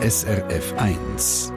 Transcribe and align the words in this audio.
SRF 0.00 0.74
1. 0.76 1.52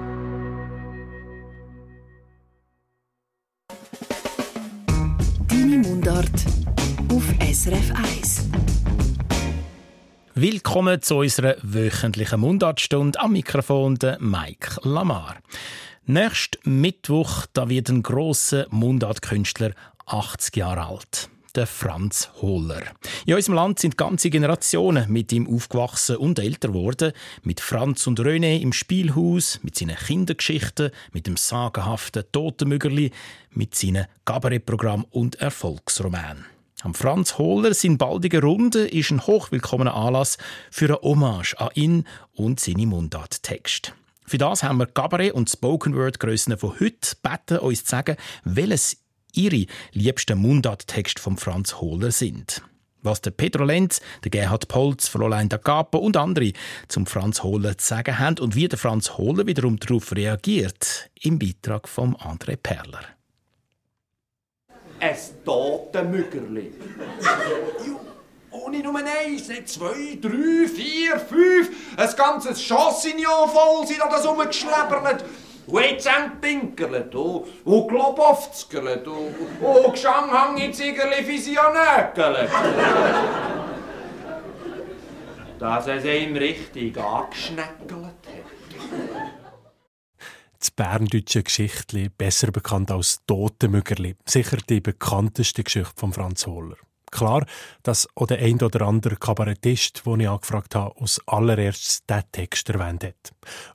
Deine 5.48 5.78
Mundart 5.78 6.28
auf 7.12 7.24
SRF 7.40 7.92
1. 7.94 8.50
Willkommen 10.34 11.04
zu 11.04 11.18
unserer 11.18 11.56
wöchentlichen 11.62 12.40
Mundartstunde 12.40 13.20
am 13.20 13.34
Mikrofon 13.34 13.94
der 13.98 14.20
Mike 14.20 14.78
Lamar. 14.82 15.36
Nächsten 16.08 16.82
Mittwoch 16.82 17.46
da 17.54 17.70
wird 17.70 17.90
ein 17.90 18.02
grosser 18.02 18.66
Mundartkünstler 18.72 19.74
80 20.08 20.56
Jahre 20.56 20.88
alt 20.88 21.31
der 21.56 21.68
Franz 21.68 22.30
Hohler. 22.42 22.82
In 23.26 23.36
unserem 23.36 23.56
Land 23.56 23.80
sind 23.80 23.98
ganze 23.98 24.30
Generationen 24.30 25.12
mit 25.12 25.32
ihm 25.32 25.48
aufgewachsen 25.48 26.18
und 26.18 26.40
älter 26.40 26.70
geworden. 26.70 27.14
Mit 27.44 27.60
Franz 27.60 28.08
und 28.08 28.20
René 28.20 28.60
im 28.60 28.74
Spielhaus, 28.74 29.60
mit 29.64 29.78
seinen 29.78 29.96
Kindergeschichten, 29.96 30.92
mit 31.12 31.28
dem 31.28 31.38
sagenhaften 31.38 32.24
Totenmüggerli, 32.32 33.12
mit 33.52 33.76
seinen 33.76 34.08
Kabarettprogramm 34.26 35.06
und 35.10 35.36
Erfolgsroman. 35.36 36.46
Am 36.84 36.96
Franz 36.96 37.38
Hohler 37.38 37.74
sein 37.74 37.98
baldige 37.98 38.42
Runde 38.42 38.88
ist 38.88 39.12
ein 39.12 39.26
hochwillkommener 39.26 39.94
Anlass 39.94 40.38
für 40.72 40.86
eine 40.86 41.02
Hommage 41.02 41.56
an 41.60 41.70
ihn 41.76 42.08
und 42.34 42.60
seine 42.60 42.88
Mundarttexte. 42.88 43.94
Für 44.26 44.38
das 44.38 44.64
haben 44.64 44.78
wir 44.78 44.88
Cabaret 44.88 45.34
und 45.34 45.50
Spoken 45.50 45.94
Word 45.94 46.20
Grössen 46.20 46.58
von 46.58 46.80
heute 46.80 47.18
beten, 47.22 47.60
uns 47.60 47.84
zu 47.84 47.90
sagen, 47.92 48.16
welches 48.46 49.01
ihre 49.34 49.66
liebsten 49.92 50.40
Mundarttexte 50.40 51.22
von 51.22 51.38
Franz 51.38 51.76
Hohler 51.82 52.12
sind. 52.12 52.62
Was 53.04 53.22
der 53.22 53.32
Pedro 53.32 53.64
Lenz, 53.64 54.00
der 54.24 54.30
Gerhard 54.30 54.68
Polz, 54.68 55.08
Fräulein 55.08 55.50
da 55.50 55.58
Capo 55.58 55.98
und 55.98 56.18
andere 56.18 56.54
zum 56.88 57.08
Franz 57.08 57.42
Hohler 57.42 57.78
zu 57.78 57.88
sagen 57.88 58.20
haben 58.20 58.38
und 58.40 58.56
wie 58.56 58.68
der 58.68 58.78
Franz 58.78 59.18
Hohler 59.18 59.48
wiederum 59.48 59.80
darauf 59.80 60.16
reagiert, 60.16 61.10
im 61.20 61.40
Beitrag 61.40 61.90
von 61.90 62.16
André 62.18 62.58
Perler. 62.58 63.02
Ein 65.00 65.18
Totenmüggerli. 65.44 66.74
Ohne 68.52 68.80
Nummer 68.80 69.00
eins, 69.00 69.48
nicht 69.48 69.70
zwei, 69.70 70.20
drei, 70.22 70.68
vier, 70.68 71.20
fünf. 71.20 71.72
Ein 71.98 72.16
ganzes 72.16 72.62
Chassignon 72.62 73.50
voll 73.50 73.88
sind 73.88 74.00
da 74.00 74.10
das 74.10 74.28
rumgeschleppert. 74.28 75.26
Pinkert, 76.42 77.16
und, 77.16 77.46
und 77.66 77.88
Globowzgert, 77.88 79.08
und, 79.08 79.36
und 79.62 79.94
Gshanghangiziggerli 79.94 81.28
Visionägelt. 81.28 82.50
Dass 85.60 85.88
es 85.88 86.06
ihm 86.06 86.36
richtig 86.36 86.98
angeschneckelt 86.98 87.92
hat. 87.92 89.42
Das 90.60 90.70
berndeutsche 90.70 91.42
Geschichtli, 91.42 92.10
besser 92.10 92.52
bekannt 92.52 92.92
als 92.92 93.26
Totenmüggerli, 93.26 94.16
sicher 94.26 94.58
die 94.70 94.80
bekannteste 94.80 95.64
Geschichte 95.64 95.94
von 95.96 96.14
Franz 96.14 96.46
Hohler. 96.46 96.78
Klar, 97.12 97.46
dass 97.84 98.08
auch 98.16 98.28
der 98.28 98.40
ein 98.40 98.62
oder 98.62 98.88
andere 98.88 99.18
Kabarettist, 99.18 100.04
den 100.06 100.22
ich 100.22 100.30
angefragt 100.30 100.76
habe, 100.76 101.00
als 101.00 101.22
allererstes 101.28 102.06
diesen 102.06 102.32
Text 102.32 102.70
erwähnt 102.70 103.04
hat. 103.04 103.34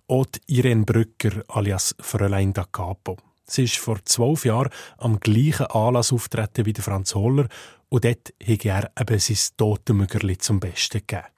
Auch 0.08 0.26
Irene 0.46 0.84
Brücker 0.84 1.44
alias 1.48 1.94
Fräulein 2.00 2.52
da 2.52 2.64
Capo. 2.64 3.18
Sie 3.44 3.64
ist 3.64 3.76
vor 3.76 3.98
zwölf 4.04 4.44
Jahren 4.44 4.70
am 4.98 5.20
gleichen 5.20 5.66
Anlass 5.66 6.12
auftreten 6.12 6.66
wie 6.66 6.74
Franz 6.74 7.14
Holler 7.14 7.46
und 7.88 8.04
dort 8.04 8.32
hat 8.44 8.64
er 8.64 8.90
eben 8.98 9.18
sein 9.18 9.36
Totenmüggerli 9.56 10.38
zum 10.38 10.58
Besten 10.58 11.02
gegeben. 11.06 11.28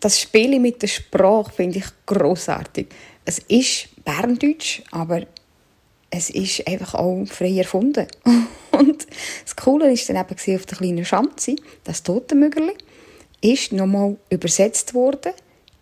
Das 0.00 0.20
Spiel 0.20 0.60
mit 0.60 0.82
der 0.82 0.86
Sprache 0.86 1.50
finde 1.50 1.78
ich 1.78 1.86
grossartig. 2.06 2.88
Es 3.24 3.40
ist 3.40 3.88
Berndeutsch, 4.04 4.82
aber 4.92 5.26
es 6.10 6.30
ist 6.30 6.66
einfach 6.66 6.94
auch 6.94 7.24
frei 7.26 7.58
erfunden. 7.58 8.06
Und 8.70 9.06
das 9.44 9.56
Coole 9.56 9.92
ist 9.92 10.08
dann 10.08 10.16
eben 10.16 10.56
auf 10.56 10.66
der 10.66 10.78
kleinen 10.78 11.04
Schanze, 11.04 11.56
das 11.84 12.02
Totenmüggerli, 12.02 12.74
ist 13.40 13.72
nochmal 13.72 14.16
übersetzt 14.30 14.94
worden 14.94 15.32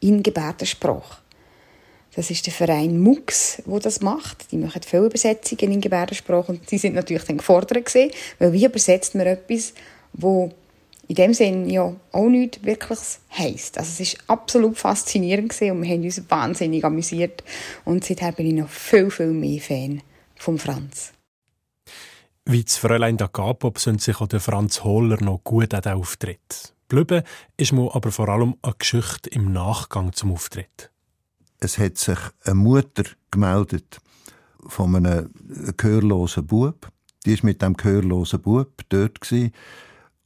in 0.01 0.23
Gebärdensprache. 0.23 1.19
Das 2.15 2.31
ist 2.31 2.47
der 2.47 2.53
Verein 2.53 2.99
MUX, 2.99 3.63
wo 3.67 3.79
das 3.79 4.01
macht. 4.01 4.51
Die 4.51 4.57
machen 4.57 4.81
viele 4.83 5.07
Übersetzungen 5.07 5.73
in 5.73 5.81
Gebärdensprache 5.83 6.53
und 6.53 6.71
die 6.71 6.79
sind 6.79 6.95
natürlich 6.95 7.25
dann 7.25 7.37
gefordert 7.37 7.85
gewesen, 7.85 8.11
weil 8.39 8.53
wie 8.55 8.65
übersetzt 8.65 9.15
man 9.15 9.27
etwas, 9.27 9.75
wo 10.15 10.51
in 11.09 11.15
dem 11.15 11.35
Sinn 11.35 11.69
ja 11.69 11.95
auch 12.13 12.29
nichts 12.29 12.65
Wirkliches 12.65 13.21
heisst. 13.37 13.79
Also 13.79 13.91
es 13.91 14.01
ist 14.01 14.19
absolut 14.27 14.79
faszinierend 14.79 15.51
gewesen 15.51 15.73
und 15.73 15.83
wir 15.83 15.91
haben 15.91 16.03
uns 16.03 16.23
wahnsinnig 16.29 16.85
amüsiert 16.85 17.45
und 17.85 18.05
seither 18.05 18.33
bin 18.33 18.47
ich 18.47 18.55
noch 18.55 18.71
viel, 18.71 19.11
viel 19.11 19.33
mehr 19.33 19.61
Fan 19.61 20.03
von 20.39 20.59
Franz. 20.59 21.13
Wie 22.45 22.63
das 22.63 22.77
Fräulein 22.77 23.17
da 23.17 23.29
Capo 23.29 23.73
sind 23.77 24.01
sich 24.01 24.21
auch 24.21 24.29
der 24.29 24.41
Franz 24.41 24.85
Hohler 24.85 25.21
noch 25.23 25.43
gut 25.43 25.75
an 25.75 25.83
den 25.83 25.95
Auftritt. 25.95 26.75
Blüben 26.89 27.23
ist 27.57 27.73
mir 27.73 27.93
aber 27.95 28.13
vor 28.13 28.29
allem 28.29 28.55
eine 28.63 28.75
Geschichte 28.79 29.31
im 29.31 29.53
Nachgang 29.53 30.13
zum 30.13 30.33
Auftritt. 30.33 30.93
Es 31.59 31.79
hat 31.79 31.99
sich 31.99 32.19
eine 32.45 32.55
Mutter 32.55 33.05
gemeldet 33.31 33.99
von 34.67 34.95
einem 34.95 35.33
gehörlosen 35.77 36.47
Bub. 36.47 36.89
Die 37.25 37.33
ist 37.33 37.43
mit 37.43 37.63
dem 37.63 37.75
gehörlosen 37.75 38.41
Bub 38.41 38.83
dort 38.89 39.21
gewesen. 39.21 39.53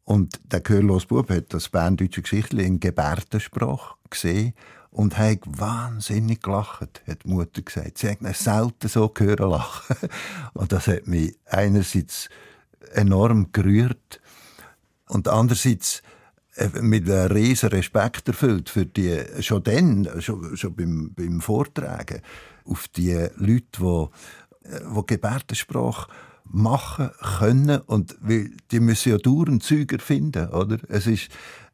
und 0.05 0.41
der 0.53 0.61
gehörlose 0.61 1.07
Bub 1.07 1.31
hat 1.31 1.55
das 1.55 1.69
berndeutsche 1.69 2.23
Geschichte 2.23 2.61
in 2.61 2.81
Gebärdensprache 2.81 3.95
gesehen 4.11 4.55
und 4.91 5.17
hat 5.19 5.41
wahnsinnig 5.47 6.43
gelacht, 6.43 7.03
hat 7.07 7.25
die 7.25 7.29
Mutter 7.29 7.63
gesagt. 7.63 7.99
Sie 7.99 8.09
hat 8.09 8.19
selten 8.37 8.89
so 8.89 9.13
hören 9.17 9.51
lachen. 9.51 9.97
Und 10.55 10.73
das 10.73 10.89
hat 10.89 11.07
mich 11.07 11.37
einerseits 11.47 12.29
enorm 12.93 13.53
gerührt 13.53 14.21
und 15.07 15.29
andererseits 15.29 16.03
äh, 16.57 16.69
mit 16.81 17.09
einem 17.11 17.33
riesen 17.33 17.69
Respekt 17.71 18.29
erfüllt 18.29 18.69
für 18.69 18.87
die, 18.87 19.21
schon 19.41 19.63
dann, 19.63 20.09
schon, 20.21 20.57
schon 20.57 20.75
beim, 20.75 21.13
beim 21.15 21.41
Vortragen, 21.41 22.23
auf 22.65 22.89
die 22.89 23.29
Leute, 23.37 23.65
die, 23.79 24.69
äh, 24.69 24.81
die 24.97 25.07
Gebärdensprache 25.07 26.11
machen 26.45 27.11
können 27.39 27.81
und 27.83 28.17
die 28.25 28.81
müssen 28.81 29.13
ja 29.13 29.19
dauernd 29.19 29.63
Züger 29.63 30.01
finden, 30.01 30.49
oder? 30.49 30.79
Es 30.89 31.07
ist, 31.07 31.29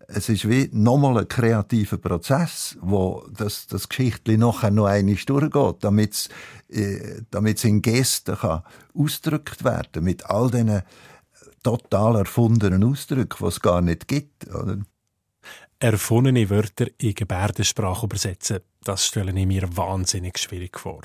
es 0.09 0.29
ist 0.29 0.49
wie 0.49 0.69
nochmal 0.73 1.19
ein 1.19 1.29
kreativer 1.29 1.99
Prozess, 1.99 2.77
wo 2.81 3.27
das, 3.31 3.67
das 3.67 3.89
Geschichtli 3.89 4.37
nachher 4.37 4.71
noch 4.71 4.87
einmal 4.87 5.17
durchgeht, 5.17 5.77
damit 5.81 6.13
es 6.13 6.29
äh, 6.69 7.69
in 7.69 7.83
Gesten 7.83 8.37
kann 8.37 8.63
ausgedrückt 8.95 9.65
werden 9.65 10.05
mit 10.05 10.27
all 10.27 10.51
diesen 10.51 10.83
total 11.63 12.17
erfundenen 12.17 12.85
Ausdrücken, 12.85 13.39
die 13.41 13.47
es 13.47 13.61
gar 13.61 13.81
nicht 13.81 14.07
gibt. 14.07 14.47
Oder? 14.49 14.79
Erfundene 15.79 16.49
Wörter 16.49 16.87
in 16.99 17.15
Gebärdensprache 17.15 18.07
übersetzen, 18.07 18.61
das 18.85 19.07
stelle 19.07 19.39
ich 19.39 19.47
mir 19.47 19.77
wahnsinnig 19.77 20.39
schwierig 20.39 20.79
vor. 20.79 21.03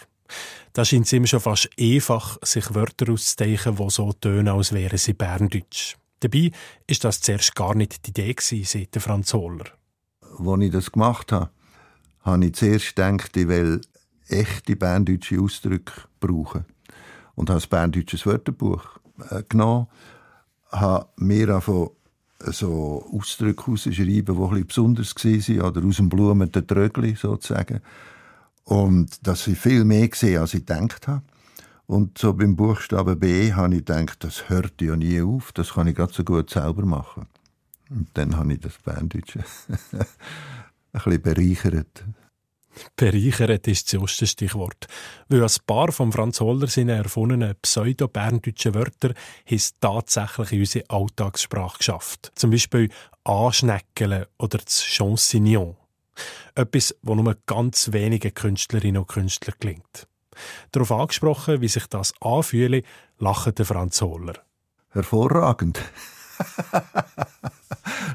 Da 0.73 0.85
scheint 0.85 1.07
es 1.07 1.13
ihm 1.13 1.27
schon 1.27 1.41
fast 1.41 1.69
einfach, 1.77 2.37
sich 2.43 2.73
Wörter 2.73 3.11
auszudenken, 3.11 3.75
die 3.75 3.89
so 3.89 4.13
tönen, 4.13 4.47
als 4.47 4.71
wären 4.71 4.97
sie 4.97 5.13
Berndeutsch. 5.13 5.97
Dabei 6.21 6.51
ist 6.87 7.03
das 7.03 7.19
zuerst 7.19 7.55
gar 7.55 7.75
nicht 7.75 8.05
die 8.05 8.11
Idee 8.11 8.35
seit 8.39 8.95
Franz 9.01 9.33
Hohler. 9.33 9.65
Als 10.21 10.61
ich 10.61 10.71
das 10.71 10.91
gemacht 10.91 11.31
habe, 11.31 11.49
habe 12.21 12.45
ich 12.45 12.53
zuerst 12.53 12.95
gedacht, 12.95 13.35
ich 13.35 13.47
will 13.47 13.81
echte 14.27 14.75
berndeutsche 14.75 15.39
Ausdrücke 15.39 15.93
brauchen. 16.19 16.65
Und 17.35 17.49
habe 17.49 17.57
das 17.57 17.67
berndeutsches 17.67 18.25
Wörterbuch 18.25 18.99
äh, 19.29 19.43
genommen, 19.49 19.87
habe 20.71 21.07
mir 21.17 21.55
einfach 21.55 21.87
so 22.39 23.09
Ausdrücke 23.11 23.65
herausschreiben, 23.65 24.05
die 24.05 24.31
ein 24.31 24.49
bisschen 24.49 24.67
besonders 24.67 25.15
waren, 25.15 25.61
oder 25.61 25.85
aus 25.85 25.95
dem 25.97 26.09
Blumen 26.09 26.51
der 26.51 26.65
Trögli 26.65 27.15
sozusagen. 27.15 27.81
Und 28.63 29.27
das 29.27 29.47
ich 29.47 29.57
viel 29.57 29.83
mehr 29.83 30.07
gesehen, 30.07 30.39
als 30.39 30.53
ich 30.53 30.65
gedacht 30.65 31.07
habe. 31.07 31.23
Und 31.91 32.17
so 32.17 32.33
beim 32.33 32.55
Buchstaben 32.55 33.19
B 33.19 33.51
habe 33.51 33.75
ich 33.75 33.83
gedacht, 33.83 34.23
das 34.23 34.47
hört 34.47 34.81
ja 34.81 34.95
nie 34.95 35.21
auf, 35.21 35.51
das 35.51 35.73
kann 35.73 35.87
ich 35.87 35.95
ganz 35.97 36.13
so 36.13 36.23
gut 36.23 36.49
selber 36.49 36.85
machen. 36.85 37.27
Und 37.89 38.07
dann 38.13 38.37
habe 38.37 38.53
ich 38.53 38.61
das 38.61 38.77
Berndeutsche 38.77 39.39
ein 39.91 40.05
bisschen 40.93 41.21
bereichert. 41.21 42.05
Bereichert 42.95 43.67
ist 43.67 43.91
das 43.91 44.01
erste 44.01 44.25
Stichwort. 44.25 44.87
Weil 45.27 45.43
ein 45.43 45.51
paar 45.67 45.91
von 45.91 46.13
Franz 46.13 46.39
Holler 46.39 46.67
seine 46.67 46.93
erfundenen 46.93 47.55
pseudo-berndeutschen 47.61 48.73
Wörter 48.73 49.09
haben 49.09 49.61
tatsächlich 49.81 50.51
in 50.53 50.59
unsere 50.59 50.89
Alltagssprache 50.89 51.79
geschafft. 51.79 52.31
Zum 52.35 52.51
Beispiel 52.51 52.89
«anschneckeln» 53.25 54.27
oder 54.37 54.59
das 54.59 54.81
«Chancignon». 54.81 55.75
Etwas, 56.55 56.95
das 57.01 57.15
nur 57.15 57.35
ganz 57.45 57.91
wenigen 57.91 58.33
Künstlerinnen 58.33 59.01
und 59.01 59.09
Künstlern 59.09 59.57
gelingt. 59.59 60.07
Darauf 60.71 60.91
angesprochen, 60.91 61.61
wie 61.61 61.67
sich 61.67 61.87
das 61.87 62.13
anfühle, 62.21 62.83
lacht 63.19 63.57
der 63.57 63.65
Franz 63.65 64.01
Hohler. 64.01 64.35
Hervorragend. 64.89 65.81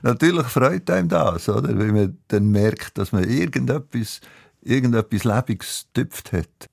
Natürlich 0.03 0.47
freut 0.47 0.91
einem 0.91 1.09
das, 1.09 1.49
oder? 1.49 1.79
wenn 1.79 1.95
man 1.95 2.19
dann 2.29 2.51
merkt, 2.51 2.99
dass 2.99 3.13
man 3.13 3.25
irgendetwas 3.25 4.21
irgendetwas 4.67 5.25
Lebendiges 5.25 5.87
getüpft 5.93 6.33
hat. 6.33 6.71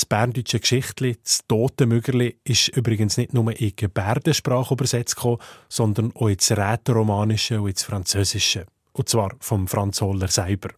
Das 0.00 0.06
berndeutsche 0.06 0.60
Geschichtli, 0.60 1.18
das 1.22 1.40
Totenmüggerli, 1.46 2.38
ist 2.42 2.68
übrigens 2.68 3.18
nicht 3.18 3.34
nur 3.34 3.54
in 3.60 3.76
Gebärdensprache 3.76 4.72
übersetzt 4.72 5.16
gekommen, 5.16 5.36
sondern 5.68 6.16
auch 6.16 6.28
ins 6.28 6.50
Rätoromanische 6.50 7.60
und 7.60 7.68
ins 7.68 7.82
Französische. 7.82 8.64
Und 8.92 9.10
zwar 9.10 9.36
vom 9.40 9.68
Franz 9.68 10.00
Holler 10.00 10.28
selber. 10.28 10.70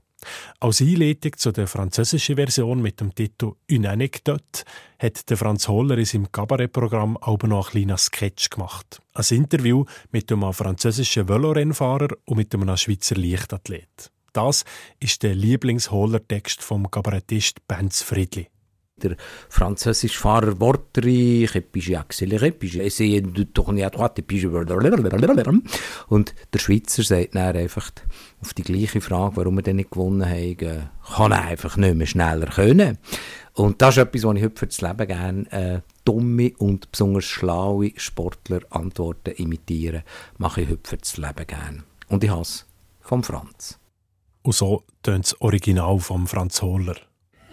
Als 0.58 0.80
Einleitung 0.80 1.36
zu 1.36 1.52
der 1.52 1.68
französischen 1.68 2.34
Version 2.34 2.82
mit 2.82 2.98
dem 2.98 3.14
Titel 3.14 3.52
«Une 3.70 3.90
Anecdote» 3.90 4.64
hat 4.98 5.30
der 5.30 5.36
Franz 5.36 5.68
Holler 5.68 5.98
in 5.98 6.04
seinem 6.04 6.32
Kabarettprogramm 6.32 7.16
auch 7.16 7.38
noch 7.44 7.72
einen 7.72 7.86
kleinen 7.86 7.98
Sketch 7.98 8.50
gemacht. 8.50 9.00
Ein 9.14 9.24
Interview 9.30 9.84
mit 10.10 10.32
einem 10.32 10.52
französischen 10.52 11.28
Velorennfahrer 11.28 12.08
und 12.24 12.38
mit 12.38 12.52
einem 12.52 12.76
Schweizer 12.76 13.14
Leichtathlet. 13.14 14.10
Das 14.32 14.64
ist 14.98 15.22
der 15.22 15.36
Lieblings-Holler-Text 15.36 16.60
vom 16.60 16.90
Kabarettist 16.90 17.68
Benz 17.68 18.02
Friedli 18.02 18.48
der 19.02 19.16
französische 19.48 20.18
Fahrer 20.18 20.60
wortreich, 20.60 21.54
et 21.54 21.60
puis 21.72 21.80
j'ai 21.80 21.96
accéléré, 21.96 22.52
puis 22.52 22.68
j'ai 22.68 22.86
essayé 22.86 23.20
de 23.20 23.42
tourner 23.44 23.84
à 23.84 23.90
droite, 23.90 24.18
et 24.18 24.22
puis 24.22 24.38
je... 24.38 24.48
Und 26.08 26.34
der 26.52 26.58
Schweizer 26.58 27.02
sagt 27.02 27.34
dann 27.34 27.56
einfach 27.56 27.90
auf 28.40 28.54
die 28.54 28.62
gleiche 28.62 29.00
Frage, 29.00 29.36
warum 29.36 29.58
er 29.58 29.62
denn 29.62 29.76
nicht 29.76 29.90
gewonnen 29.90 30.28
hat, 30.28 30.58
kann 31.16 31.32
er 31.32 31.42
einfach 31.42 31.76
nicht 31.76 31.94
mehr 31.94 32.06
schneller 32.06 32.46
können. 32.46 32.98
Und 33.54 33.82
das 33.82 33.96
ist 33.96 34.02
etwas, 34.04 34.24
was 34.24 34.36
ich 34.36 34.42
heute 34.42 34.58
für 34.58 34.66
das 34.66 34.80
Leben 34.80 35.06
gerne 35.06 35.52
äh, 35.52 35.80
dumme 36.04 36.52
und 36.58 36.90
besonders 36.90 37.24
schlaue 37.24 37.92
Sportler 37.96 38.60
Antworten 38.70 39.34
imitieren, 39.34 40.02
mache 40.38 40.62
ich 40.62 40.70
heute 40.70 40.88
für 40.88 40.96
das 40.96 41.16
Leben 41.18 41.46
gerne. 41.46 41.84
Und 42.08 42.24
ich 42.24 42.30
hasse 42.30 42.64
vom 43.00 43.22
Franz. 43.22 43.78
Und 44.42 44.54
so 44.54 44.84
tönt 45.02 45.26
das 45.26 45.40
Original 45.40 45.98
vom 45.98 46.26
Franz 46.26 46.62
Hohler. 46.62 46.96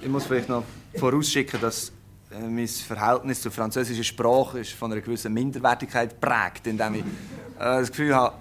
Ich 0.01 0.07
muss 0.07 0.25
vielleicht 0.25 0.47
noch 0.47 0.63
vorausschicken, 0.95 1.59
dass 1.59 1.91
äh, 2.31 2.39
mein 2.39 2.67
Verhältnis 2.67 3.41
zur 3.41 3.51
französischen 3.51 4.03
Sprache 4.03 4.59
ist 4.59 4.71
von 4.71 4.91
einer 4.91 5.01
gewissen 5.01 5.33
Minderwertigkeit 5.33 6.21
prägt, 6.21 6.67
indem 6.67 6.95
ich 6.95 7.01
äh, 7.01 7.05
das 7.57 7.89
Gefühl 7.89 8.15
habe, 8.15 8.35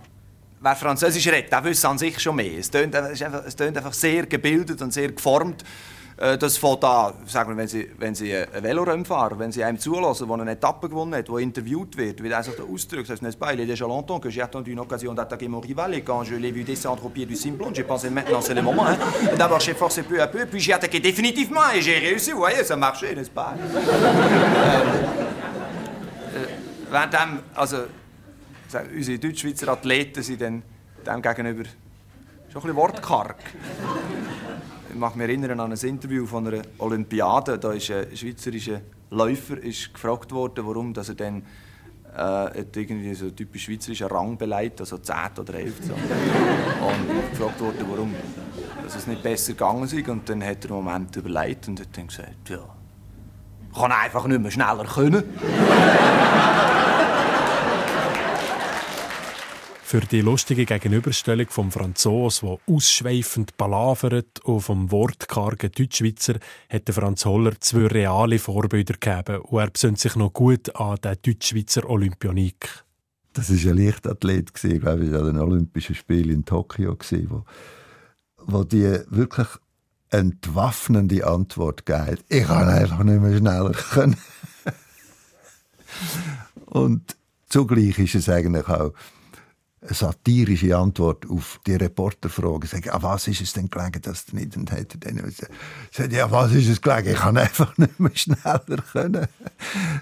wer 0.60 0.76
Französisch 0.76 1.26
redet, 1.26 1.50
der 1.50 1.64
wüsste 1.64 1.88
an 1.88 1.99
sich 1.99 2.20
schon 2.20 2.37
mehr. 2.37 2.58
Es 2.58 2.70
tönt, 2.70 2.94
einfach, 2.94 3.44
es 3.44 3.56
tönt 3.56 3.76
einfach 3.76 3.93
sehr 3.93 4.26
gebildet 4.26 4.81
und 4.82 4.93
sehr 4.93 5.10
geformt. 5.10 5.64
Äh, 6.19 6.37
das 6.37 6.56
fängt 6.56 6.82
an, 6.82 7.15
sagen 7.26 7.50
wir, 7.50 7.56
wenn 7.56 7.69
Sie, 7.69 7.88
wenn 7.97 8.15
Sie 8.15 8.35
ein 8.35 8.62
Velorennen 8.62 9.05
fahren, 9.05 9.38
wenn 9.38 9.53
Sie 9.53 9.62
einem 9.62 9.79
zulassen, 9.79 10.26
der 10.26 10.41
eine 10.41 10.50
Etappe 10.53 10.88
gewonnen 10.88 11.15
hat, 11.15 11.29
der 11.29 11.37
interviewt 11.38 11.97
wird, 11.97 12.20
wie 12.23 12.29
er 12.29 12.43
sich 12.43 12.56
da 12.56 12.65
ausdrückt, 12.65 13.09
das 13.09 13.23
n'est-ce 13.23 13.38
pas, 13.38 13.53
il 13.53 13.61
est 13.61 13.67
déjà 13.67 13.87
longtemps 13.87 14.19
que 14.19 14.29
j'ai 14.29 14.43
attendu 14.43 14.73
une 14.73 14.81
occasion 14.81 15.15
d'attaquer 15.15 15.47
mon 15.47 15.61
rival 15.61 15.94
et 15.94 16.03
quand 16.03 16.25
je 16.25 16.35
l'ai 16.35 16.50
vu 16.50 16.65
descendre 16.65 17.06
au 17.06 17.09
pied 17.09 17.25
du 17.25 17.37
Simplon, 17.37 17.73
j'ai 17.73 17.85
pensé 17.85 18.11
maintenant 18.11 18.41
c'est 18.41 18.55
le 18.55 18.62
moment. 18.62 18.85
Hein. 18.88 18.99
D'abord 19.37 19.61
j'ai 19.61 19.75
forcé 19.75 20.03
peu 20.03 20.20
à 20.20 20.26
peu, 20.26 20.44
puis 20.47 20.59
j'ai 20.59 20.73
attaqué 20.73 20.99
définitivement 20.99 21.70
et 21.73 21.81
j'ai 21.81 21.99
réussi, 21.99 22.32
vous 22.32 22.38
voyez, 22.38 22.65
ça 22.65 22.75
marchait, 22.75 23.15
n'est-ce 23.15 23.31
pas? 23.31 23.55
ähm, 23.56 23.69
äh, 26.35 26.93
währenddem, 26.93 27.43
also, 27.55 27.76
unsere 28.93 29.19
Deutschschweizer 29.20 29.69
Athleten 29.69 30.23
sind 30.25 30.41
dem 30.41 31.23
gegenüber 31.23 31.62
schon 32.53 32.61
ein 32.61 32.62
bisschen 32.62 32.76
wortkarg. 32.76 33.37
Ich 34.99 35.00
mag 35.00 35.15
mich 35.15 35.29
erinnern 35.29 35.61
an 35.61 35.71
ein 35.71 35.79
Interview 35.79 36.27
von 36.27 36.49
einer 36.49 36.62
Olympiade. 36.79 37.56
Da 37.56 37.71
ist 37.71 37.89
ein 37.89 38.17
schweizerischer 38.17 38.81
Läufer 39.11 39.56
ist 39.59 39.95
gefragt 39.95 40.33
worden, 40.33 40.67
warum 40.67 40.93
dass 40.93 41.11
er 41.11 41.15
dann 41.15 41.45
äh, 42.17 42.65
irgendwie 42.75 43.15
so 43.15 43.31
typisch 43.31 43.67
schweizerischen 43.67 44.09
Rang 44.09 44.37
beleidigt, 44.37 44.81
also 44.81 44.99
10 44.99 45.15
oder 45.39 45.55
11. 45.55 45.75
So. 45.83 45.93
Und 45.93 47.31
gefragt 47.31 47.61
worden, 47.61 47.87
warum 47.89 48.12
dass 48.83 48.97
es 48.97 49.06
nicht 49.06 49.23
besser 49.23 49.53
gegangen 49.53 49.85
ist. 49.85 50.09
Und 50.09 50.29
dann 50.29 50.43
hat 50.43 50.65
er 50.65 50.73
einen 50.73 50.83
Moment 50.83 51.15
überlegt 51.15 51.69
und 51.69 51.79
hat 51.79 51.97
dann 51.97 52.09
gesagt, 52.09 52.49
ja, 52.49 52.59
kann 53.73 53.93
einfach 53.93 54.27
nicht 54.27 54.43
mehr 54.43 54.51
schneller 54.51 54.85
können. 54.85 55.23
Für 59.88 60.00
die 60.00 60.20
lustige 60.20 60.67
Gegenüberstellung 60.67 61.46
vom 61.49 61.73
Franzos, 61.73 62.40
der 62.40 62.58
ausschweifend 62.67 63.56
palavert, 63.56 64.38
und 64.40 64.61
vom 64.61 64.90
wortkargen 64.90 65.73
Deutschschweizer, 65.73 66.35
hat 66.69 66.90
Franz 66.90 67.25
Holler 67.25 67.58
zwei 67.58 67.87
reale 67.87 68.38
Vorbilder 68.38 68.96
gegeben 69.00 69.38
und 69.38 69.58
er 69.58 69.70
besinnt 69.70 69.99
sich 69.99 70.14
noch 70.14 70.35
gut 70.35 70.76
an 70.76 70.96
den 70.96 71.17
Deutschschweizer 71.23 71.88
Olympionik. 71.88 72.85
Das 73.32 73.49
war 73.49 73.73
ein 73.73 73.79
Leichtathlet, 73.79 74.52
glaube 74.52 75.06
ich, 75.06 75.14
an 75.14 75.25
den 75.25 75.38
Olympischen 75.38 75.94
Spielen 75.94 76.34
in 76.34 76.44
Tokio, 76.44 76.94
wo, 77.31 77.46
wo 78.44 78.64
die 78.64 79.00
wirklich 79.08 79.49
entwaffnende 80.11 81.26
Antwort 81.26 81.87
gegeben 81.87 82.19
Ich 82.29 82.44
kann 82.44 82.69
einfach 82.69 83.02
nicht 83.05 83.23
mehr 83.23 83.38
schneller 83.38 83.73
können. 83.73 84.19
Und 86.67 87.17
zugleich 87.49 87.99
ist 87.99 88.17
es 88.17 88.29
eigentlich 88.29 88.69
auch 88.69 88.93
eine 89.81 89.95
satirische 89.95 90.77
Antwort 90.77 91.29
auf 91.31 91.61
die 91.67 91.75
Reporterfrage. 91.75 92.67
Sagen, 92.67 92.91
ah, 92.91 93.03
was 93.03 93.29
ist 93.29 93.41
es 93.41 93.53
denn 93.53 93.71
gelegen, 93.71 94.03
dass 94.03 94.27
du 94.27 94.37
nicht? 94.37 94.57
Und 94.57 94.73
er 94.73 94.85
dann 94.85 95.17
gesagt, 95.17 96.13
ja, 96.13 96.31
was 96.31 96.53
ist 96.53 96.69
es 96.69 96.81
gelegen? 96.81 97.11
Ich 97.11 97.19
kann 97.19 97.37
einfach 97.37 97.77
nicht 97.79 98.01
mehr 98.01 98.15
schneller 98.15 98.83
können. 98.93 99.27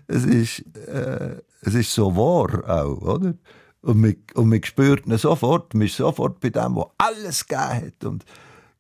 Es 0.07 0.25
ist, 0.25 0.65
äh, 0.89 1.37
es 1.61 1.75
ist 1.75 1.93
so 1.93 2.17
wahr 2.17 2.69
auch, 2.69 3.03
oder? 3.03 3.35
Und 3.83 4.01
man, 4.01 4.17
und 4.35 4.49
man 4.49 4.65
spürt 4.65 5.07
ihn 5.07 5.17
sofort, 5.19 5.75
man 5.75 5.87
ist 5.87 5.97
sofort 5.97 6.41
bei 6.41 6.51
dem, 6.51 6.75
der 6.75 6.91
alles 6.99 7.47
gegeben 7.47 7.87
hat 7.87 8.05
und 8.05 8.25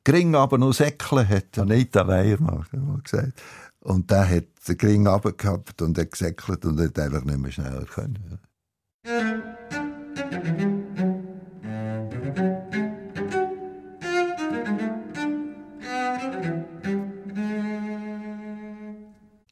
gering 0.02 0.34
aber 0.34 0.58
noch 0.58 0.72
Säckle 0.72 1.28
hat. 1.28 1.58
Anita 1.58 2.06
Weiermann 2.06 2.64
hat 2.64 3.04
gesagt. 3.04 3.42
Und 3.80 4.10
der 4.10 4.28
hat 4.28 4.46
den 4.66 4.78
gering 4.78 5.04
gehabt 5.04 5.80
und 5.80 5.98
hat 5.98 6.10
gesäckelt 6.10 6.64
und 6.64 6.80
hat 6.80 6.98
einfach 6.98 7.24
nicht 7.24 7.38
mehr 7.38 7.52
schneller 7.52 7.84
können. 7.84 8.40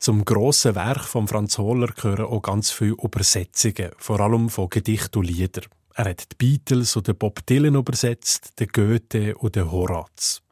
Zum 0.05 0.27
grossen 0.27 0.75
Werk 0.75 1.05
von 1.05 1.27
Franz 1.27 1.57
Hohler 1.57 1.87
gehören 1.87 2.27
auch 2.27 2.43
ganz 2.43 2.71
viele 2.71 2.95
Übersetzungen, 3.03 3.91
vor 3.97 4.21
allem 4.21 4.51
von 4.51 4.69
Gedichten 4.69 5.21
und 5.21 5.25
Liedern. 5.25 5.65
Er 5.95 6.11
hat 6.11 6.31
die 6.31 6.37
Beatles 6.37 6.95
und 6.95 7.09
den 7.09 7.17
Bob 7.17 7.47
Dylan 7.47 7.75
übersetzt, 7.75 8.61
den 8.61 8.69
Goethe 8.69 9.35
und 9.35 9.57
den 9.57 9.73
Horaz. 9.73 10.43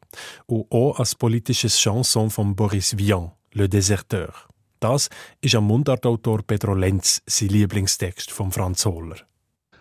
Und 0.47 0.65
auch 0.71 0.97
als 0.97 1.13
politisches 1.13 1.77
Chanson 1.77 2.31
von 2.31 2.55
Boris 2.55 2.97
Vian, 2.97 3.29
Le 3.51 3.69
Déserteur. 3.69 4.33
Das 4.79 5.11
ist 5.39 5.53
am 5.53 5.67
Mundartautor 5.67 6.41
Pedro 6.41 6.73
Lenz 6.73 7.21
sein 7.27 7.49
Lieblingstext 7.49 8.31
von 8.31 8.51
Franz 8.51 8.87
Hohler. 8.87 9.17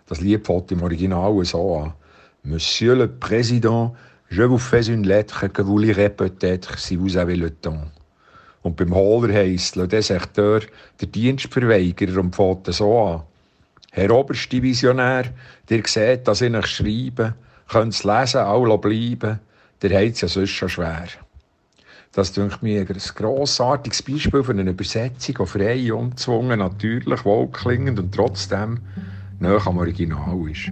Das 0.04 0.20
Lied 0.20 0.46
fängt 0.46 0.70
im 0.70 0.82
Original 0.82 1.42
so 1.46 1.78
an. 1.78 1.94
Monsieur 2.42 2.94
le 2.94 3.08
Président, 3.08 3.94
je 4.28 4.42
vous 4.42 4.58
fais 4.58 4.88
une 4.88 5.06
lettre 5.06 5.48
que 5.48 5.62
vous 5.62 5.78
lirez 5.78 6.10
peut-être 6.10 6.78
si 6.78 6.94
vous 6.94 7.16
avez 7.16 7.36
le 7.36 7.50
temps. 7.52 7.90
Und 8.62 8.76
beim 8.76 8.94
Hohler 8.94 9.34
heisst 9.34 9.76
Le 9.76 9.88
Deserteur 9.88 10.60
der 11.00 11.08
Dienstverweigerer 11.08 12.20
und 12.20 12.36
fängt 12.36 12.66
so 12.72 12.98
an. 12.98 13.22
Herr 13.90 14.10
Oberstdivisionär, 14.10 15.24
dir 15.68 15.82
seht, 15.86 16.26
dass 16.26 16.40
ich 16.40 16.54
euch 16.54 16.66
schreibe, 16.66 17.34
könnt's 17.68 18.04
lesen, 18.04 18.40
alle 18.40 18.78
bleiben, 18.78 19.40
der 19.82 20.00
hat's 20.00 20.20
ja 20.20 20.28
sonst 20.28 20.50
schon 20.50 20.68
schwer. 20.68 21.08
Das 22.12 22.32
denke 22.32 22.58
mir 22.60 22.82
ein 22.82 22.86
grossartiges 23.14 24.02
Beispiel 24.02 24.42
für 24.42 24.52
eine 24.52 24.70
Übersetzung, 24.70 25.34
die 25.40 25.46
frei, 25.46 25.92
unzwungen, 25.92 26.58
natürlich, 26.58 27.24
wohlklingend 27.24 27.98
und 27.98 28.14
trotzdem 28.14 28.80
näher 29.40 29.66
am 29.66 29.78
Original 29.78 30.50
ist. 30.50 30.70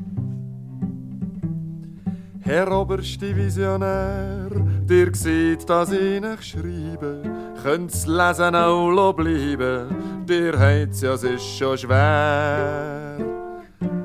Herr 2.42 2.70
Oberstdivisionär, 2.70 4.50
dir 4.88 5.14
sieht, 5.14 5.68
dass 5.68 5.92
ich 5.92 6.20
nicht 6.20 6.44
schreibe, 6.44 7.22
könnt's 7.62 8.06
lesen 8.06 8.54
auch 8.54 9.12
bleiben, 9.12 10.24
dir 10.26 10.58
heit's 10.58 11.00
ja, 11.02 11.14
es 11.14 11.24
ist 11.24 11.44
schon 11.58 11.78
schwer. 11.78 13.16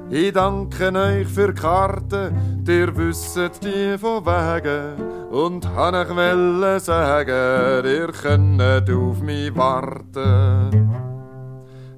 Ich 0.10 0.34
danke 0.34 0.92
euch 0.94 1.28
für 1.28 1.54
die 1.54 1.62
Karte, 1.62 2.32
dir 2.62 2.96
wisset 2.96 3.64
die 3.64 3.98
von 3.98 4.26
Wegen, 4.26 4.96
und 5.32 5.68
han 5.76 5.96
ich 5.96 6.16
welle 6.16 6.80
sagen, 6.80 7.86
ihr 7.86 8.12
könnt 8.12 8.62
auf 8.90 9.22
mich 9.22 9.56
warten. 9.56 11.00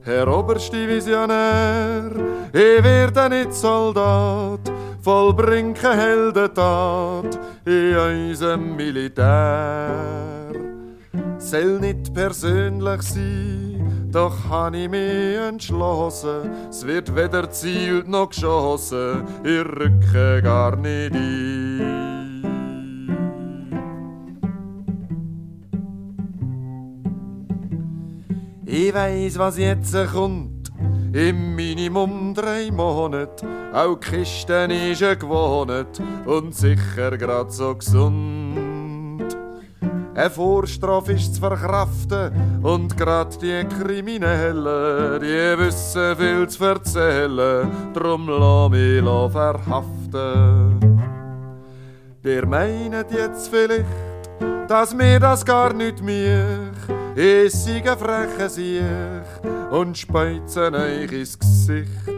Herr 0.01 0.27
Oberstdivisionär, 0.27 2.11
ich 2.53 2.83
werde 2.83 3.29
nicht 3.29 3.53
Soldat, 3.53 4.71
vollbringe 5.01 5.75
Heldentat 5.75 7.37
in 7.65 7.97
unserem 7.97 8.75
Militär. 8.77 10.36
Soll 11.47 11.79
nicht 11.79 12.13
persönlich 12.13 13.01
sein, 13.03 14.09
doch 14.11 14.35
han 14.49 14.73
ich 14.73 14.89
mich 14.89 15.37
entschlossen, 15.37 16.51
es 16.69 16.85
wird 16.85 17.15
weder 17.15 17.49
zielt 17.49 18.09
noch 18.09 18.31
geschossen, 18.31 19.23
ich 19.45 19.59
rücke 19.59 20.41
gar 20.43 20.75
nicht 20.75 21.13
ein. 21.15 22.43
Ich 28.65 28.93
weiss, 28.93 29.39
was 29.39 29.57
jetzt 29.57 29.95
kommt, 30.11 30.69
im 31.13 31.55
Minimum 31.55 32.33
drei 32.33 32.69
Monate. 32.71 33.47
Auch 33.73 33.95
die 33.95 34.17
Kiste 34.17 34.67
ist 34.69 34.99
gewohnt 35.21 36.01
und 36.25 36.53
sicher 36.53 37.17
grad 37.17 37.53
so 37.53 37.73
gesund. 37.73 38.36
Eine 40.17 40.31
Vorstrafe 40.31 41.11
ist 41.13 41.35
zu 41.35 41.41
verkraften 41.41 42.31
und 42.63 42.97
grad 42.97 43.39
die 43.39 43.63
Kriminellen, 43.65 45.21
die 45.21 45.59
wissen 45.59 46.15
viel 46.15 46.47
zu 46.47 46.65
erzählen, 46.65 47.69
drum 47.93 48.27
lass 48.27 48.71
mich 48.71 49.03
verhaften. 49.31 50.79
Der 52.23 52.47
meint 52.47 53.11
jetzt 53.11 53.49
vielleicht, 53.49 53.85
dass 54.67 54.95
mir 54.95 55.19
das 55.19 55.45
gar 55.45 55.71
nicht 55.71 56.01
mich, 56.01 56.33
ich 57.15 57.53
sei 57.53 57.83
ein 57.87 57.97
frecher 57.99 58.49
Sieg 58.49 58.81
und 59.69 59.95
speizen 59.95 60.73
euch 60.73 61.11
ins 61.11 61.37
Gesicht. 61.37 62.16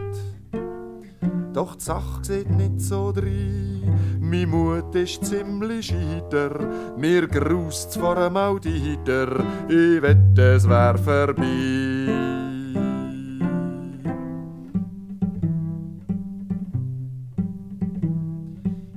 Doch 1.54 1.76
die 1.76 1.84
Sache 1.84 2.24
sieht 2.24 2.50
nicht 2.52 2.80
so 2.80 3.12
drein, 3.12 4.20
mein 4.20 4.50
Mut 4.50 4.94
ist 4.94 5.26
ziemlich 5.26 5.88
scheiter, 5.88 6.52
mir 6.96 7.28
grust 7.28 7.98
vor 7.98 8.18
einem 8.18 8.38
Auditor, 8.38 9.44
ich 9.68 10.02
wette, 10.02 10.56
es 10.56 10.70
wär 10.70 10.96
vorbei. 10.98 12.50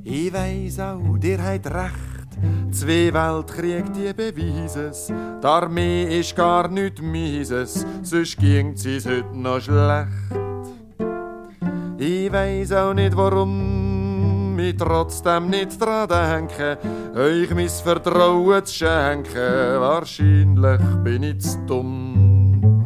Ich 0.04 0.32
weiss 0.32 0.78
auch, 0.78 1.16
dir 1.16 1.42
habt 1.42 1.66
recht, 1.66 2.70
zwei 2.70 3.14
Weltkrieg, 3.14 3.90
die 3.94 4.12
beweisen 4.12 4.90
es. 4.90 5.06
Die 5.06 5.46
Armee 5.46 6.20
ist 6.20 6.36
gar 6.36 6.68
nicht 6.68 7.00
mieses, 7.00 7.86
sonst 8.02 8.36
ging's 8.36 8.84
uns 8.84 9.06
heute 9.06 9.34
noch 9.34 9.60
schlecht. 9.60 10.41
Ich 12.04 12.32
weiss 12.32 12.72
auch 12.72 12.94
nicht, 12.94 13.16
warum 13.16 14.58
ich 14.58 14.76
trotzdem 14.76 15.50
nicht 15.50 15.80
dran 15.80 16.08
denke, 16.08 16.76
euch 17.14 17.54
mein 17.54 17.68
Vertrauen 17.68 18.64
zu 18.64 18.74
schenken. 18.74 19.78
Wahrscheinlich 19.78 20.80
bin 21.04 21.22
ich 21.22 21.40
zu 21.40 21.58
dumm. 21.64 22.84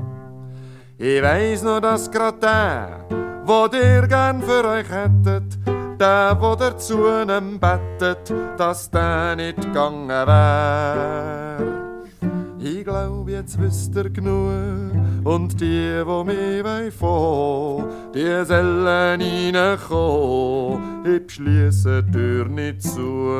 Ich 0.98 1.22
weiss 1.22 1.62
nur, 1.62 1.80
dass 1.80 2.10
grad 2.10 2.42
der, 2.42 3.06
wo 3.46 3.66
dir 3.68 4.06
gern 4.06 4.42
für 4.42 4.68
euch 4.68 4.90
hättet, 4.90 5.58
der, 5.98 6.36
wo 6.38 6.54
der 6.54 6.76
zu 6.76 6.98
nem 7.24 7.58
bettet, 7.58 8.34
dass 8.58 8.90
der 8.90 9.34
nicht 9.34 9.62
gegangen 9.62 10.08
wär. 10.08 11.75
Ich 12.68 12.82
glaub, 12.82 13.28
jetzt 13.28 13.60
wisst 13.60 13.94
ihr 13.94 14.10
genug, 14.10 14.90
und 15.22 15.60
die, 15.60 16.02
wo 16.04 16.24
mich 16.24 16.64
wollen 16.64 16.90
von, 16.90 17.84
die 18.12 18.44
sollen 18.44 18.84
reinkommen, 18.84 21.06
ich 21.06 21.24
beschliesse 21.24 22.02
die 22.02 22.10
Tür 22.10 22.48
nicht 22.48 22.82
zu. 22.82 23.30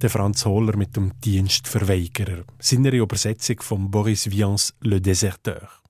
Der 0.00 0.10
Franz 0.10 0.46
Hohler 0.46 0.76
mit 0.76 0.94
dem 0.94 1.10
Dienstverweigerer, 1.24 2.44
seiner 2.60 2.92
Übersetzung 2.92 3.60
von 3.62 3.90
Boris 3.90 4.30
Vians 4.30 4.74
Le 4.82 5.00
Déserteur. 5.00 5.87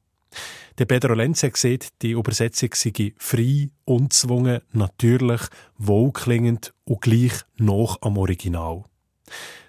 Der 0.78 0.84
Pedro 0.84 1.14
Lenz 1.14 1.42
hat 1.42 1.54
gesagt, 1.54 1.88
die 2.02 2.12
Übersetzung 2.12 2.70
sei 2.72 3.12
frei, 3.16 3.70
unzwungen, 3.84 4.60
natürlich, 4.70 5.40
wohlklingend 5.76 6.72
und 6.84 7.00
gleich 7.00 7.32
noch 7.56 8.00
am 8.00 8.16
Original. 8.16 8.84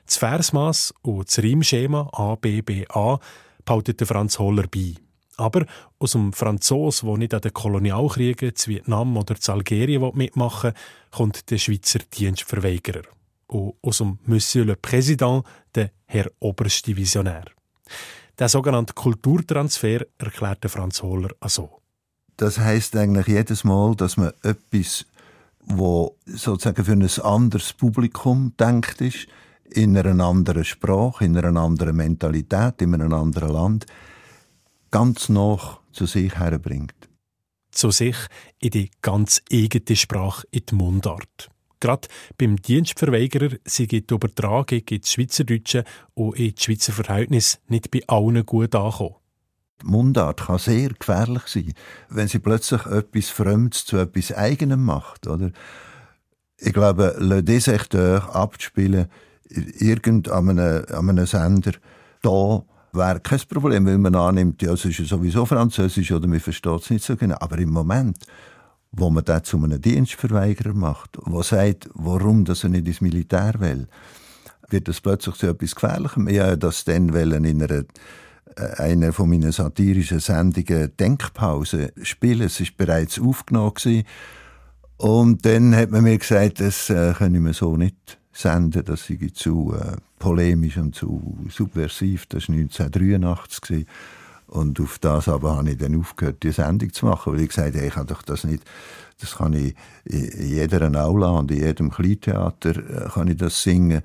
Das 0.06 0.18
Versmaß 0.18 0.94
und 1.02 1.28
das 1.28 1.40
Reimschema 1.40 2.10
A, 2.12 2.36
B, 2.36 2.62
B, 2.62 2.86
A 2.90 3.18
behaltet 3.66 4.06
Franz 4.06 4.38
Hohler 4.38 4.68
bei. 4.68 4.94
Aber 5.38 5.66
aus 5.98 6.12
dem 6.12 6.32
Franzos, 6.32 7.02
der 7.02 7.18
nicht 7.18 7.34
an 7.34 7.42
den 7.42 7.54
Kolonialkriegen 7.54 8.56
zu 8.56 8.70
Vietnam 8.70 9.18
oder 9.18 9.36
zu 9.36 9.52
Algerien 9.52 10.12
mitmachen 10.14 10.74
will, 10.74 10.80
kommt 11.10 11.50
der 11.50 11.58
Schweizer 11.58 12.00
Dienstverweigerer. 12.00 13.04
Und 13.48 13.74
aus 13.82 13.98
dem 13.98 14.20
Monsieur 14.26 14.66
le 14.66 14.76
Président 14.76 15.44
der 15.74 15.90
Herr 16.06 16.30
Oberste 16.40 16.96
Visionär. 16.96 17.46
Der 18.40 18.48
sogenannte 18.48 18.94
Kulturtransfer 18.94 20.06
erklärte 20.18 20.70
Franz 20.70 21.04
Hohler 21.04 21.32
so. 21.46 21.82
Das 22.38 22.58
heißt 22.58 22.96
eigentlich 22.96 23.28
jedes 23.28 23.66
Mal, 23.66 23.96
dass 23.98 24.16
man 24.16 24.32
etwas, 24.44 25.06
wo 25.66 26.16
sozusagen 26.26 26.86
für 26.86 26.94
ein 26.94 27.22
anderes 27.22 27.74
Publikum 27.74 28.54
denkt 28.58 29.02
ist, 29.02 29.28
in 29.72 29.98
einer 29.98 30.24
anderen 30.24 30.64
Sprache, 30.64 31.26
in 31.26 31.38
einer 31.38 31.60
anderen 31.60 31.98
Mentalität, 31.98 32.82
in 32.82 32.94
einem 32.94 33.14
anderen 33.14 33.52
Land, 33.52 33.86
ganz 34.90 35.28
noch 35.28 35.82
zu 35.92 36.06
sich 36.06 36.34
herbringt. 36.36 37.10
Zu 37.72 37.92
sich 37.92 38.16
in 38.60 38.72
die 38.72 38.90
ganz 39.02 39.42
eigene 39.52 39.98
Sprache, 39.98 40.48
in 40.50 40.64
die 40.66 40.76
Mundart. 40.76 41.50
Gerade 41.80 42.08
beim 42.38 42.58
Dienstverweigerer 42.58 43.56
sei 43.66 43.86
die 43.86 44.04
Übertragung 44.10 44.80
ins 44.90 45.12
Schweizerdeutsche 45.12 45.84
und 46.14 46.38
in 46.38 46.54
Schweizer 46.58 46.92
Verhältnis 46.92 47.60
nicht 47.68 47.90
bei 47.92 48.02
allen 48.08 48.46
gut 48.46 48.76
ankommen. 48.76 49.16
Die 49.82 49.86
Mundart 49.86 50.42
kann 50.42 50.58
sehr 50.58 50.90
gefährlich 50.90 51.44
sein, 51.48 51.74
wenn 52.10 52.28
sie 52.28 52.40
plötzlich 52.40 52.86
etwas 52.86 53.30
Fremdes 53.30 53.86
zu 53.86 53.98
etwas 53.98 54.34
Eigenem 54.34 54.84
macht. 54.84 55.28
Oder? 55.28 55.52
Ich 56.58 56.74
glaube, 56.74 57.16
Le 57.18 57.42
Déserteur 57.42 58.36
abzuspielen, 58.36 59.08
irgend 59.48 60.30
an 60.30 60.50
einem, 60.50 60.86
an 60.90 61.10
einem 61.10 61.26
Sender, 61.26 61.72
da 62.22 62.64
wäre 62.92 63.20
kein 63.22 63.40
Problem, 63.48 63.86
weil 63.86 63.98
man 63.98 64.16
annimmt, 64.16 64.62
ja, 64.62 64.74
es 64.74 64.84
ist 64.84 64.98
sowieso 65.08 65.46
Französisch 65.46 66.12
oder 66.12 66.28
man 66.28 66.42
versteht 66.42 66.82
es 66.82 66.90
nicht 66.90 67.06
so 67.06 67.16
genau. 67.16 67.38
Aber 67.40 67.58
im 67.58 67.70
Moment 67.70 68.18
wo 68.92 69.10
man 69.10 69.24
das 69.24 69.44
zu 69.44 69.58
einem 69.58 69.82
Dienstverweigerer 69.82 70.74
macht, 70.74 71.18
wo 71.24 71.42
sagt, 71.44 71.90
warum 71.94 72.46
dass 72.46 72.64
er 72.64 72.70
nicht 72.70 72.88
ins 72.88 73.02
Militär 73.02 73.54
will, 73.60 73.88
wird 74.70 74.88
das 74.88 75.02
plötzlich 75.02 75.36
zu 75.36 75.48
etwas 75.48 75.76
Gefährlichem. 75.76 76.28
Ich 76.28 76.40
habe 76.40 76.58
das 76.58 76.84
dann 76.86 77.10
in 77.10 77.64
einer 77.64 77.86
äh, 78.56 78.74
einer 78.78 79.14
von 79.14 79.30
meinen 79.30 79.52
satirischen 79.52 80.20
Sendungen 80.20 80.92
Denkpause 80.98 81.94
spielen. 82.02 82.48
Es 82.48 82.60
ist 82.60 82.78
bereits 82.78 83.20
aufgenommen 83.20 83.74
gewesen. 83.74 84.04
und 84.98 85.46
dann 85.46 85.76
hat 85.76 85.92
man 85.92 86.04
mir 86.04 86.18
gesagt, 86.18 86.60
das 86.60 86.90
äh, 86.90 87.14
können 87.18 87.46
wir 87.46 87.54
so 87.54 87.78
nicht 87.78 88.20
senden, 88.32 88.84
das 88.86 89.06
sei 89.06 89.30
zu 89.34 89.74
äh, 89.74 89.98
polemisch 90.18 90.78
und 90.78 90.96
zu 90.96 91.38
subversiv. 91.50 92.26
Das 92.28 92.50
war 92.50 92.56
1983 92.56 93.62
gewesen. 93.62 93.88
Und 94.50 94.80
auf 94.80 94.98
das 94.98 95.28
aber 95.28 95.58
habe 95.58 95.72
ich 95.72 95.78
dann 95.78 96.00
aufgehört, 96.00 96.42
die 96.42 96.52
Sendung 96.52 96.92
zu 96.92 97.06
machen, 97.06 97.34
weil 97.34 97.42
ich 97.42 97.50
gesagt 97.50 97.76
habe, 97.76 97.86
ich 97.86 97.94
kann 97.94 98.08
doch 98.08 98.24
das 98.24 98.44
nicht, 98.44 98.64
das 99.20 99.36
kann 99.36 99.54
ich 99.54 99.76
in 100.06 100.50
jeder 100.50 100.92
Aula 101.04 101.30
und 101.30 101.52
in 101.52 101.60
jedem 101.60 101.92
Kleintheater 101.92 102.76
äh, 102.78 103.10
kann 103.10 103.28
ich 103.28 103.38
das 103.38 103.62
singen. 103.62 104.02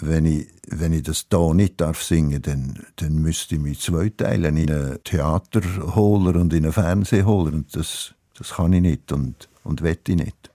Wenn 0.00 0.24
ich, 0.24 0.46
wenn 0.68 0.92
ich 0.92 1.02
das 1.02 1.28
da 1.28 1.52
nicht 1.52 1.80
darf 1.80 2.02
singen, 2.02 2.40
dann, 2.42 2.78
dann 2.96 3.16
müsste 3.16 3.56
ich 3.56 3.60
mich 3.60 3.80
zweiteilen 3.80 4.56
in 4.56 4.70
einen 4.70 5.04
Theaterholer 5.04 6.40
und 6.40 6.52
in 6.52 6.64
einen 6.64 6.72
Fernsehholer. 6.72 7.52
Und 7.52 7.74
das, 7.74 8.14
das 8.38 8.50
kann 8.50 8.72
ich 8.72 8.82
nicht 8.82 9.10
und, 9.10 9.48
und 9.64 9.82
wette 9.82 10.12
ich 10.12 10.18
nicht. 10.18 10.50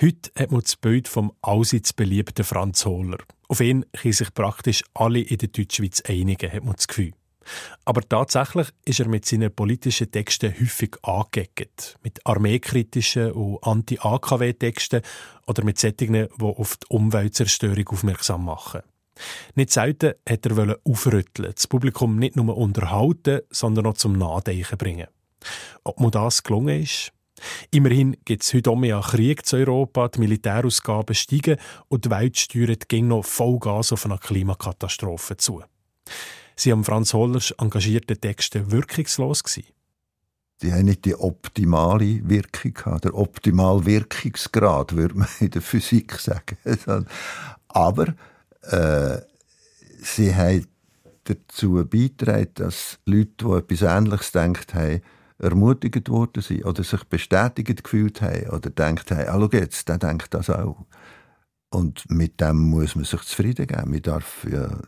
Heute 0.00 0.30
hat 0.38 0.52
man 0.52 0.60
das 0.60 0.76
Bild 0.76 1.08
vom 1.08 1.32
allseits 1.40 1.92
beliebten 1.92 2.44
Franz 2.44 2.84
Hohler. 2.84 3.18
Auf 3.48 3.60
ihn 3.60 3.86
können 3.92 4.12
sich 4.12 4.32
praktisch 4.34 4.84
alle 4.94 5.20
in 5.20 5.38
der 5.38 5.48
Deutschschweiz 5.48 6.02
einigen, 6.06 6.52
hat 6.52 6.62
man 6.62 6.76
das 6.76 6.86
Gefühl. 6.86 7.12
Aber 7.84 8.02
tatsächlich 8.06 8.68
ist 8.84 9.00
er 9.00 9.08
mit 9.08 9.24
seinen 9.24 9.54
politischen 9.54 10.10
Texten 10.10 10.52
häufig 10.52 10.96
angeeckt. 11.02 11.98
Mit 12.02 12.24
armeekritischen 12.24 13.32
und 13.32 13.62
Anti-AKW-Texten 13.62 15.02
oder 15.46 15.64
mit 15.64 15.78
Sättigen, 15.78 16.28
die 16.38 16.44
auf 16.44 16.76
die 16.76 16.86
Umweltzerstörung 16.88 17.88
aufmerksam 17.88 18.44
machen. 18.44 18.82
Nicht 19.54 19.70
selten 19.70 20.14
hat 20.28 20.46
er 20.46 20.78
aufrütteln, 20.84 21.52
das 21.54 21.66
Publikum 21.66 22.18
nicht 22.18 22.36
nur 22.36 22.56
unterhalten, 22.56 23.40
sondern 23.50 23.86
auch 23.86 23.94
zum 23.94 24.12
Nachdenken 24.12 24.78
bringen. 24.78 25.08
Ob 25.84 26.00
mir 26.00 26.10
das 26.10 26.42
gelungen 26.42 26.82
ist? 26.82 27.12
Immerhin 27.70 28.16
gibt 28.24 28.42
es 28.42 28.52
heute 28.52 28.70
auch 28.70 28.76
mehr 28.76 29.00
Krieg 29.00 29.46
zu 29.46 29.56
Europa, 29.56 30.08
die 30.08 30.20
Militärausgaben 30.20 31.14
steigen 31.14 31.56
und 31.88 32.04
die 32.04 32.10
Welt 32.10 32.36
steuert 32.36 32.88
ging 32.88 33.08
noch 33.08 33.24
Vollgas 33.24 33.92
auf 33.92 34.04
eine 34.04 34.18
Klimakatastrophe 34.18 35.36
zu. 35.36 35.62
Sie 36.58 36.72
haben 36.72 36.84
Franz 36.84 37.14
Hollers 37.14 37.52
engagierten 37.52 38.20
Texte 38.20 38.70
wirkungslos 38.70 39.44
gewesen? 39.44 39.68
die 40.62 40.72
haben 40.72 40.86
nicht 40.86 41.04
die 41.04 41.14
optimale 41.14 42.28
Wirkung 42.28 42.74
gehabt, 42.74 43.04
der 43.04 43.14
optimale 43.14 43.86
Wirkungsgrad, 43.86 44.96
würde 44.96 45.14
man 45.18 45.28
in 45.40 45.50
der 45.50 45.62
Physik 45.62 46.14
sagen. 46.14 46.58
Aber 47.68 48.14
äh, 48.62 49.18
sie 50.02 50.34
haben 50.34 50.66
dazu 51.24 51.84
beitragen, 51.88 52.50
dass 52.54 52.98
Leute, 53.04 53.30
die 53.40 53.52
etwas 53.52 53.82
Ähnliches 53.82 54.32
gedacht 54.32 54.74
haben, 54.74 55.00
ermutigt 55.38 56.08
worden 56.08 56.42
sind 56.42 56.64
oder 56.64 56.82
sich 56.82 57.04
bestätigt 57.04 57.84
gefühlt 57.84 58.20
haben 58.20 58.48
oder 58.48 58.70
denkt 58.70 59.12
haben, 59.12 59.28
ah, 59.28 59.38
schau 59.38 59.56
jetzt, 59.56 59.88
der 59.88 59.98
denkt 59.98 60.34
das 60.34 60.50
auch. 60.50 60.84
Und 61.70 62.10
mit 62.10 62.40
dem 62.40 62.56
muss 62.70 62.94
man 62.94 63.04
sich 63.04 63.22
zufrieden 63.22 63.66
geben. 63.66 63.90
Man 63.90 64.02
darf, 64.02 64.46
ja, 64.50 64.78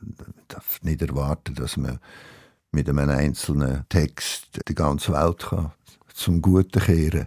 darf 0.49 0.81
nicht 0.83 1.03
erwarten, 1.03 1.55
dass 1.55 1.77
man 1.77 1.99
mit 2.73 2.89
einem 2.89 3.11
einzelnen 3.11 3.85
Text 3.89 4.61
die 4.69 4.75
ganze 4.75 5.13
Welt 5.13 5.41
kann 5.41 5.73
zum 6.15 6.43
Guten 6.43 6.81
kehren 6.81 7.27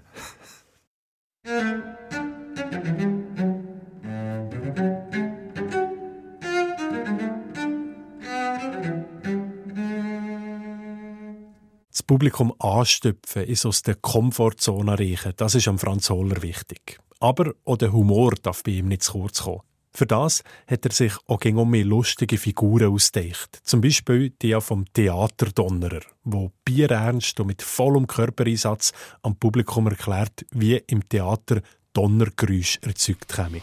Das 11.89 12.03
Publikum 12.03 12.53
anstöpfen, 12.59 13.43
ist 13.43 13.65
aus 13.65 13.81
der 13.81 13.95
Komfortzone 13.95 14.99
reichen, 14.99 15.33
das 15.37 15.55
ist 15.55 15.67
am 15.67 15.79
Franz 15.79 16.09
Holler 16.09 16.41
wichtig. 16.41 16.99
Aber 17.23 17.53
auch 17.63 17.77
der 17.77 17.93
Humor 17.93 18.31
darf 18.31 18.63
bei 18.63 18.71
ihm 18.71 18.89
nicht 18.89 19.03
zu 19.03 19.13
kurz 19.13 19.43
kommen. 19.43 19.61
Für 19.93 20.05
das 20.05 20.43
hat 20.67 20.85
er 20.85 20.91
sich 20.91 21.13
auch 21.27 21.39
gegen 21.39 21.69
mehr 21.69 21.85
lustige 21.85 22.37
Figuren 22.37 22.93
ausgedacht. 22.93 23.61
Zum 23.63 23.79
Beispiel 23.79 24.31
die 24.41 24.59
vom 24.59 24.91
Theaterdonnerer, 24.91 26.01
wo 26.25 26.51
bierernst 26.65 27.39
und 27.39 27.47
mit 27.47 27.61
vollem 27.61 28.07
Körpereinsatz 28.07 28.91
am 29.21 29.37
Publikum 29.37 29.87
erklärt, 29.87 30.45
wie 30.51 30.75
im 30.75 31.07
Theater 31.07 31.61
Donnergeräusch 31.93 32.79
erzeugt 32.81 33.29
käme. 33.29 33.61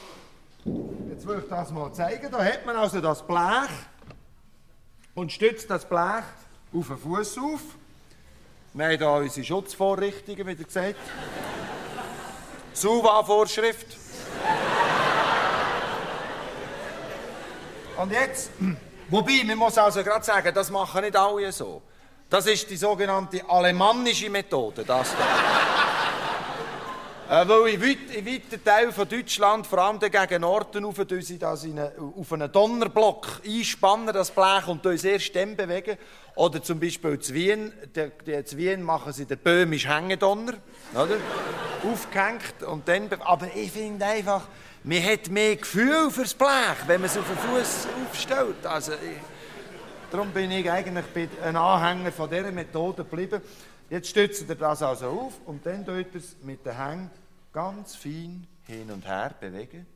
Jetzt 1.11 1.27
will 1.27 1.41
ich 1.43 1.51
das 1.51 1.71
mal 1.71 1.93
zeigen. 1.93 2.31
Da 2.33 2.43
hat 2.43 2.65
man 2.65 2.77
also 2.77 3.03
das 3.03 3.27
Blech 3.27 3.69
und 5.15 5.31
stützt 5.33 5.69
das 5.69 5.87
Blech 5.87 6.25
auf 6.73 6.89
den 6.89 6.97
Fuß 6.97 7.37
auf. 7.37 7.61
Wir 8.73 8.87
haben 8.87 8.97
hier 8.97 9.11
unsere 9.11 9.45
Schutzvorrichtungen, 9.45 10.47
wie 10.47 10.65
gesagt. 10.65 10.97
SUVA-Vorschrift. 12.75 13.87
Und 17.97 18.13
jetzt, 18.13 18.51
wobei, 19.09 19.45
man 19.45 19.59
muss 19.59 19.77
also 19.77 20.03
gerade 20.03 20.25
sagen, 20.25 20.55
das 20.55 20.71
machen 20.71 21.03
nicht 21.03 21.17
alle 21.17 21.53
so. 21.53 21.83
Das 22.31 22.47
ist 22.47 22.71
die 22.71 22.77
sogenannte 22.77 23.43
alemannische 23.49 24.31
Methode, 24.31 24.85
das 24.85 25.15
da. 25.17 26.00
Äh, 27.31 27.49
weil 27.49 27.75
in, 27.75 27.81
weit, 27.81 28.17
in 28.17 28.27
weiten 28.27 28.65
Teilen 28.65 28.93
von 28.93 29.09
Deutschland, 29.09 29.65
vor 29.65 29.79
allem 29.79 30.01
gegen 30.01 30.41
Norden, 30.41 30.85
auf, 30.85 30.97
sie 31.21 31.39
auf 31.41 32.33
einen 32.33 32.51
Donnerblock 32.51 33.43
einspannen, 33.47 34.13
das 34.13 34.33
Blech, 34.33 34.67
und 34.67 34.85
erst 34.85 35.37
dann 35.37 35.55
bewegen. 35.55 35.97
Oder 36.35 36.61
zum 36.61 36.81
Beispiel 36.81 37.13
in 37.13 37.35
Wien, 37.35 37.73
in 37.95 38.59
Wien 38.59 38.83
machen 38.83 39.13
sie 39.13 39.27
den 39.27 39.39
böhmischen 39.39 39.93
Hängedonner, 39.93 40.55
oder? 40.93 41.19
aufgehängt 41.85 42.65
und 42.67 42.89
dann... 42.89 43.09
Aber 43.21 43.47
ich 43.55 43.71
finde 43.71 44.05
einfach... 44.05 44.49
Man 44.83 45.05
hat 45.05 45.29
mehr 45.29 45.55
Gefühl 45.57 46.11
fürs 46.11 46.35
Blech, 46.35 46.49
wenn 46.87 47.03
man 47.03 47.11
es 47.11 47.17
auf 47.17 47.27
den 47.29 47.37
Fuß 47.37 47.87
aufstellt. 48.09 48.65
Also, 48.65 48.93
ich, 48.93 49.21
darum 50.11 50.31
bin 50.31 50.51
ich 50.51 50.69
eigentlich 50.69 51.05
ein 51.45 51.55
Anhänger 51.55 52.11
von 52.11 52.29
dieser 52.29 52.51
Methode 52.51 53.05
geblieben. 53.05 53.43
Jetzt 53.91 54.09
stützt 54.09 54.49
er 54.49 54.55
das 54.57 54.83
also 54.83 55.07
auf 55.07 55.33
und 55.47 55.65
dann 55.67 55.85
tut 55.85 56.07
er 56.13 56.19
es 56.19 56.35
mit 56.43 56.65
den 56.65 56.77
Hängen 56.77 57.11
ganz 57.53 57.97
fein 57.97 58.47
hin 58.67 58.91
und 58.91 59.07
her 59.07 59.35
bewegen. 59.41 59.87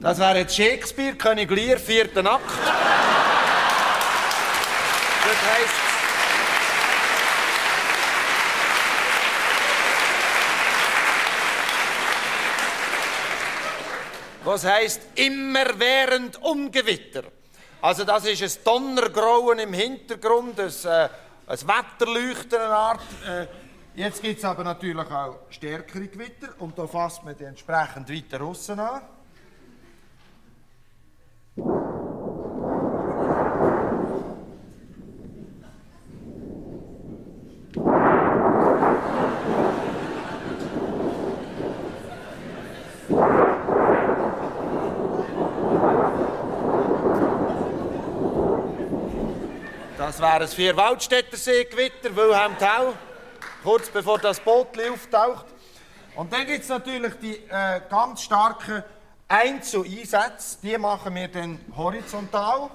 Das 0.00 0.18
wäre 0.18 0.38
jetzt 0.38 0.56
Shakespeare, 0.56 1.14
König 1.14 1.50
Lear, 1.50 1.78
vierter 1.78 2.24
Akt. 2.24 2.42
Das 5.22 5.36
heisst. 5.52 5.89
Was 14.50 14.64
heisst 14.64 15.02
immerwährend 15.14 16.42
Ungewitter? 16.42 17.22
Also 17.82 18.02
das 18.02 18.24
ist 18.26 18.42
ein 18.42 18.64
Donnergrauen 18.64 19.60
im 19.60 19.72
Hintergrund, 19.72 20.58
ein, 20.58 20.66
äh, 20.66 21.08
ein 21.46 21.58
Wetterleuchten 21.68 22.58
eine 22.58 22.74
Art. 22.74 23.00
Äh, 23.28 23.46
jetzt 23.94 24.20
gibt 24.20 24.38
es 24.38 24.44
aber 24.44 24.64
natürlich 24.64 25.08
auch 25.08 25.42
stärkere 25.50 26.08
Gewitter 26.08 26.48
und 26.58 26.76
da 26.76 26.84
fasst 26.88 27.22
man 27.22 27.36
die 27.36 27.44
entsprechend 27.44 28.10
weiter 28.10 28.42
aussen 28.42 28.80
an. 28.80 29.02
Das 50.10 50.18
wäre 50.18 50.40
ein 50.42 50.48
Vier-Waldstätter-See-Gewitter, 50.48 52.16
Wilhelm 52.16 52.58
Tau, 52.58 52.94
kurz 53.62 53.88
bevor 53.90 54.18
das 54.18 54.40
Boot 54.40 54.76
auftaucht. 54.76 55.46
Und 56.16 56.32
dann 56.32 56.44
gibt 56.48 56.64
es 56.64 56.68
natürlich 56.68 57.14
die 57.22 57.36
äh, 57.48 57.80
ganz 57.88 58.22
starken 58.22 58.82
Einzeleinsätze, 59.28 60.58
die 60.64 60.76
machen 60.78 61.14
wir 61.14 61.28
dann 61.28 61.60
horizontal. 61.76 62.70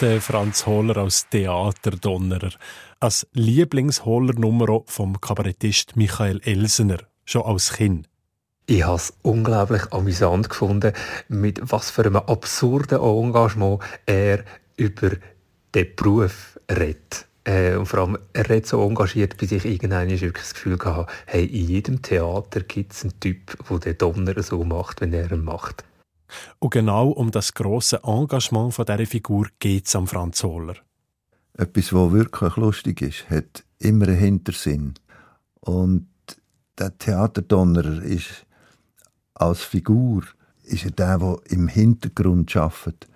Der 0.00 0.20
Franz 0.20 0.66
Holler 0.66 0.96
als 0.96 1.28
Theaterdonnerer. 1.28 2.52
Als 3.00 3.26
Lieblingsholler-Nummer 3.32 4.82
vom 4.86 5.20
Kabarettist 5.20 5.96
Michael 5.96 6.40
Elsener, 6.44 6.98
schon 7.24 7.42
als 7.42 7.72
Kind. 7.72 8.08
Ich 8.66 8.84
habe 8.84 8.96
es 8.96 9.12
unglaublich 9.22 9.92
amüsant 9.92 10.50
gefunden, 10.50 10.92
mit 11.28 11.60
was 11.62 11.90
für 11.90 12.04
einem 12.04 12.16
absurden 12.16 13.00
Engagement 13.00 13.82
er 14.06 14.44
über 14.76 15.10
den 15.74 15.86
Beruf 15.96 16.58
redet. 16.70 17.26
Äh, 17.44 17.74
und 17.76 17.86
vor 17.86 18.00
allem, 18.00 18.18
er 18.34 18.48
redet 18.48 18.66
so 18.66 18.86
engagiert, 18.86 19.36
bis 19.36 19.52
ich 19.52 19.64
irgendwann 19.64 20.10
wirklich 20.10 20.32
das 20.34 20.54
Gefühl 20.54 20.78
hatte, 20.84 21.06
hey, 21.26 21.44
in 21.44 21.66
jedem 21.66 22.02
Theater 22.02 22.60
gibt 22.60 22.92
es 22.92 23.02
einen 23.02 23.18
Typ, 23.20 23.56
der 23.68 23.78
den 23.78 23.98
Donner 23.98 24.42
so 24.42 24.62
macht, 24.64 25.00
wenn 25.00 25.12
er 25.12 25.32
ihn 25.32 25.44
macht. 25.44 25.84
Und 26.58 26.72
genau 26.72 27.08
um 27.08 27.30
das 27.30 27.54
grosse 27.54 28.02
Engagement 28.04 28.74
von 28.74 28.86
dieser 28.86 29.06
Figur 29.06 29.48
geht 29.58 29.86
es 29.86 29.96
am 29.96 30.06
Franz 30.06 30.42
Holler. 30.42 30.76
Etwas, 31.54 31.92
was 31.92 32.12
wirklich 32.12 32.56
lustig 32.56 33.02
ist, 33.02 33.30
hat 33.30 33.64
immer 33.78 34.08
einen 34.08 34.16
Hintersinn. 34.16 34.94
Und 35.60 36.08
der 36.78 36.96
Theaterdonnerer 36.96 38.02
ist 38.02 38.46
als 39.34 39.62
Figur 39.62 40.24
ist 40.64 40.84
er 40.84 40.90
der, 40.90 41.18
der 41.18 41.38
im 41.48 41.68
Hintergrund 41.68 42.54
arbeitet 42.56 43.08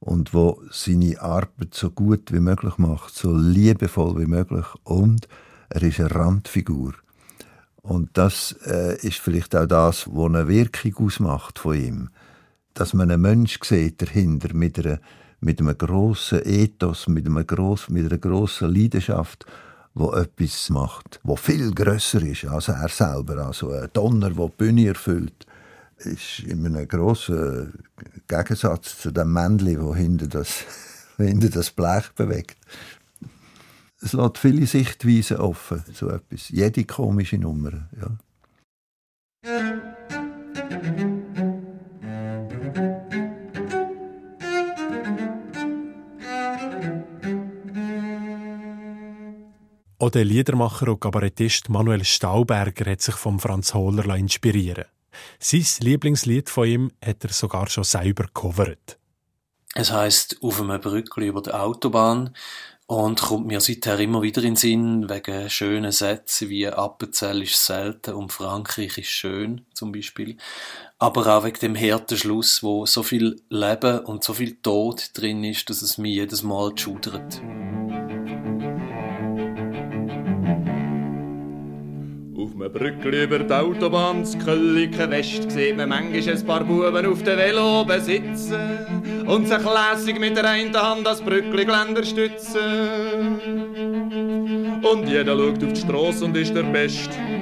und 0.00 0.34
wo 0.34 0.60
seine 0.70 1.20
Arbeit 1.20 1.74
so 1.74 1.90
gut 1.90 2.32
wie 2.32 2.40
möglich 2.40 2.78
macht, 2.78 3.14
so 3.14 3.34
liebevoll 3.36 4.20
wie 4.20 4.26
möglich. 4.26 4.66
Und 4.84 5.28
er 5.68 5.82
ist 5.82 6.00
eine 6.00 6.14
Randfigur. 6.14 6.94
Und 7.82 8.10
das 8.14 8.52
äh, 8.66 8.96
ist 9.06 9.18
vielleicht 9.18 9.54
auch 9.56 9.66
das, 9.66 10.08
was 10.08 10.26
eine 10.26 10.48
Wirkung 10.48 11.06
ausmacht 11.06 11.58
von 11.58 11.76
ihm 11.76 12.10
dass 12.78 12.94
man 12.94 13.10
einen 13.10 13.20
Mensch 13.20 13.58
sieht 13.62 14.00
dahinter 14.00 14.54
mit 14.54 14.78
einer 14.78 15.00
mit 15.40 15.60
einem 15.60 15.76
grossen 15.76 16.40
Ethos, 16.44 17.06
mit, 17.06 17.26
einem 17.26 17.46
gross, 17.46 17.88
mit 17.88 18.06
einer 18.06 18.18
grossen 18.18 18.74
Leidenschaft, 18.74 19.46
wo 19.94 20.12
etwas 20.12 20.70
macht, 20.70 21.20
wo 21.22 21.36
viel 21.36 21.72
grösser 21.72 22.22
ist 22.22 22.44
als 22.44 22.68
er 22.68 22.88
selber. 22.88 23.46
Also 23.46 23.70
ein 23.70 23.88
Donner, 23.92 24.30
der 24.30 24.46
die 24.46 24.52
Bühne 24.56 24.88
erfüllt, 24.88 25.46
ist 25.98 26.40
in 26.40 26.66
einem 26.66 26.86
grossen 26.86 27.72
Gegensatz 28.26 28.98
zu 28.98 29.10
dem 29.10 29.32
Männchen, 29.32 29.80
wo 29.80 29.94
hinter 29.94 30.26
das, 30.26 30.64
hinter 31.16 31.50
das 31.50 31.70
Blech 31.70 32.10
bewegt. 32.14 32.56
Es 34.00 34.12
lässt 34.12 34.38
viele 34.38 34.66
Sichtweisen 34.66 35.38
offen, 35.38 35.82
so 35.92 36.08
etwas. 36.08 36.48
Jede 36.50 36.84
komische 36.84 37.38
Nummer, 37.38 37.88
ja. 38.00 38.10
Auch 50.00 50.10
der 50.10 50.24
Liedermacher 50.24 50.86
und 50.86 51.00
Kabarettist 51.00 51.70
Manuel 51.70 52.04
Stauberger 52.04 52.92
hat 52.92 53.02
sich 53.02 53.16
vom 53.16 53.40
Franz 53.40 53.74
Hohler 53.74 54.14
inspirieren 54.14 54.84
Sein 55.40 55.66
Lieblingslied 55.80 56.48
von 56.48 56.68
ihm 56.68 56.92
hat 57.04 57.24
er 57.24 57.32
sogar 57.32 57.68
schon 57.68 57.82
selber 57.82 58.26
gecovert. 58.26 58.96
Es 59.74 59.90
heißt 59.90 60.38
Auf 60.40 60.60
einem 60.60 60.80
Brückli 60.80 61.26
über 61.26 61.42
der 61.42 61.60
Autobahn 61.64 62.32
und 62.86 63.20
kommt 63.20 63.48
mir 63.48 63.60
seither 63.60 63.98
immer 63.98 64.22
wieder 64.22 64.40
in 64.42 64.54
den 64.54 64.56
Sinn, 64.56 65.10
wegen 65.10 65.50
schönen 65.50 65.90
Sätzen 65.90 66.48
wie 66.48 66.68
Appenzell 66.68 67.42
ist 67.42 67.66
selten 67.66 68.14
und 68.14 68.32
Frankreich 68.32 68.98
ist 68.98 69.08
schön, 69.08 69.66
zum 69.74 69.90
Beispiel. 69.90 70.36
Aber 71.00 71.26
auch 71.26 71.44
wegen 71.44 71.58
dem 71.58 71.76
harten 71.76 72.16
Schluss, 72.16 72.62
wo 72.62 72.86
so 72.86 73.02
viel 73.02 73.42
Leben 73.48 73.98
und 74.04 74.22
so 74.22 74.32
viel 74.32 74.58
Tod 74.62 75.10
drin 75.14 75.42
ist, 75.42 75.68
dass 75.68 75.82
es 75.82 75.98
mich 75.98 76.14
jedes 76.14 76.44
Mal 76.44 76.78
schudert. 76.78 77.42
Einem 82.60 82.72
Brückli 82.72 83.24
über 83.24 83.38
die 83.38 83.52
Autobahn 83.52 84.24
zu 84.24 84.38
Kölliken 84.38 85.10
West 85.10 85.50
sieht 85.50 85.76
man 85.76 85.90
manchmal 85.90 86.34
ein 86.34 86.46
paar 86.46 86.64
Buben 86.64 87.06
auf 87.06 87.22
dem 87.22 87.38
Velo 87.38 87.86
sitzen 88.00 89.24
und 89.26 89.46
sich 89.46 89.58
lässig 89.58 90.18
mit 90.18 90.36
der 90.36 90.50
einen 90.50 90.74
Hand 90.74 91.06
das 91.06 91.20
Brückli-Geländer 91.20 92.04
stützen. 92.04 93.40
Und 94.82 95.08
jeder 95.08 95.36
schaut 95.36 95.62
auf 95.64 95.72
die 95.72 95.80
Straße 95.80 96.24
und 96.24 96.36
ist 96.36 96.54
der 96.54 96.64
Beste. 96.64 97.37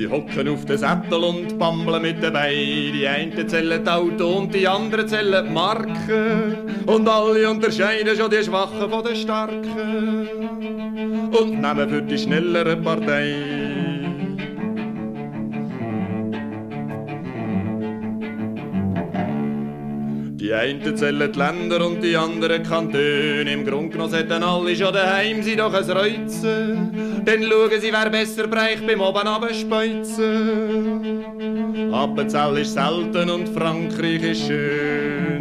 Sie 0.00 0.08
hocken 0.08 0.48
auf 0.48 0.64
den 0.64 0.78
Sättel 0.78 1.22
und 1.22 1.58
bambeln 1.58 2.00
mit 2.00 2.22
den 2.22 2.32
Beinen. 2.32 2.94
Die 2.94 3.06
einen 3.06 3.46
zählen 3.46 3.84
das 3.84 3.94
Auto 3.94 4.28
und 4.38 4.54
die 4.54 4.66
anderen 4.66 5.06
zählen 5.06 5.44
die 5.44 5.52
Marken. 5.52 6.56
Und 6.86 7.06
alle 7.06 7.50
unterscheiden 7.50 8.16
schon 8.16 8.30
die 8.30 8.42
Schwachen 8.42 8.88
von 8.88 9.04
den 9.04 9.14
Starken. 9.14 10.26
Und 11.38 11.60
nehmen 11.60 11.90
für 11.90 12.00
die 12.00 12.16
schnellere 12.16 12.78
Partei. 12.78 13.79
Die 20.50 20.56
einen 20.56 20.96
zählen 20.96 21.30
die 21.32 21.38
Länder 21.38 21.86
und 21.86 22.02
die 22.02 22.16
anderen 22.16 22.64
Kantone. 22.64 23.52
Im 23.52 23.64
Grunde 23.64 23.90
genommen 23.90 24.10
sollten 24.10 24.42
alle 24.42 24.74
schon 24.74 24.92
daheim 24.92 25.44
sein, 25.44 25.58
doch 25.58 25.72
es 25.72 25.88
Reuzen. 25.88 27.22
Dann 27.24 27.44
schauen 27.44 27.80
sie, 27.80 27.92
wer 27.92 28.10
besser 28.10 28.48
bereicht 28.48 28.84
beim 28.84 29.00
oben 29.00 29.28
abspeuzen. 29.28 30.34
Appenzell 31.94 32.58
ist 32.58 32.72
selten 32.74 33.30
und 33.30 33.48
Frankreich 33.50 34.24
ist 34.24 34.48
schön. 34.48 35.39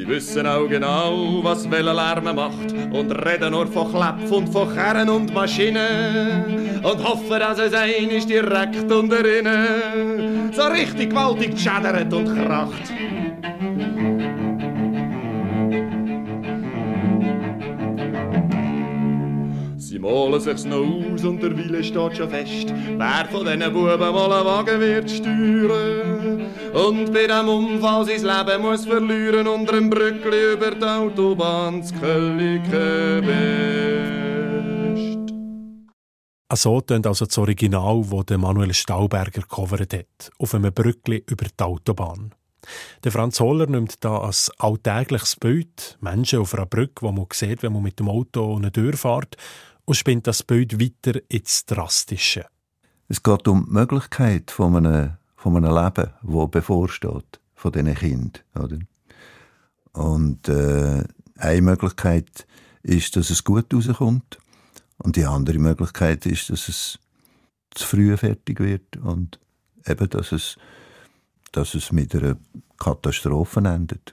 Sie 0.00 0.08
wissen 0.08 0.46
auch 0.46 0.66
genau, 0.66 1.40
was 1.42 1.66
Lärm 1.66 2.34
macht 2.34 2.72
und 2.90 3.10
reden 3.10 3.50
nur 3.50 3.66
von 3.66 3.92
Klepp 3.92 4.32
und 4.32 4.48
von 4.48 4.74
Kerren 4.74 5.10
und 5.10 5.34
Maschinen 5.34 6.80
und 6.82 7.04
hoffen, 7.04 7.38
dass 7.38 7.58
es 7.58 7.74
ein 7.74 8.08
ist 8.08 8.26
direkt 8.26 8.90
unter 8.90 9.20
ihnen 9.20 10.50
so 10.54 10.62
richtig 10.62 11.10
gewaltig 11.10 11.52
schädert 11.60 12.10
und 12.14 12.34
kracht. 12.34 12.90
Malen 20.00 20.40
sich's 20.40 20.64
noch 20.64 20.78
aus 20.78 21.24
und 21.24 21.42
der 21.42 21.56
Wille 21.56 21.84
steht 21.84 22.16
schon 22.16 22.30
fest. 22.30 22.72
Wer 22.96 23.26
von 23.30 23.44
diesen 23.44 23.72
Buben 23.72 23.98
mal 23.98 24.32
einen 24.32 24.46
Wagen 24.46 24.80
wird 24.80 25.10
steuern 25.10 26.46
und 26.72 27.12
bei 27.12 27.26
dem 27.26 27.48
Unfall 27.48 28.06
sein 28.06 28.22
Leben 28.22 28.62
muss 28.62 28.86
verlieren 28.86 29.46
unter 29.46 29.74
einem 29.74 29.90
Brückli 29.90 30.54
über 30.54 30.70
die 30.70 30.84
Autobahn 30.84 31.82
zu 31.82 31.94
Kölliken 31.94 33.26
Best. 33.26 33.60
So 36.52 36.80
tönt 36.80 37.06
also 37.06 37.26
das 37.26 37.38
Original, 37.38 38.04
das 38.26 38.38
Manuel 38.38 38.74
Stauberger 38.74 39.42
gecovert 39.42 39.92
hat, 39.92 40.30
auf 40.38 40.54
einem 40.54 40.72
Brückli 40.72 41.22
über 41.28 41.44
die 41.44 41.62
Autobahn. 41.62 42.34
Der 43.04 43.12
Franz 43.12 43.40
Holler 43.40 43.66
nimmt 43.66 44.04
da 44.04 44.18
als 44.18 44.50
alltägliches 44.58 45.36
Bild 45.36 45.96
Menschen 46.00 46.40
auf 46.40 46.54
einer 46.54 46.66
Brücke, 46.66 47.06
die 47.06 47.12
man 47.12 47.26
sieht, 47.32 47.62
wenn 47.62 47.72
man 47.72 47.82
mit 47.82 47.98
dem 47.98 48.08
Auto 48.08 48.56
eine 48.56 48.72
Tür 48.72 48.92
fährt, 48.94 49.36
und 49.90 49.96
spinnt 49.96 50.28
das 50.28 50.44
Bild 50.44 50.80
weiter 50.80 51.20
ins 51.28 51.66
Drastische. 51.66 52.46
Es 53.08 53.24
geht 53.24 53.48
um 53.48 53.64
die 53.64 53.72
Möglichkeit 53.72 54.52
von 54.52 54.76
einem, 54.76 55.16
von 55.34 55.56
einem 55.56 55.74
Leben, 55.74 56.12
das 56.22 56.50
bevorsteht, 56.52 57.40
von 57.56 57.72
diesen 57.72 57.96
Kindern. 57.96 58.42
Oder? 58.54 58.78
Und 59.92 60.48
äh, 60.48 61.02
eine 61.38 61.62
Möglichkeit 61.62 62.46
ist, 62.84 63.16
dass 63.16 63.30
es 63.30 63.42
gut 63.42 63.74
rauskommt. 63.74 64.38
Und 64.98 65.16
die 65.16 65.24
andere 65.24 65.58
Möglichkeit 65.58 66.24
ist, 66.24 66.50
dass 66.50 66.68
es 66.68 67.00
zu 67.74 67.84
früh 67.84 68.16
fertig 68.16 68.60
wird 68.60 68.96
und 68.96 69.40
eben, 69.88 70.08
dass 70.08 70.30
es, 70.30 70.56
dass 71.50 71.74
es 71.74 71.90
mit 71.90 72.14
einer 72.14 72.36
Katastrophe 72.78 73.58
endet. 73.58 74.12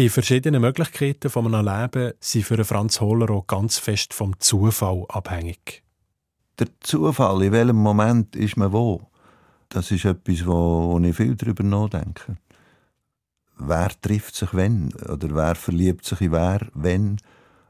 Die 0.00 0.08
verschiedenen 0.08 0.62
Möglichkeiten 0.62 1.28
von 1.28 1.54
einem 1.54 1.66
Leben 1.66 2.14
sind 2.20 2.46
für 2.46 2.64
Franz 2.64 3.02
Hohler 3.02 3.28
auch 3.32 3.46
ganz 3.46 3.76
fest 3.76 4.14
vom 4.14 4.40
Zufall 4.40 5.04
abhängig. 5.10 5.82
Der 6.58 6.68
Zufall, 6.80 7.42
in 7.42 7.52
welchem 7.52 7.76
Moment 7.76 8.34
ist 8.34 8.56
man 8.56 8.72
wo, 8.72 9.10
das 9.68 9.90
ist 9.90 10.06
etwas, 10.06 10.46
wo, 10.46 10.98
ich 11.04 11.14
viel 11.14 11.36
darüber 11.36 11.64
nachdenke. 11.64 12.38
Wer 13.58 13.90
trifft 14.00 14.36
sich 14.36 14.54
wenn? 14.54 14.94
Oder 15.06 15.34
wer 15.34 15.54
verliebt 15.54 16.06
sich 16.06 16.22
in 16.22 16.32
wer, 16.32 16.66
wenn? 16.72 17.18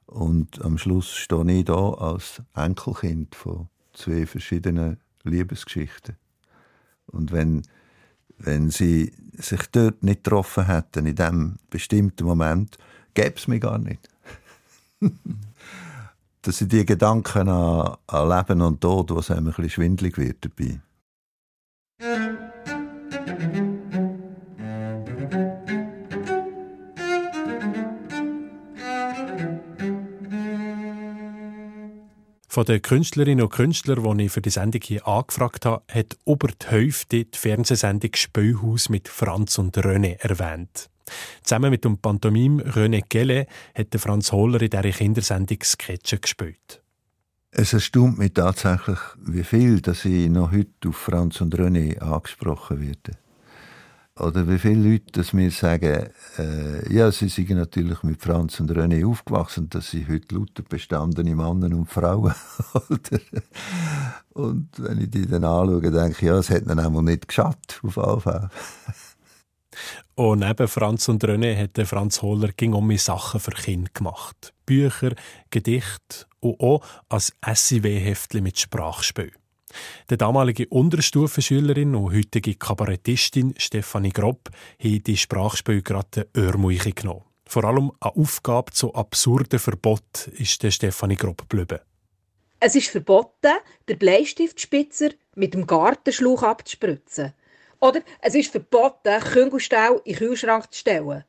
Und 0.06 0.64
am 0.64 0.78
Schluss 0.78 1.10
stehe 1.10 1.50
ich 1.50 1.64
da 1.64 1.94
als 1.94 2.42
Enkelkind 2.54 3.34
von 3.34 3.68
zwei 3.92 4.24
verschiedenen 4.24 5.00
Liebesgeschichten. 5.24 6.14
Und 7.06 7.32
wenn 7.32 7.62
wenn 8.40 8.70
sie 8.70 9.12
sich 9.38 9.62
dort 9.72 10.02
nicht 10.02 10.24
getroffen 10.24 10.66
hätten, 10.66 11.06
in 11.06 11.14
diesem 11.14 11.56
bestimmten 11.70 12.24
Moment, 12.24 12.78
gäbe 13.14 13.36
es 13.36 13.48
mich 13.48 13.60
gar 13.60 13.78
nicht. 13.78 14.08
das 16.42 16.58
sind 16.58 16.72
die 16.72 16.84
Gedanken 16.84 17.48
an, 17.48 17.96
an 18.06 18.28
Leben 18.28 18.62
und 18.62 18.80
Tod, 18.80 19.14
was 19.14 19.30
einem 19.30 19.46
ein 19.48 19.52
bisschen 19.52 19.70
schwindlig 19.70 20.18
wird 20.18 20.44
dabei. 20.44 20.80
Von 32.60 32.66
den 32.66 32.82
Künstlerinnen 32.82 33.42
und 33.42 33.52
Künstlern, 33.52 34.18
die 34.18 34.24
ich 34.24 34.32
für 34.32 34.42
die 34.42 34.50
Sendung 34.50 34.82
hier 34.84 35.08
angefragt 35.08 35.64
habe, 35.64 35.82
hat 35.90 36.18
über 36.26 36.48
die 36.48 36.66
Hälfte 36.66 37.24
die 37.24 37.38
Fernsehsendung 37.38 38.10
Spielhaus 38.14 38.90
mit 38.90 39.08
Franz 39.08 39.56
und 39.56 39.78
René 39.78 40.18
erwähnt. 40.18 40.90
Zusammen 41.42 41.70
mit 41.70 41.86
dem 41.86 41.96
Pantomim 41.96 42.60
René 42.60 43.02
Gelle 43.08 43.46
hat 43.74 43.98
Franz 43.98 44.30
Holler 44.32 44.60
in 44.60 44.68
dieser 44.68 44.90
Kindersendung 44.90 45.56
Sketche 45.62 46.18
gespielt. 46.18 46.82
Es 47.50 47.72
erstaunt 47.72 48.18
mich 48.18 48.34
tatsächlich, 48.34 48.98
wie 49.16 49.44
viel 49.44 49.80
dass 49.80 50.04
ich 50.04 50.28
noch 50.28 50.52
heute 50.52 50.90
auf 50.90 50.96
Franz 50.96 51.40
und 51.40 51.54
René 51.56 51.98
angesprochen 52.00 52.82
werde 52.82 53.16
oder 54.20 54.48
wie 54.48 54.58
viele 54.58 54.90
Leute 54.90 55.12
das 55.12 55.32
mir 55.32 55.50
sagen, 55.50 56.10
äh, 56.38 56.92
ja, 56.92 57.10
sie 57.10 57.28
sind 57.28 57.50
natürlich 57.50 58.02
mit 58.02 58.22
Franz 58.22 58.60
und 58.60 58.70
René 58.70 59.06
aufgewachsen, 59.06 59.68
dass 59.70 59.90
sie 59.90 60.06
heute 60.08 60.34
lauter 60.34 60.62
bestandene 60.62 61.34
Männer 61.34 61.74
und 61.76 61.86
Frauen. 61.86 62.34
und 64.34 64.68
wenn 64.78 65.00
ich 65.00 65.10
die 65.10 65.26
dann 65.26 65.44
anschaue, 65.44 65.80
denke 65.80 66.10
ich, 66.10 66.20
ja, 66.20 66.38
es 66.38 66.50
hat 66.50 66.62
ihnen 66.62 66.78
einmal 66.78 67.02
nicht 67.02 67.28
geschafft, 67.28 67.80
auf 67.82 67.98
alle 67.98 68.20
Fälle. 68.20 68.50
Und 70.14 70.40
neben 70.40 70.68
Franz 70.68 71.08
und 71.08 71.24
René 71.24 71.56
hat 71.56 71.86
Franz 71.88 72.20
Hohler 72.20 72.48
ging 72.48 72.74
um 72.74 72.94
Sachen 72.98 73.40
für 73.40 73.52
Kinder 73.52 73.90
gemacht. 73.94 74.52
Bücher, 74.66 75.14
Gedichte 75.50 76.26
und 76.40 76.60
auch 76.60 76.82
als 77.08 77.32
SIW-Heftchen 77.42 78.42
mit 78.42 78.58
Sprachspiel. 78.58 79.32
Die 80.10 80.16
damalige 80.16 80.66
Unterstufenschülerin 80.68 81.94
und 81.94 82.14
heutige 82.14 82.54
Kabarettistin 82.54 83.54
Stefanie 83.56 84.10
Gropp 84.12 84.50
hat 84.82 85.06
die 85.06 85.16
Sprachspiel 85.16 85.82
gerade 85.82 86.28
Ohrmuiche 86.36 86.92
genommen. 86.92 87.24
Vor 87.46 87.64
allem 87.64 87.90
eine 88.00 88.14
Aufgabe 88.14 88.72
zu 88.72 88.94
absurden 88.94 89.58
Verbot 89.58 90.28
ist 90.28 90.62
der 90.62 90.70
Stefanie 90.70 91.16
Gropp 91.16 91.48
geblieben. 91.48 91.80
Es 92.60 92.74
ist 92.74 92.88
verboten, 92.88 93.54
den 93.88 93.98
Bleistiftspitzer 93.98 95.10
mit 95.34 95.54
dem 95.54 95.66
Gartenschlauch 95.66 96.42
abzuspritzen. 96.42 97.32
Oder 97.80 98.02
es 98.20 98.34
ist 98.34 98.52
verboten, 98.52 99.18
Küngelstau 99.20 99.98
in 100.04 100.12
den 100.12 100.16
Kühlschrank 100.16 100.70
zu 100.70 100.80
stellen. 100.80 101.24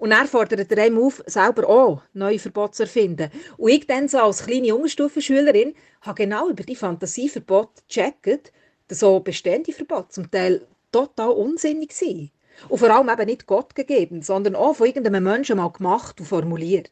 Und 0.00 0.12
er 0.12 0.26
fordert 0.26 0.72
er 0.72 0.78
einem 0.82 0.98
auf, 0.98 1.22
selber 1.26 1.68
auch 1.68 2.02
neue 2.14 2.38
Verbote 2.38 2.72
zu 2.72 2.82
erfinden. 2.84 3.30
Und 3.58 3.70
ich 3.70 3.86
dann 3.86 4.08
so 4.08 4.18
als 4.18 4.46
kleine 4.46 4.74
Unterstufenschülerin 4.74 5.74
habe 6.00 6.22
genau 6.22 6.48
über 6.48 6.62
die 6.62 6.74
Fantasieverbote 6.74 7.82
gecheckt, 7.86 8.50
dass 8.88 9.00
so 9.00 9.20
bestehende 9.20 9.74
Verbote 9.74 10.08
zum 10.08 10.30
Teil 10.30 10.66
total 10.90 11.28
unsinnig 11.28 11.92
sind. 11.92 12.30
Und 12.70 12.78
vor 12.78 12.88
allem 12.88 13.10
eben 13.10 13.26
nicht 13.26 13.46
Gott 13.46 13.74
gegeben, 13.74 14.22
sondern 14.22 14.56
auch 14.56 14.74
von 14.74 14.86
irgendeinem 14.86 15.22
Menschen 15.22 15.58
mal 15.58 15.70
gemacht 15.70 16.18
und 16.18 16.26
formuliert. 16.26 16.90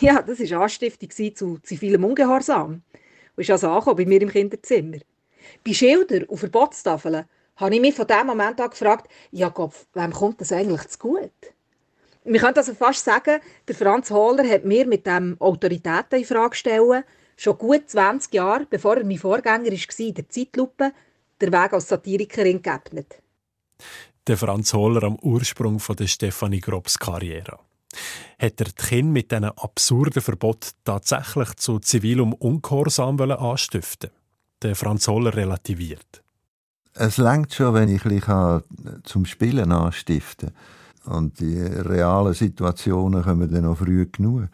Ja, 0.00 0.22
das 0.22 0.40
war 0.40 0.62
Anstiftung 0.62 1.10
zu 1.36 1.58
zivilem 1.58 2.04
Ungehorsam. 2.04 2.82
Und 3.36 3.42
ist 3.42 3.50
also 3.50 3.68
angekommen 3.68 3.96
bei 3.96 4.06
mir 4.06 4.22
im 4.22 4.30
Kinderzimmer. 4.30 4.96
Bei 5.62 5.74
Schildern 5.74 6.24
und 6.24 6.38
Verbotstafeln 6.38 7.26
habe 7.56 7.74
ich 7.74 7.80
mich 7.82 7.94
von 7.94 8.06
dem 8.06 8.26
Moment 8.26 8.62
an 8.62 8.70
gefragt, 8.70 9.10
ja 9.30 9.50
Gott, 9.50 9.74
wem 9.92 10.12
kommt 10.12 10.40
das 10.40 10.52
eigentlich 10.52 10.88
zu 10.88 10.98
gut? 10.98 11.53
Wir 12.24 12.40
können 12.40 12.56
also 12.56 12.74
fast 12.74 13.04
sagen, 13.04 13.40
der 13.68 13.74
Franz 13.74 14.10
Hohler 14.10 14.48
hat 14.48 14.64
mir 14.64 14.86
mit 14.86 15.06
dem 15.06 15.36
Autoritäten 15.40 16.18
in 16.18 16.24
Frage 16.24 16.56
stellen, 16.56 17.04
schon 17.36 17.58
gut 17.58 17.90
20 17.90 18.32
Jahre, 18.32 18.66
bevor 18.68 18.96
er 18.96 19.04
mein 19.04 19.18
Vorgänger 19.18 19.66
war, 19.66 20.00
in 20.00 20.14
der 20.14 20.28
Zeitlupe, 20.30 20.92
der 21.40 21.52
Weg 21.52 21.72
als 21.74 21.88
Satirikerin 21.88 22.62
geebnet. 22.62 23.22
Der 24.26 24.38
Franz 24.38 24.72
Hohler 24.72 25.02
am 25.02 25.16
Ursprung 25.16 25.78
von 25.78 25.96
der 25.96 26.06
Stefanie 26.06 26.60
Grobs 26.60 26.98
Karriere. 26.98 27.58
Hat 28.38 28.58
er 28.58 28.66
die 28.66 28.72
Kinder 28.72 29.12
mit 29.12 29.30
diesen 29.30 29.44
absurden 29.44 30.22
Verbot 30.22 30.70
tatsächlich 30.82 31.54
zu 31.56 31.78
zivilem 31.78 32.32
Ungehorsam 32.32 33.20
anstiften 33.20 34.10
Der 34.62 34.74
Franz 34.74 35.08
Hohler 35.08 35.36
relativiert. 35.36 36.22
Es 36.94 37.18
langt 37.18 37.52
schon, 37.52 37.74
wenn 37.74 37.90
ich 37.90 38.06
ein 38.06 38.62
zum 39.02 39.26
Spielen 39.26 39.72
anstiften 39.72 40.54
kann. 40.54 40.83
Und 41.04 41.40
die 41.40 41.58
realen 41.58 42.34
Situationen 42.34 43.22
kommen 43.22 43.50
dann 43.50 43.64
noch 43.64 43.78
früh 43.78 44.06
genug. 44.06 44.48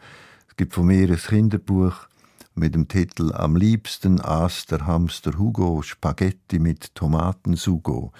Es 0.49 0.55
gibt 0.55 0.73
von 0.73 0.87
mir 0.87 1.09
ein 1.09 1.15
Kinderbuch 1.15 1.93
mit 2.55 2.75
dem 2.75 2.87
Titel 2.87 3.33
Am 3.33 3.55
liebsten 3.55 4.19
aß 4.19 4.65
der 4.65 4.85
Hamster 4.85 5.37
Hugo 5.37 5.81
Spaghetti 5.81 6.59
mit 6.59 6.93
Tomatensugo. 6.95 8.11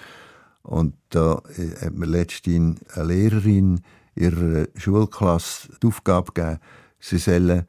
Und 0.62 0.94
da 1.10 1.42
äh, 1.56 1.86
hat 1.86 1.94
mir 1.94 2.06
letztens 2.06 2.80
eine 2.94 3.04
Lehrerin 3.04 3.80
ihrer 4.14 4.66
Schulklasse 4.76 5.68
die 5.82 5.86
Aufgabe 5.86 6.32
gegeben, 6.32 6.60
sie 7.00 7.18
sollen 7.18 7.66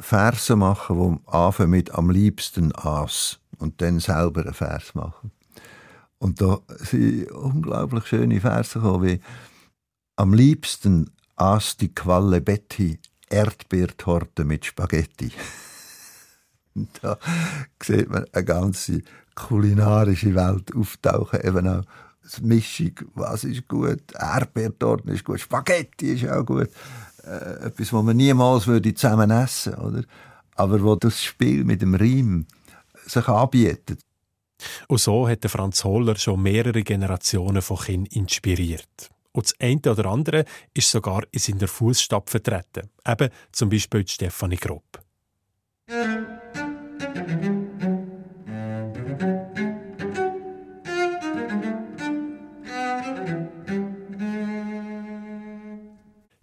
Verse 0.00 0.54
machen, 0.56 1.20
die 1.24 1.32
anfangen 1.32 1.70
mit 1.70 1.94
am 1.94 2.10
liebsten 2.10 2.74
aß 2.74 3.38
und 3.58 3.80
dann 3.80 4.00
selber 4.00 4.42
einen 4.42 4.54
Vers 4.54 4.94
machen. 4.94 5.30
Und 6.18 6.40
da 6.40 6.60
sind 6.78 7.30
unglaublich 7.32 8.06
schöne 8.06 8.40
Verse 8.40 8.78
gekommen, 8.78 9.04
wie 9.04 9.20
«Am 10.22 10.34
liebsten 10.34 11.10
aß 11.34 11.78
die 11.78 11.92
Qualle 11.92 12.40
Betty 12.40 13.00
Erdbeertorte 13.28 14.44
mit 14.44 14.64
Spaghetti». 14.64 15.32
da 17.02 17.18
sieht 17.82 18.08
man 18.08 18.26
eine 18.32 18.44
ganze 18.44 19.02
kulinarische 19.34 20.32
Welt 20.36 20.76
auftauchen, 20.76 21.40
eben 21.42 21.66
auch 21.66 21.82
die 22.38 22.46
Mischung, 22.46 22.92
was 23.16 23.42
ist 23.42 23.66
gut, 23.66 24.12
Erdbeertorte 24.16 25.10
ist 25.10 25.24
gut, 25.24 25.40
Spaghetti 25.40 26.12
ist 26.12 26.28
auch 26.28 26.46
gut, 26.46 26.70
äh, 27.24 27.66
etwas, 27.66 27.92
was 27.92 28.04
man 28.04 28.16
niemals 28.16 28.68
würde 28.68 28.94
zusammen 28.94 29.32
essen 29.32 29.76
würde, 29.76 30.06
aber 30.54 30.80
wo 30.84 30.94
das 30.94 31.20
Spiel 31.20 31.64
mit 31.64 31.82
dem 31.82 31.96
Reim 31.96 32.46
sich 33.06 33.26
anbietet. 33.26 33.98
Und 34.86 35.00
so 35.00 35.28
hat 35.28 35.44
Franz 35.46 35.82
Holler 35.82 36.14
schon 36.14 36.42
mehrere 36.42 36.84
Generationen 36.84 37.60
von 37.60 37.78
Kindern 37.78 38.12
inspiriert. 38.12 39.11
Und 39.32 39.46
das 39.46 39.54
eine 39.60 39.80
oder 39.90 40.06
andere 40.06 40.44
ist 40.74 40.90
sogar 40.90 41.22
in 41.30 41.40
seiner 41.40 41.68
Fußstapfen 41.68 42.42
vertreten. 42.42 42.90
Eben 43.06 43.30
zum 43.50 43.70
Beispiel 43.70 44.06
Stefanie 44.06 44.56
Gropp. 44.56 45.02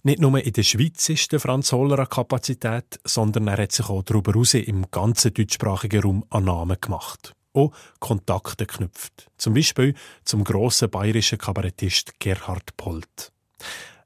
Nicht 0.03 0.21
nur 0.21 0.43
in 0.43 0.53
der 0.53 0.63
Schweiz 0.63 1.09
ist 1.09 1.31
der 1.31 1.39
Franz 1.39 1.71
Holler 1.71 1.99
eine 1.99 2.07
Kapazität, 2.07 2.99
sondern 3.03 3.47
er 3.47 3.61
hat 3.61 3.71
sich 3.71 3.89
auch 3.89 4.01
darüber 4.01 4.31
hinaus 4.31 4.55
im 4.55 4.89
ganzen 4.89 5.33
deutschsprachigen 5.33 6.01
Raum 6.01 6.25
an 6.29 6.45
Namen 6.45 6.77
gemacht 6.81 7.35
auch 7.53 7.71
Kontakte 7.99 8.65
knüpft. 8.65 9.29
Zum 9.37 9.53
Beispiel 9.53 9.95
zum 10.23 10.43
grossen 10.43 10.89
bayerischen 10.89 11.37
Kabarettist 11.37 12.19
Gerhard 12.19 12.75
Polt. 12.77 13.31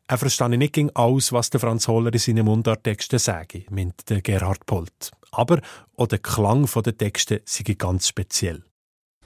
Er 0.08 0.17
verstand 0.17 0.58
nicht 0.58 0.73
gegen 0.73 0.91
alles, 0.95 1.32
was 1.32 1.49
der 1.49 1.60
Franz 1.60 1.88
Holler 1.88 2.13
in 2.13 2.19
seinen 2.19 2.45
Mundarttexten 2.45 3.19
sage, 3.19 3.65
meint 3.69 4.10
der 4.10 4.21
Gerhard 4.21 4.65
Polt. 4.65 5.12
Aber 5.32 5.62
auch 5.95 6.08
der 6.08 6.19
Klang 6.19 6.69
der 6.84 6.97
Texte 6.97 7.41
sei 7.45 7.73
ganz 7.73 8.10
speziell. 8.10 8.63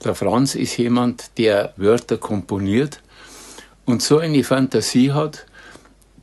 Der 0.03 0.13
Franz 0.13 0.55
ist 0.55 0.77
jemand, 0.77 1.37
der 1.37 1.73
Wörter 1.77 2.17
komponiert 2.17 3.01
und 3.85 4.01
so 4.01 4.19
eine 4.19 4.43
Fantasie 4.43 5.11
hat, 5.11 5.45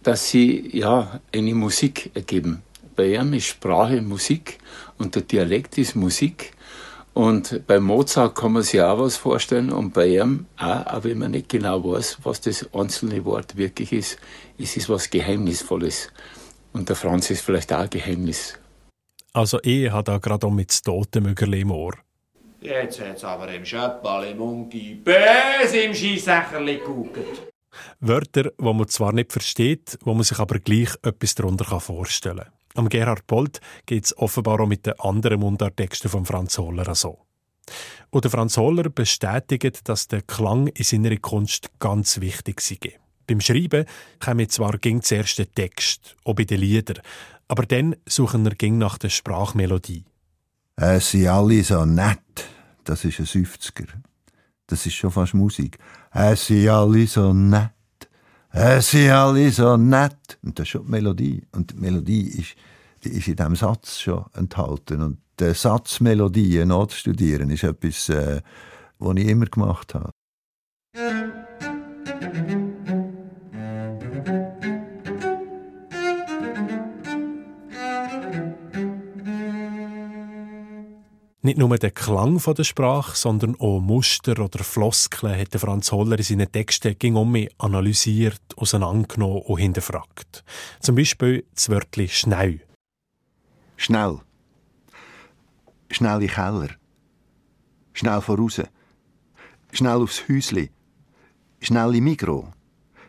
dass 0.04 0.28
sie 0.30 0.70
ja 0.76 1.20
eine 1.34 1.54
Musik 1.54 2.10
ergeben. 2.14 2.62
Bei 2.94 3.14
ihm 3.14 3.32
ist 3.32 3.46
Sprache 3.46 4.00
Musik 4.00 4.58
und 4.98 5.16
der 5.16 5.22
Dialekt 5.22 5.76
ist 5.78 5.96
Musik 5.96 6.52
und 7.14 7.64
bei 7.68 7.78
Mozart 7.78 8.34
kann 8.34 8.52
man 8.52 8.64
sich 8.64 8.82
auch 8.82 8.98
was 8.98 9.16
vorstellen 9.16 9.70
und 9.70 9.94
bei 9.94 10.08
ihm 10.08 10.46
auch, 10.56 10.86
auch 10.86 11.04
wenn 11.04 11.18
man 11.18 11.30
nicht 11.30 11.48
genau 11.48 11.82
weiß, 11.84 12.18
was 12.24 12.40
das 12.40 12.68
einzelne 12.74 13.24
Wort 13.24 13.56
wirklich 13.56 13.92
ist, 13.92 14.18
es 14.58 14.76
ist 14.76 14.88
was 14.88 15.08
Geheimnisvolles. 15.08 16.08
Und 16.72 16.88
der 16.88 16.96
Franz 16.96 17.30
ist 17.30 17.42
vielleicht 17.42 17.72
auch 17.72 17.78
ein 17.78 17.90
Geheimnis. 17.90 18.58
Also 19.32 19.60
er 19.60 19.92
hat 19.92 20.08
da 20.08 20.18
gerade 20.18 20.46
auch 20.48 20.50
mit 20.50 20.84
Totenmögerli 20.84 21.60
im 21.60 21.70
Ohr. 21.70 21.94
Jetzt 22.60 23.00
hat's 23.00 23.22
aber 23.22 23.52
im 23.52 23.64
Schöppal 23.64 24.26
im 24.28 24.38
Mungi 24.38 24.94
böse 24.94 25.82
im 25.84 25.94
Scheissächerli 25.94 26.78
geguckt. 26.78 27.42
Wörter, 28.00 28.50
die 28.58 28.72
man 28.72 28.88
zwar 28.88 29.12
nicht 29.12 29.32
versteht, 29.32 29.98
wo 30.02 30.14
man 30.14 30.24
sich 30.24 30.38
aber 30.38 30.58
gleich 30.58 30.90
etwas 31.02 31.34
darunter 31.36 31.78
vorstellen 31.78 32.38
kann. 32.38 32.53
Am 32.74 32.88
Gerhard 32.88 33.26
Bolt 33.28 33.60
geht 33.86 34.06
es 34.06 34.18
offenbar 34.18 34.60
auch 34.60 34.66
mit 34.66 34.86
den 34.86 34.98
anderen 34.98 35.40
Mundarttexten 35.40 36.10
von 36.10 36.26
Franz 36.26 36.58
Holler 36.58 36.94
so. 36.94 37.20
Und 38.10 38.26
Franz 38.26 38.56
Holler 38.56 38.90
bestätigt, 38.90 39.88
dass 39.88 40.08
der 40.08 40.22
Klang 40.22 40.66
in 40.66 40.84
seiner 40.84 41.16
Kunst 41.16 41.70
ganz 41.78 42.20
wichtig 42.20 42.60
sei. 42.60 42.78
Beim 43.26 43.40
Schreiben 43.40 43.86
kommt 44.20 44.52
zwar 44.52 44.76
ging 44.78 45.02
zuerst 45.02 45.38
der 45.38 45.50
Text, 45.50 46.16
auch 46.24 46.34
bei 46.34 46.44
den 46.44 46.60
Liedern, 46.60 47.00
aber 47.48 47.64
dann 47.64 47.96
suchen 48.06 48.44
er 48.44 48.54
ging 48.54 48.76
nach 48.78 48.98
der 48.98 49.08
Sprachmelodie. 49.08 50.04
Es 50.76 51.12
sind 51.12 51.28
alle 51.28 51.62
so 51.62 51.84
nett. 51.84 52.18
Das 52.82 53.04
ist 53.04 53.20
ein 53.20 53.26
50er. 53.26 53.88
Das 54.66 54.84
ist 54.84 54.94
schon 54.94 55.10
fast 55.10 55.34
Musik. 55.34 55.78
Es 56.12 56.48
sind 56.48 56.68
alle 56.68 57.06
so 57.06 57.32
nett. 57.32 57.70
Es 58.56 58.92
sind 58.92 59.10
alle 59.10 59.50
so 59.50 59.76
nett. 59.76 60.38
Und 60.44 60.56
das 60.56 60.62
ist 60.64 60.68
schon 60.70 60.84
die 60.84 60.90
Melodie. 60.92 61.42
Und 61.50 61.72
die 61.72 61.76
Melodie 61.76 62.28
ist, 62.28 62.54
die 63.02 63.08
ist 63.08 63.26
in 63.26 63.34
diesem 63.34 63.56
Satz 63.56 63.98
schon 63.98 64.26
enthalten. 64.34 65.02
Und 65.02 65.18
die 65.40 65.52
Satzmelodien 65.52 66.72
studieren 66.90 67.50
ist 67.50 67.64
etwas, 67.64 68.08
äh, 68.10 68.40
was 69.00 69.16
ich 69.16 69.26
immer 69.26 69.46
gemacht 69.46 69.94
habe. 69.94 70.10
Nicht 81.44 81.58
nur 81.58 81.76
der 81.76 81.90
Klang 81.90 82.38
der 82.42 82.64
Sprache, 82.64 83.14
sondern 83.14 83.54
auch 83.60 83.78
Muster 83.78 84.32
oder 84.40 84.64
Floskeln 84.64 85.38
hat 85.38 85.52
Franz 85.60 85.92
Holler 85.92 86.16
in 86.16 86.24
seinen 86.24 86.50
Texten 86.50 86.98
ging 86.98 87.18
analysiert, 87.58 88.40
auseinandergenommen 88.56 89.42
und 89.42 89.58
hinterfragt. 89.58 90.42
Zum 90.80 90.94
Beispiel 90.96 91.44
das 91.54 91.68
Wörtchen 91.68 92.08
«schnell». 92.08 92.60
Schnell. 93.76 94.20
Schnell 95.90 96.14
in 96.14 96.20
den 96.20 96.30
Keller. 96.30 96.70
Schnell 97.92 98.22
voraus. 98.22 98.62
Schnell 99.70 100.02
aufs 100.02 100.26
Häusli. 100.26 100.70
Schnell 101.60 101.94
im 101.94 102.04
Mikro. 102.04 102.54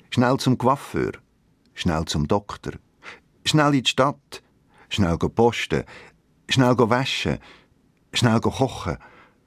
schnell 0.10 0.38
zum 0.38 0.58
Coiffeur, 0.58 1.14
schnell 1.74 2.06
zum 2.06 2.28
Doktor, 2.28 2.74
schnell 3.46 3.76
in 3.76 3.84
die 3.84 3.90
Stadt, 3.90 4.42
schnell 4.90 5.18
posten, 5.18 5.84
schnell 6.50 6.78
waschen, 6.78 7.40
schnell 8.16 8.40
kochen, 8.40 8.98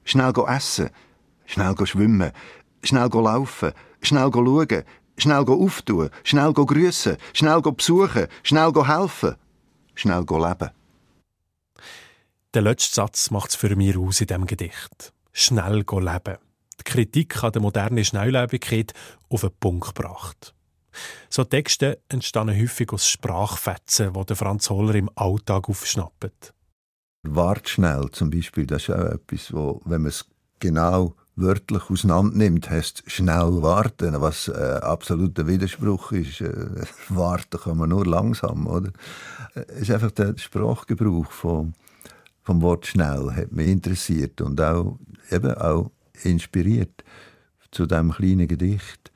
schnell 0.05 0.33
essen, 0.47 0.91
schnell 1.47 1.75
schwimmen, 1.87 2.33
schnell 2.83 3.09
laufen, 3.09 3.73
schnell 4.01 4.31
schauen, 4.33 4.85
schnell 5.17 5.49
auftun, 5.49 6.11
schnell 6.25 6.53
grüßen, 6.53 7.17
schnell 7.33 7.61
besuchen, 7.61 8.29
schnell 8.43 8.73
helfen, 8.73 9.37
schnell 9.95 10.25
leben. 10.29 10.71
Der 12.55 12.63
letzte 12.63 12.95
Satz 12.95 13.31
macht 13.31 13.51
es 13.51 13.57
für 13.57 13.75
mich 13.77 13.97
aus 13.97 14.21
in 14.21 14.27
diesem 14.27 14.47
Gedicht. 14.47 15.13
Schnell 15.33 15.85
leben. 15.91 16.39
Die 16.81 16.85
Kritik 16.85 17.43
an 17.43 17.53
der 17.53 17.63
modernen 17.63 18.05
Schnelllebigkeit 18.05 18.93
auf 19.29 19.43
den 19.43 19.51
Punkt 19.61 19.95
gebracht. 19.95 20.55
So 21.29 21.45
Texte 21.45 22.01
entstehen 22.09 22.49
häufig 22.49 22.93
aus 22.93 23.09
Sprachfetzen, 23.09 24.13
die 24.13 24.35
Franz 24.35 24.71
Holler 24.71 24.95
im 24.95 25.11
Alltag 25.15 25.69
aufschnappt. 25.69 26.55
Wart 27.23 27.69
schnell 27.69 28.09
zum 28.13 28.31
Beispiel, 28.31 28.67
das 28.67 28.83
ist 28.83 28.95
auch 28.95 29.05
etwas, 29.05 29.53
wo, 29.53 29.81
wenn 29.85 30.03
man 30.03 30.11
es 30.11 30.25
genau 30.61 31.15
wörtlich 31.37 31.89
auseinander 31.91 32.37
nimmt, 32.37 32.69
heißt 32.69 33.05
schnell 33.07 33.63
warten, 33.63 34.21
was 34.21 34.49
äh, 34.49 34.81
absoluter 34.83 35.47
Widerspruch 35.47 36.13
ist. 36.13 36.41
Äh, 36.41 36.85
warten 37.09 37.61
kann 37.61 37.79
man 37.79 37.91
nur 37.91 38.07
langsam, 38.07 38.67
oder? 38.67 38.91
Äh, 39.55 39.65
es 39.69 39.83
ist 39.83 39.91
einfach 39.91 40.11
der 40.11 40.37
Sprachgebrauch 40.37 41.31
vom, 41.31 41.75
vom 42.43 42.63
Wort 42.63 42.87
schnell 42.87 43.33
hat 43.33 43.53
mich 43.53 43.69
interessiert 43.69 44.41
und 44.41 44.61
auch 44.61 44.99
eben 45.31 45.55
auch 45.55 45.91
inspiriert 46.23 47.05
zu 47.71 47.87
dem 47.87 48.13
kleinen 48.13 48.49
Gedicht. 48.49 49.13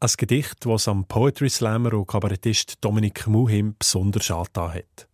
Ein 0.00 0.10
Gedicht, 0.16 0.64
das 0.64 0.88
am 0.88 1.04
Poetry 1.04 1.50
Slammer 1.50 1.92
und 1.92 2.06
Kabarettist 2.06 2.76
Dominik 2.80 3.26
Muhim 3.26 3.74
besonders 3.78 4.30
angetan 4.30 4.74
hat. 4.74 5.09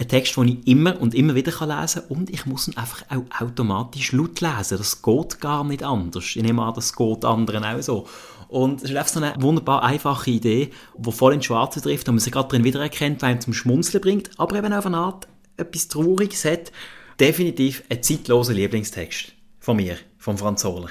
Ein 0.00 0.08
Text, 0.08 0.36
den 0.36 0.48
ich 0.48 0.66
immer 0.68 1.00
und 1.00 1.12
immer 1.12 1.34
wieder 1.34 1.50
lesen 1.50 2.02
kann 2.02 2.16
und 2.16 2.30
ich 2.30 2.46
muss 2.46 2.68
ihn 2.68 2.76
einfach 2.76 3.02
auch 3.10 3.24
automatisch 3.40 4.12
laut 4.12 4.40
lesen. 4.40 4.78
Das 4.78 5.02
geht 5.02 5.40
gar 5.40 5.64
nicht 5.64 5.82
anders. 5.82 6.24
Ich 6.36 6.42
nehme 6.42 6.62
an, 6.62 6.74
das 6.74 6.94
geht 6.94 7.24
anderen 7.24 7.64
auch 7.64 7.82
so. 7.82 8.06
Und 8.46 8.82
es 8.82 8.90
ist 8.90 8.96
einfach 8.96 9.12
so 9.12 9.20
eine 9.20 9.34
wunderbar 9.42 9.82
einfache 9.82 10.30
Idee, 10.30 10.70
die 10.96 11.12
voll 11.12 11.34
ins 11.34 11.46
Schwarze 11.46 11.82
trifft 11.82 12.08
und 12.08 12.14
man 12.14 12.20
sich 12.20 12.32
gerade 12.32 12.48
drin 12.48 12.62
wiedererkennt, 12.62 13.22
weil 13.22 13.32
einem 13.32 13.40
zum 13.40 13.52
Schmunzeln 13.52 14.00
bringt, 14.00 14.30
aber 14.38 14.56
eben 14.56 14.72
auf 14.72 14.86
eine 14.86 14.98
Art 14.98 15.26
etwas 15.56 15.88
Trauriges 15.88 16.44
hat. 16.44 16.70
Definitiv 17.18 17.82
ein 17.90 18.00
zeitloser 18.00 18.54
Lieblingstext 18.54 19.32
von 19.58 19.76
mir, 19.76 19.98
von 20.16 20.38
Franz 20.38 20.64
Hohler. 20.64 20.90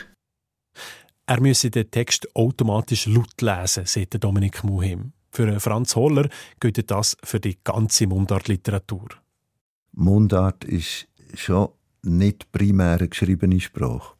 Er 1.26 1.42
müsse 1.42 1.72
den 1.72 1.90
Text 1.90 2.28
automatisch 2.36 3.06
laut 3.06 3.42
lesen, 3.42 3.86
sagt 3.86 4.22
Dominik 4.22 4.64
Muhim. 4.64 5.14
Für 5.38 5.60
Franz 5.60 5.96
Hohler 5.96 6.30
gilt 6.60 6.90
das 6.90 7.16
für 7.24 7.40
die 7.40 7.60
ganze 7.64 8.08
Mundartliteratur. 8.08 9.10
Mundart 9.92 10.64
ist 10.64 11.08
schon 11.36 11.70
nicht 12.02 12.52
primär 12.52 12.98
eine 12.98 13.08
geschriebene 13.08 13.60
Sprache, 13.60 14.16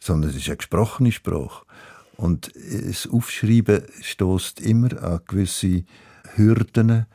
sondern 0.00 0.30
es 0.30 0.36
ist 0.36 0.48
eine 0.48 0.56
gesprochene 0.56 1.12
Sprache. 1.12 1.64
Und 2.16 2.50
das 2.56 3.08
Aufschreiben 3.08 3.84
stößt 4.02 4.60
immer 4.62 5.00
an 5.04 5.20
gewisse 5.24 5.84
Hürden. 6.34 7.06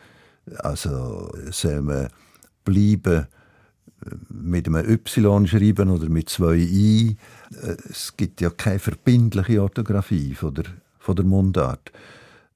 Also 0.59 1.29
soll 1.51 1.81
man 1.81 2.07
bleiben 2.63 3.27
mit 4.29 4.65
einem 4.65 4.89
Y 4.89 5.45
schreiben 5.45 5.89
oder 5.89 6.07
mit 6.07 6.29
zwei 6.29 6.55
I. 6.55 7.17
Es 7.89 8.15
gibt 8.15 8.39
ja 8.39 8.49
keine 8.49 8.79
verbindliche 8.79 9.61
Orthographie 9.61 10.35
von 10.35 10.53
der, 10.53 10.65
von 10.99 11.17
der 11.17 11.25
Mundart. 11.25 11.91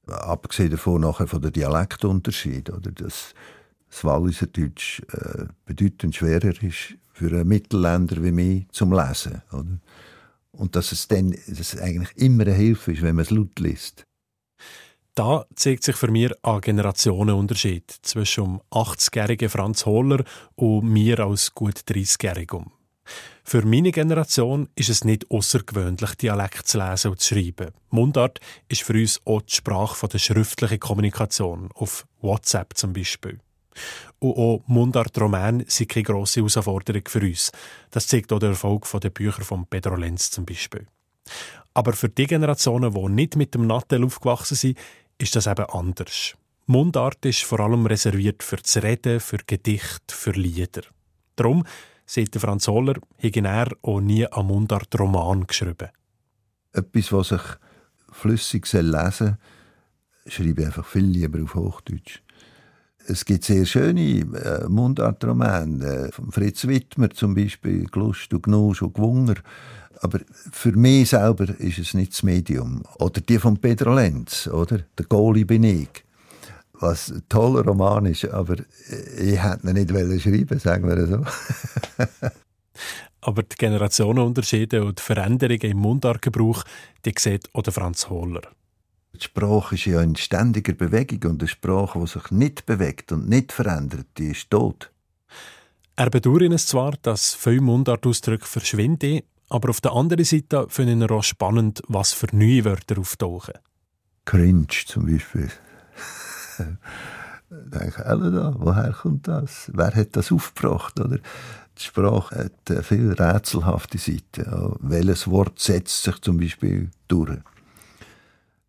Abgesehen 0.06 0.70
davon 0.70 1.00
nachher 1.00 1.26
von 1.26 1.40
der 1.40 1.50
Dialektunterschied. 1.50 2.70
Oder 2.70 2.92
dass 2.92 3.34
das 3.88 4.04
Walliser 4.04 4.46
Deutsch 4.46 5.02
äh, 5.12 5.46
bedeutend 5.64 6.14
schwerer 6.14 6.62
ist 6.62 6.96
für 7.12 7.28
einen 7.28 7.48
Mittelländer 7.48 8.22
wie 8.22 8.32
mich 8.32 8.66
zum 8.70 8.92
Lesen. 8.92 9.42
Oder? 9.52 9.78
Und 10.52 10.76
dass 10.76 10.92
es 10.92 11.08
dann 11.08 11.30
dass 11.30 11.74
es 11.74 11.78
eigentlich 11.78 12.16
immer 12.16 12.44
eine 12.44 12.54
Hilfe 12.54 12.92
ist, 12.92 13.02
wenn 13.02 13.16
man 13.16 13.24
es 13.24 13.30
laut 13.30 13.58
liest. 13.58 14.04
Da 15.14 15.46
zeigt 15.54 15.84
sich 15.84 15.94
für 15.94 16.10
mich 16.10 16.32
ein 16.42 16.60
Generationenunterschied 16.60 17.88
zwischen 18.02 18.44
dem 18.44 18.60
80-jährigen 18.70 19.48
Franz 19.48 19.86
Hohler 19.86 20.24
und 20.56 20.88
mir 20.88 21.20
als 21.20 21.54
gut 21.54 21.78
30-jährigem. 21.88 22.66
Für 23.44 23.64
meine 23.64 23.92
Generation 23.92 24.68
ist 24.74 24.88
es 24.88 25.04
nicht 25.04 25.30
außergewöhnlich, 25.30 26.14
Dialekt 26.14 26.66
zu 26.66 26.78
lesen 26.78 27.10
und 27.10 27.20
zu 27.20 27.34
schreiben. 27.34 27.72
Mundart 27.90 28.40
ist 28.68 28.82
für 28.82 28.94
uns 28.94 29.20
auch 29.24 29.42
die 29.42 29.54
Sprache 29.54 30.08
der 30.08 30.18
schriftlichen 30.18 30.80
Kommunikation, 30.80 31.70
auf 31.74 32.06
WhatsApp 32.20 32.76
zum 32.76 32.92
Beispiel. 32.92 33.38
Und 34.18 34.36
auch 34.36 34.62
Mundart-Roman 34.66 35.64
sind 35.66 35.90
keine 35.90 36.04
grosse 36.04 36.40
Herausforderung 36.40 37.02
für 37.06 37.20
uns. 37.20 37.52
Das 37.90 38.06
zeigt 38.06 38.32
auch 38.32 38.38
der 38.38 38.50
Erfolg 38.50 38.88
der 39.00 39.10
Bücher 39.10 39.42
von 39.42 39.66
Pedro 39.66 39.96
Lenz 39.96 40.30
zum 40.30 40.46
Beispiel. 40.46 40.86
Aber 41.74 41.92
für 41.92 42.08
die 42.08 42.26
Generationen, 42.26 42.94
die 42.94 43.08
nicht 43.08 43.36
mit 43.36 43.54
dem 43.54 43.66
Nattel 43.66 44.04
aufgewachsen 44.04 44.54
sind, 44.54 44.78
ist 45.18 45.34
das 45.36 45.46
eben 45.46 45.66
anders. 45.66 46.34
Mundart 46.66 47.24
ist 47.26 47.42
vor 47.42 47.60
allem 47.60 47.86
reserviert 47.86 48.42
für 48.42 48.56
das 48.56 48.82
Reden, 48.82 49.20
für 49.20 49.38
Gedichte, 49.46 50.14
für 50.14 50.30
Lieder. 50.30 50.82
Darum, 51.36 51.64
sagt 52.06 52.36
Franz 52.36 52.68
Holler, 52.68 52.94
hat 53.22 53.36
er 53.36 53.68
auch 53.82 54.00
nie 54.00 54.26
einen 54.26 54.46
Mundart-Roman 54.46 55.46
geschrieben. 55.46 55.88
Etwas, 56.72 57.12
was 57.12 57.28
sich 57.28 57.42
flüssig 58.10 58.70
lesen 58.72 59.10
soll, 59.10 59.36
schreibe 60.26 60.62
ich 60.62 60.66
einfach 60.66 60.86
viel 60.86 61.04
lieber 61.04 61.42
auf 61.42 61.54
Hochdeutsch. 61.54 62.20
Es 63.06 63.24
gibt 63.24 63.44
sehr 63.44 63.66
schöne 63.66 64.20
äh, 64.20 64.66
Mundartromane, 64.66 65.84
äh, 65.84 66.12
von 66.12 66.32
Fritz 66.32 66.66
Wittmer 66.66 67.10
zum 67.10 67.34
Beispiel, 67.34 67.84
Glust 67.84 68.32
und 68.32 68.44
Gnusch 68.44 68.80
und 68.80 68.94
Gwunger. 68.94 69.34
Aber 70.00 70.20
für 70.50 70.72
mich 70.72 71.10
selber 71.10 71.48
ist 71.60 71.78
es 71.78 71.94
nicht 71.94 72.12
das 72.12 72.22
Medium. 72.22 72.82
Oder 72.98 73.20
die 73.20 73.38
von 73.38 73.58
Pedro 73.58 73.94
Lenz, 73.94 74.46
oder? 74.48 74.80
Der 74.98 75.06
Goalie 75.06 75.44
bin 75.44 75.64
ich. 75.64 76.04
Was 76.80 77.10
ein 77.10 77.22
toller 77.28 77.64
Roman 77.64 78.06
ist, 78.06 78.24
aber 78.26 78.56
ich 79.18 79.42
hätte 79.42 79.68
ihn 79.68 79.74
nicht 79.74 80.22
schreiben 80.22 80.58
sagen 80.58 80.88
wir 80.88 81.06
so. 81.06 81.24
aber 83.20 83.42
die 83.42 83.56
Generationenunterschiede 83.56 84.84
und 84.84 84.98
die 84.98 85.02
Veränderungen 85.02 85.60
im 85.60 85.78
Mundartgebrauch, 85.78 86.64
die 87.04 87.14
sieht 87.18 87.48
auch 87.54 87.64
Franz 87.70 88.08
Hohler. 88.10 88.42
Die 89.14 89.22
Sprache 89.22 89.76
ist 89.76 89.84
ja 89.84 90.02
in 90.02 90.16
ständiger 90.16 90.72
Bewegung 90.72 91.32
und 91.32 91.42
eine 91.42 91.48
Sprache, 91.48 92.00
die 92.00 92.06
sich 92.06 92.30
nicht 92.32 92.66
bewegt 92.66 93.12
und 93.12 93.28
nicht 93.28 93.52
verändert, 93.52 94.06
die 94.18 94.30
ist 94.30 94.50
tot. 94.50 94.90
Er 95.96 96.10
bedauert 96.10 96.52
es 96.52 96.66
zwar, 96.66 96.94
dass 97.02 97.34
viele 97.34 97.60
Mundartausdrücke 97.60 98.46
verschwinden, 98.46 99.20
aber 99.48 99.70
auf 99.70 99.80
der 99.80 99.92
anderen 99.92 100.24
Seite 100.24 100.66
finde 100.68 101.04
ich 101.04 101.10
auch 101.10 101.22
spannend, 101.22 101.82
was 101.86 102.12
für 102.12 102.26
neue 102.32 102.64
Wörter 102.64 102.98
auftauchen. 102.98 103.54
Cringe 104.24 104.66
zum 104.86 105.06
Beispiel. 105.06 105.50
denke 107.50 108.02
da, 108.02 108.54
woher 108.58 108.92
kommt 108.92 109.28
das? 109.28 109.70
Wer 109.74 109.94
hat 109.94 110.16
das 110.16 110.32
aufgebracht? 110.32 110.98
Oder? 111.00 111.18
Die 111.78 111.82
Sprache 111.82 112.44
hat 112.44 112.52
eine 112.70 112.82
viel 112.82 113.12
rätselhafte 113.12 113.98
Seite. 113.98 114.76
Welches 114.80 115.28
Wort 115.28 115.58
setzt 115.58 116.02
sich 116.02 116.20
zum 116.20 116.38
Beispiel 116.38 116.90
durch? 117.08 117.38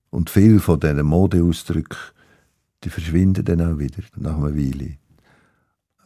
Und 0.09 0.29
viele 0.29 0.59
von 0.59 0.79
diesen 0.79 1.03
Modeausdrücken, 1.03 1.97
die 2.83 2.89
verschwinden 2.89 3.45
dann 3.45 3.61
auch 3.61 3.79
wieder 3.79 4.03
nach 4.15 4.37
einer 4.37 4.55
Weile. 4.55 4.97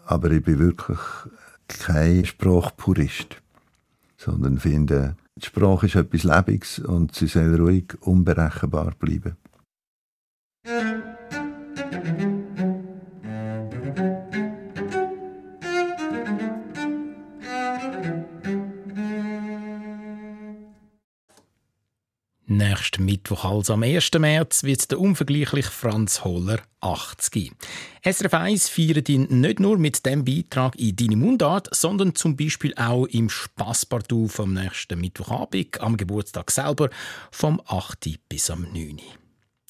Aber 0.06 0.32
ich 0.32 0.44
bin 0.44 0.60
wirklich 0.60 1.00
kein 1.68 2.26
Sprachpurist, 2.26 3.42
sondern 4.18 4.60
finde, 4.60 5.16
die 5.38 5.46
Sprache 5.46 5.86
ist 5.86 5.96
etwas 5.96 6.24
Lebendiges 6.24 6.80
und 6.80 7.16
sie 7.16 7.28
soll 7.28 7.56
ruhig 7.56 7.94
unberechenbar 8.02 8.94
bleiben. 9.00 9.38
Nächsten 22.52 23.06
Mittwoch, 23.06 23.46
also 23.46 23.74
am 23.74 23.84
1. 23.84 24.12
März, 24.18 24.64
wird 24.64 24.90
der 24.90 25.00
unvergleichliche 25.00 25.70
Franz 25.70 26.24
Holler 26.24 26.60
80. 26.82 27.52
SRF 28.04 28.34
1 28.34 28.70
feiert 28.70 29.08
ihn 29.08 29.28
nicht 29.30 29.60
nur 29.60 29.78
mit 29.78 30.06
dem 30.06 30.26
Beitrag 30.26 30.76
in 30.76 30.96
«Deine 30.96 31.16
Mundart», 31.16 31.68
sondern 31.72 32.16
zum 32.16 32.36
Beispiel 32.36 32.74
auch 32.76 33.06
im 33.06 33.30
Spasspartout 33.30 34.30
vom 34.30 34.54
nächsten 34.54 35.00
Mittwochabend, 35.00 35.80
am 35.80 35.96
Geburtstag 35.96 36.52
selber, 36.52 36.90
vom 37.32 37.62
8. 37.68 38.20
bis 38.28 38.50
am 38.50 38.64
9. 38.64 39.00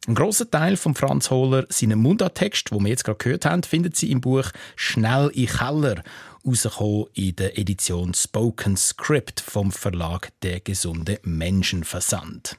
Ein 0.07 0.15
grosser 0.15 0.49
Teil 0.49 0.77
von 0.77 0.95
Franz 0.95 1.29
Hohler, 1.29 1.65
seinen 1.69 1.99
Mundarttext, 1.99 2.71
wo 2.71 2.79
wir 2.79 2.87
jetzt 2.87 3.03
gerade 3.03 3.17
gehört 3.17 3.45
haben, 3.45 3.63
findet 3.63 3.95
sie 3.95 4.11
im 4.11 4.21
Buch 4.21 4.45
«Schnell 4.75 5.29
in 5.33 5.47
Keller», 5.47 6.03
rausgekommen 6.45 7.07
in 7.13 7.35
der 7.35 7.57
Edition 7.57 8.13
Spoken 8.13 8.77
Script 8.77 9.41
vom 9.41 9.71
Verlag 9.71 10.29
Der 10.41 10.61
gesunde 10.61 11.19
Menschenversand. 11.23 12.57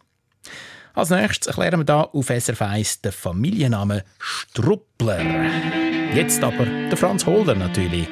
Als 0.92 1.10
nächstes 1.10 1.46
erklären 1.46 1.86
wir 1.86 1.94
hier 1.94 2.14
auf 2.14 2.26
SRF 2.26 2.62
1 2.62 3.00
den 3.00 3.12
Familiennamen 3.12 4.02
Struppler. 4.18 5.20
Jetzt 6.14 6.42
aber 6.42 6.66
der 6.66 6.96
Franz 6.96 7.24
Holder 7.24 7.54
natürlich. 7.54 8.08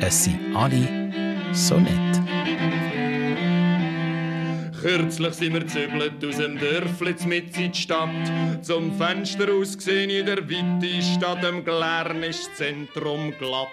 Es 0.00 0.24
sind 0.24 0.56
alle 0.56 1.52
so 1.52 1.78
nett. 1.78 2.19
Kürzlich 4.80 5.34
sind 5.34 5.52
wir 5.52 5.66
zügelt 5.66 6.24
aus 6.24 6.38
dem 6.38 6.58
Dörfli 6.58 7.14
mit 7.26 7.54
in 7.58 7.70
die 7.70 7.78
Stadt. 7.78 8.08
Zum 8.62 8.96
Fenster 8.96 9.52
aus 9.52 9.76
gesehen 9.76 10.08
in 10.08 10.24
der 10.24 10.38
weite 10.48 11.02
Stadt, 11.02 11.44
im 11.44 11.62
Glern 11.62 12.22
ist 12.22 12.56
Zentrum 12.56 13.34
glatt. 13.38 13.68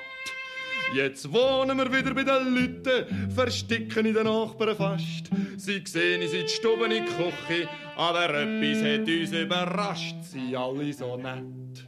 Jetzt 0.94 1.32
wohnen 1.32 1.78
wir 1.78 1.92
wieder 1.94 2.14
bei 2.14 2.24
den 2.24 2.54
Leuten, 2.54 3.32
versticken 3.34 4.06
in 4.06 4.16
den 4.16 4.26
Nachbarn 4.26 4.76
fast. 4.76 5.30
Sie 5.56 5.82
sehen 5.86 6.22
uns 6.22 6.34
in 6.34 6.42
die 6.42 6.50
Stube, 6.50 6.86
in 6.86 6.92
die 6.92 7.00
Küche, 7.00 7.70
aber 7.96 8.30
etwas 8.30 8.84
hat 8.84 9.08
uns 9.08 9.32
überrascht, 9.32 10.16
sie 10.24 10.58
alle 10.58 10.92
so 10.92 11.16
nett. 11.16 11.88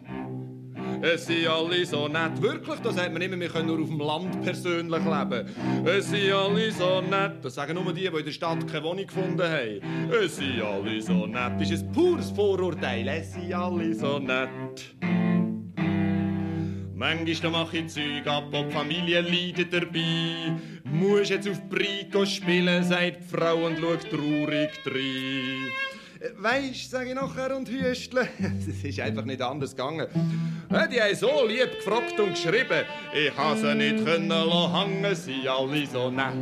Es 1.02 1.26
sind 1.26 1.48
alle 1.48 1.86
so 1.86 2.10
nett. 2.10 2.42
Wirklich, 2.42 2.80
da 2.82 2.92
sagt 2.92 3.14
man 3.14 3.22
immer, 3.22 3.40
wir 3.40 3.48
können 3.48 3.68
nur 3.68 3.80
auf 3.80 3.88
dem 3.88 4.00
Land 4.00 4.42
persönlich 4.44 5.04
leben. 5.04 5.48
Es 5.86 6.10
sind 6.10 6.32
alle 6.32 6.72
so 6.72 7.02
nett. 7.02 7.36
Das 7.42 7.56
sagen 7.56 7.76
nur 7.76 7.94
die, 7.94 8.02
die 8.02 8.08
in 8.08 8.26
der 8.26 8.32
Stadt 8.32 8.68
keine 8.68 8.84
Wohnung 8.84 9.08
gefunden 9.08 9.42
haben. 9.42 10.12
Es 10.12 10.36
sind 10.36 10.62
alle 10.62 11.02
so 11.02 11.26
nett. 11.26 11.54
Das 11.58 11.72
ist 11.72 11.84
ein 11.84 11.92
pures 11.94 12.32
Vorurteil. 12.32 13.08
Es 13.08 13.34
sind 13.34 13.54
alle 13.54 13.94
so 13.94 14.20
nett. 14.20 14.96
Manchmal 16.96 17.52
mache 17.52 17.78
ich 17.78 17.88
Zeug 17.88 18.28
ab, 18.28 18.50
ob 18.52 18.68
die 18.68 18.74
Familie 18.76 19.22
leidet 19.22 19.74
dabei. 19.74 20.60
Muss 20.84 21.30
jetzt 21.30 21.48
auf 21.48 21.62
Brico 21.70 22.26
spielen, 22.26 22.84
sagt 22.84 23.20
die 23.22 23.38
Frau 23.38 23.68
und 23.68 23.80
schaut 23.80 24.10
traurig 24.10 24.72
rein. 24.86 25.72
Weisst, 26.36 26.92
sage 26.92 27.10
ich 27.10 27.16
nachher 27.16 27.56
und 27.56 27.70
hüstle. 27.70 28.28
Es 28.68 28.84
ist 28.84 29.00
einfach 29.00 29.24
nicht 29.24 29.42
anders 29.42 29.74
gegangen. 29.74 30.06
Die 30.92 31.02
haben 31.02 31.16
so 31.16 31.46
lieb 31.48 31.78
gefragt 31.78 32.20
und 32.20 32.32
geschrieben. 32.32 32.84
Ich 33.14 33.36
ha 33.38 33.56
sie 33.56 33.74
nicht 33.74 34.04
können 34.04 34.30
hängen, 34.30 35.16
sie 35.16 35.48
alle 35.48 35.86
so 35.86 36.12
nett. 36.12 36.34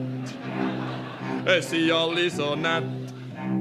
Es 1.45 1.69
sind 1.69 1.91
alle 1.91 2.29
so 2.29 2.55
nett. 2.55 2.83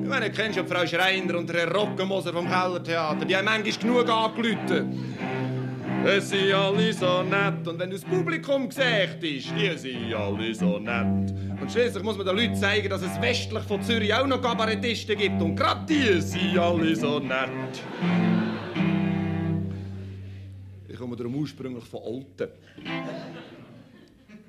Ich 0.03 0.09
meine, 0.09 0.31
kennst 0.31 0.59
du 0.59 0.65
Frau 0.65 0.87
Schreiner 0.87 1.37
und 1.37 1.53
Herr 1.53 1.71
Rockenmoser 1.71 2.33
vom 2.33 2.49
Kellertheater? 2.49 3.27
Die 3.27 3.37
haben 3.37 3.45
manchmal 3.45 3.73
genug 3.79 4.09
angerufen. 4.09 5.17
Es 6.09 6.29
sind 6.29 6.53
alle 6.53 6.93
so 6.93 7.25
nett. 7.25 7.67
Und 7.67 7.81
wenn 7.81 7.91
du 7.91 7.97
das 7.97 8.05
Publikum 8.05 8.71
siehst, 8.71 9.21
ist, 9.21 9.51
die 9.57 9.77
sind 9.77 10.15
alle 10.15 10.55
so 10.55 10.79
nett. 10.79 11.35
Und 11.61 11.73
schließlich 11.73 12.05
muss 12.05 12.17
man 12.17 12.25
den 12.25 12.37
Leuten 12.37 12.55
zeigen, 12.55 12.89
dass 12.89 13.03
es 13.03 13.21
westlich 13.21 13.65
von 13.65 13.83
Zürich 13.83 14.15
auch 14.15 14.25
noch 14.25 14.41
Kabarettisten 14.41 15.19
gibt. 15.19 15.43
Und 15.43 15.57
gerade 15.57 15.85
die 15.85 16.21
sind 16.21 16.57
alle 16.59 16.95
so 16.95 17.19
nett. 17.19 17.83
Ich 20.89 20.97
komme 20.97 21.17
darum 21.17 21.35
ursprünglich 21.35 21.85
von 21.85 22.01
Alten. 22.01 22.53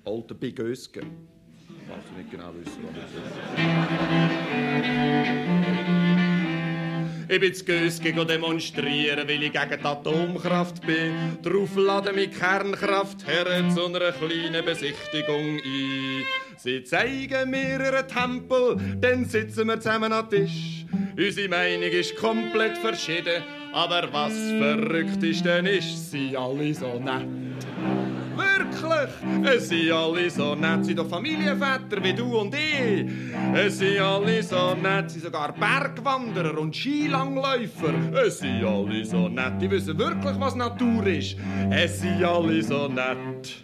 Alten 0.06 0.38
bei 0.40 0.52
Gösgen. 0.52 1.10
Ich 1.68 1.90
weiß 1.90 2.04
nicht 2.18 2.30
genau 2.30 2.54
wissen, 2.54 2.84
was 2.84 2.94
das 2.94 3.10
ist. 5.90 5.97
Ich 7.30 7.42
bin 7.42 7.54
zu 7.54 7.66
Gösge 7.66 8.14
demonstrieren, 8.14 9.28
weil 9.28 9.44
ich 9.44 9.52
gegen 9.52 9.80
die 9.80 9.86
Atomkraft 9.86 10.86
bin. 10.88 11.38
Darauf 11.42 11.76
laden 11.76 12.16
mit 12.16 12.40
Kernkraft 12.40 13.28
her 13.28 13.46
zu 13.70 13.86
einer 13.86 14.14
kleinen 14.14 14.64
Besichtigung 14.64 15.60
ein. 15.60 16.24
Sie 16.56 16.84
zeigen 16.84 17.50
mir 17.50 17.80
ihren 17.80 18.08
Tempel, 18.08 18.78
dann 19.02 19.26
sitzen 19.26 19.68
wir 19.68 19.80
zusammen 19.80 20.14
am 20.14 20.30
Tisch. 20.30 20.86
Unsere 21.18 21.50
Meinung 21.50 21.90
ist 21.90 22.16
komplett 22.16 22.78
verschieden, 22.78 23.44
aber 23.74 24.08
was 24.14 24.34
verrückt 24.34 25.22
ist, 25.22 25.46
dann 25.46 25.66
ist 25.66 26.12
sie 26.12 26.36
alle 26.38 26.74
so 26.74 26.98
nett. 26.98 27.28
Wirklich, 28.82 29.56
es 29.56 29.70
sind 29.70 29.92
alle 29.92 30.30
so 30.30 30.56
nett, 30.56 30.86
sind 30.86 31.00
doch 31.00 31.10
Familienväter 31.10 32.04
wie 32.04 32.14
du 32.14 32.38
und 32.38 32.54
ich. 32.54 33.06
Es 33.56 33.80
sind 33.80 34.00
alle 34.00 34.44
so 34.44 34.76
nett, 34.76 35.10
sind 35.10 35.24
sogar 35.24 35.54
Bergwanderer 35.54 36.58
und 36.60 36.76
Skilangläufer. 36.76 37.94
Es 38.26 38.40
sind 38.40 38.64
alle 38.64 39.04
so 39.04 39.30
nett, 39.30 39.54
die 39.60 39.72
wissen 39.72 39.98
wirklich, 39.98 40.40
was 40.40 40.56
Natur 40.56 41.06
ist. 41.08 41.38
Es 41.72 42.02
sind 42.02 42.24
alle 42.24 42.62
so 42.62 42.88
nett. 42.88 43.64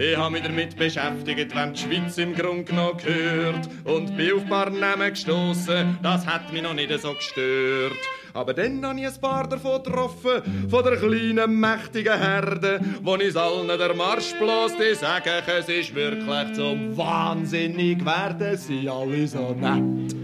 Ich 0.00 0.16
habe 0.16 0.30
mich 0.30 0.42
damit 0.42 0.76
beschäftigt, 0.76 1.54
wenn 1.56 1.72
die 1.74 1.80
Schweiz 1.80 2.18
im 2.18 2.34
Grunde 2.34 2.64
genommen 2.64 2.98
gehört 2.98 3.68
und 3.84 4.16
bin 4.16 4.32
auf 4.32 4.42
ein 4.42 4.48
paar 4.48 4.70
Namen 4.70 5.10
gestossen. 5.10 5.98
Das 6.02 6.24
hat 6.24 6.52
mich 6.52 6.62
noch 6.62 6.74
nicht 6.74 6.96
so 7.00 7.12
gestört. 7.14 7.98
Aber 8.38 8.54
dann 8.54 8.86
habe 8.86 9.00
ich 9.00 9.06
ein 9.06 9.20
paar 9.20 9.48
davon 9.48 9.82
getroffen, 9.82 10.68
von 10.70 10.84
der 10.84 10.96
kleinen, 10.96 11.58
mächtigen 11.58 12.16
Herde, 12.16 12.78
wo 13.02 13.14
uns 13.14 13.34
allen 13.34 13.66
der 13.66 13.94
Marsch 13.94 14.32
bloß, 14.38 14.76
die 14.76 14.94
sagen, 14.94 15.42
es 15.58 15.68
ist 15.68 15.92
wirklich 15.92 16.52
zum 16.52 16.96
Wahnsinnig 16.96 18.04
werden, 18.04 18.56
sie 18.56 18.88
alle 18.88 19.26
so 19.26 19.56
nett. 19.58 20.14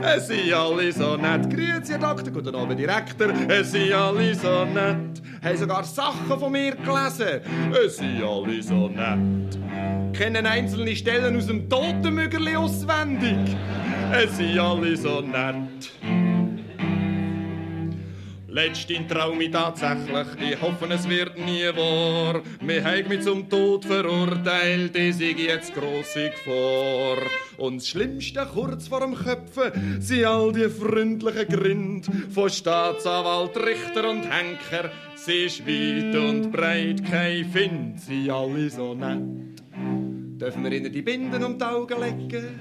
Es 0.00 0.28
sind 0.28 0.52
alle 0.52 0.92
so 0.92 1.16
nett. 1.16 1.50
Grüezi, 1.50 1.98
Doktor, 1.98 2.30
guten 2.30 2.54
Abend, 2.54 2.78
Direktor. 2.78 3.32
Es 3.48 3.72
sind 3.72 3.92
alle 3.92 4.32
so 4.36 4.64
nett. 4.66 5.20
Haben 5.42 5.56
sogar 5.56 5.82
Sachen 5.82 6.38
von 6.38 6.52
mir 6.52 6.76
gelesen. 6.76 7.40
Es 7.84 7.96
sind 7.96 8.22
alle 8.22 8.62
so 8.62 8.88
nett. 8.88 9.58
Kennen 10.16 10.46
einzelne 10.46 10.94
Stellen 10.94 11.36
aus 11.36 11.48
dem 11.48 11.68
Totenmüggerli 11.68 12.54
auswendig. 12.54 13.56
Es 14.12 14.36
sind 14.36 14.56
alle 14.56 14.96
so 14.96 15.20
nett. 15.20 15.90
Letzten 18.50 19.06
Traum 19.06 19.38
ich 19.42 19.50
tatsächlich, 19.50 20.26
ich 20.52 20.62
hoffe 20.62 20.86
es 20.88 21.06
wird 21.06 21.36
nie 21.38 21.66
wahr. 21.76 22.40
Wir 22.62 22.82
haben 22.82 23.08
mich 23.08 23.20
zum 23.20 23.46
Tod 23.46 23.84
verurteilt, 23.84 24.96
ich 24.96 25.16
sehe 25.16 25.36
jetzt 25.36 25.74
grosse 25.74 26.30
Gefahr. 26.30 27.18
Und 27.58 27.82
das 27.82 27.88
Schlimmste 27.88 28.48
kurz 28.50 28.88
vor 28.88 29.00
dem 29.00 29.14
Köpfen 29.14 30.00
sind 30.00 30.24
all 30.24 30.50
die 30.52 30.70
freundlichen 30.70 31.46
Grind 31.46 32.10
von 32.30 32.48
Staatsanwalt, 32.48 33.54
Richter 33.58 34.08
und 34.08 34.22
Henker. 34.22 34.90
Sie 35.14 35.44
ist 35.44 35.66
weit 35.66 36.16
und 36.16 36.50
breit, 36.50 37.04
kein 37.04 37.44
Find, 37.50 38.00
sie 38.00 38.30
alle 38.30 38.70
so 38.70 38.94
nett. 38.94 39.60
Dürfen 40.40 40.64
wir 40.64 40.72
ihnen 40.72 40.90
die 40.90 41.02
Binden 41.02 41.44
um 41.44 41.58
die 41.58 41.64
Augen 41.66 42.00
legen? 42.00 42.58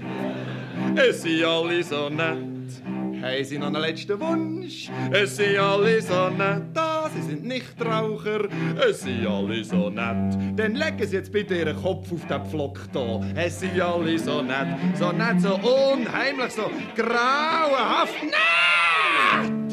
Es 0.97 1.21
sind 1.21 1.45
alle 1.45 1.81
so 1.81 2.09
nett. 2.09 2.96
Haben 3.21 3.43
Sie 3.43 3.57
noch 3.57 3.67
einen 3.67 3.81
letzten 3.81 4.19
Wunsch? 4.19 4.89
Es 5.11 5.37
sind 5.37 5.57
alle 5.57 6.01
so 6.01 6.29
nett, 6.29 6.63
da, 6.73 7.09
Sie 7.13 7.21
sind 7.21 7.45
nicht 7.45 7.73
Raucher. 7.83 8.47
Es 8.87 9.01
sind 9.01 9.25
alle 9.25 9.63
so 9.63 9.89
nett. 9.89 10.37
Dann 10.55 10.75
legen 10.75 11.07
Sie 11.07 11.15
jetzt 11.15 11.31
bitte 11.31 11.55
Ihren 11.55 11.75
Kopf 11.81 12.11
auf 12.11 12.25
den 12.27 12.45
Pflock 12.45 12.79
da. 12.93 13.21
Es 13.35 13.59
sind 13.59 13.79
alle 13.81 14.19
so 14.19 14.41
nett, 14.41 14.67
so 14.95 15.11
nett, 15.11 15.41
so 15.41 15.55
unheimlich, 15.55 16.51
so 16.51 16.69
grauenhaft 16.95 18.23
nett. 18.23 19.66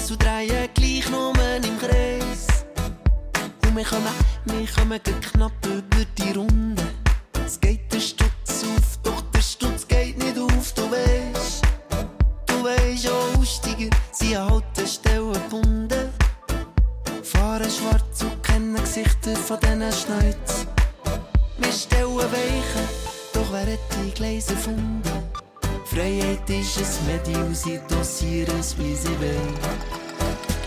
Gas 0.00 0.10
und 0.10 0.22
drehen 0.22 0.68
gleich 0.74 1.10
nur 1.10 1.32
im 1.56 1.78
Kreis. 1.78 2.64
Und 3.64 3.76
wir 3.76 3.84
kommen, 3.84 4.14
wir 4.46 4.66
kommen 4.66 5.00
knapp 5.02 5.52
über 5.66 6.04
die 6.16 6.32
Runde. 6.32 6.82
Es 7.44 7.60
geht 7.60 7.92
der 7.92 8.00
Stutz 8.00 8.64
auf, 8.64 8.98
doch 9.02 9.20
der 9.32 9.40
Stutz 9.40 9.86
geht 9.86 10.18
nicht 10.18 10.38
auf, 10.38 10.72
du 10.72 10.90
weißt. 10.90 11.62
Du 12.46 12.64
weißt, 12.64 13.08
auch 13.10 13.38
Aussteiger 13.38 13.90
sind 14.12 14.36
an 14.36 14.50
Haltestellen 14.50 15.32
gebunden. 15.32 16.10
Fahren 17.22 17.70
schwarz 17.70 18.22
und 18.22 18.42
kennen 18.42 18.76
Gesichter 18.76 19.36
von 19.36 19.58
diesen 19.60 19.92
Schnäuzen. 19.92 20.66
Wir 21.58 21.72
stellen 21.72 22.16
Weichen, 22.16 22.88
doch 23.34 23.52
wer 23.52 23.72
hat 23.72 23.80
die 24.04 24.10
Gleise 24.12 24.54
erfunden? 24.54 24.99
Freiheit 25.90 26.48
ist 26.48 26.78
ein 26.78 27.06
Medium, 27.06 27.52
sie 27.52 27.80
dosieren 27.88 28.60
es, 28.60 28.78
wie 28.78 28.94
sie 28.94 29.08
wollen. 29.18 29.54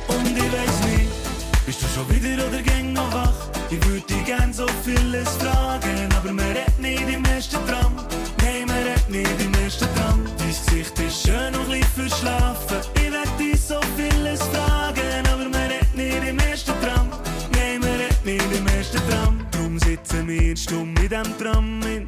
Und 0.10 0.28
ich 0.28 0.52
weiss 0.52 0.80
nicht, 0.86 1.66
bist 1.66 1.82
du 1.82 1.88
schon 1.88 2.10
wieder 2.10 2.46
oder 2.46 2.62
gäng 2.62 2.92
noch 2.92 3.10
wach? 3.14 3.48
Ich 3.70 3.82
würde 3.88 4.14
gern 4.26 4.52
so 4.52 4.66
vieles 4.84 5.30
fragen, 5.38 6.10
aber 6.18 6.34
man 6.34 6.46
redet 6.48 6.78
nicht 6.78 7.08
im 7.08 7.24
ersten 7.24 7.56
Tram. 7.66 7.96
Nein, 8.42 8.68
man 8.68 8.76
redet 8.84 9.10
nicht 9.10 9.42
im 9.42 9.54
ersten 9.64 9.88
Tram. 9.96 10.26
Dein 10.38 10.50
Gesicht 10.50 11.00
ist 11.00 11.26
schön 11.26 11.56
und 11.56 11.72
lieb 11.72 11.88
verschlafen. 11.96 12.80
Ich 12.96 13.12
werd 13.12 13.40
dich 13.40 13.62
so 13.62 13.80
vieles 13.96 14.42
fragen, 14.42 15.26
aber 15.32 15.48
man 15.48 15.72
redet 15.72 15.96
nicht 15.96 16.28
im 16.28 16.40
ersten 16.40 16.74
Tram. 16.82 17.10
Nein, 17.54 17.80
man 17.80 17.96
redet 17.96 18.26
nicht 18.26 18.58
im 18.58 18.68
ersten 18.68 19.00
Tram. 19.10 19.40
Drum 19.52 19.80
sitzen 19.80 20.28
wir 20.28 20.58
stumm 20.58 20.94
in 20.98 21.08
dem 21.08 21.38
Tram. 21.38 21.82
hin. 21.84 22.08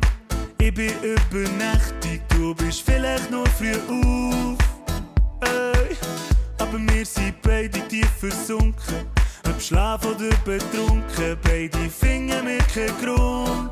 Ich 0.66 0.74
bin 0.74 0.92
übernächtig, 1.04 2.24
du 2.30 2.56
bist 2.56 2.82
vielleicht 2.82 3.30
nur 3.30 3.46
früh 3.50 3.76
auf. 3.88 4.58
Ey, 5.42 5.96
aber 6.58 6.80
wir 6.80 7.06
sind 7.06 7.40
beide 7.44 7.88
tief 7.88 8.10
versunken. 8.20 9.06
Ob 9.48 9.62
Schlaf 9.62 10.04
oder 10.04 10.36
betrunken, 10.44 11.38
beide 11.44 11.88
finden 11.88 12.44
mir 12.46 12.58
keinen 12.74 12.98
Grund. 13.00 13.70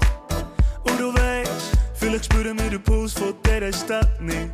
Und 0.84 1.00
du 1.00 1.12
weißt, 1.16 1.72
vielleicht 1.96 2.26
spüren 2.26 2.60
wir 2.60 2.70
den 2.70 2.84
Puls 2.84 3.14
von 3.14 3.34
dieser 3.44 3.74
Stadt 3.74 4.22
nicht. 4.22 4.52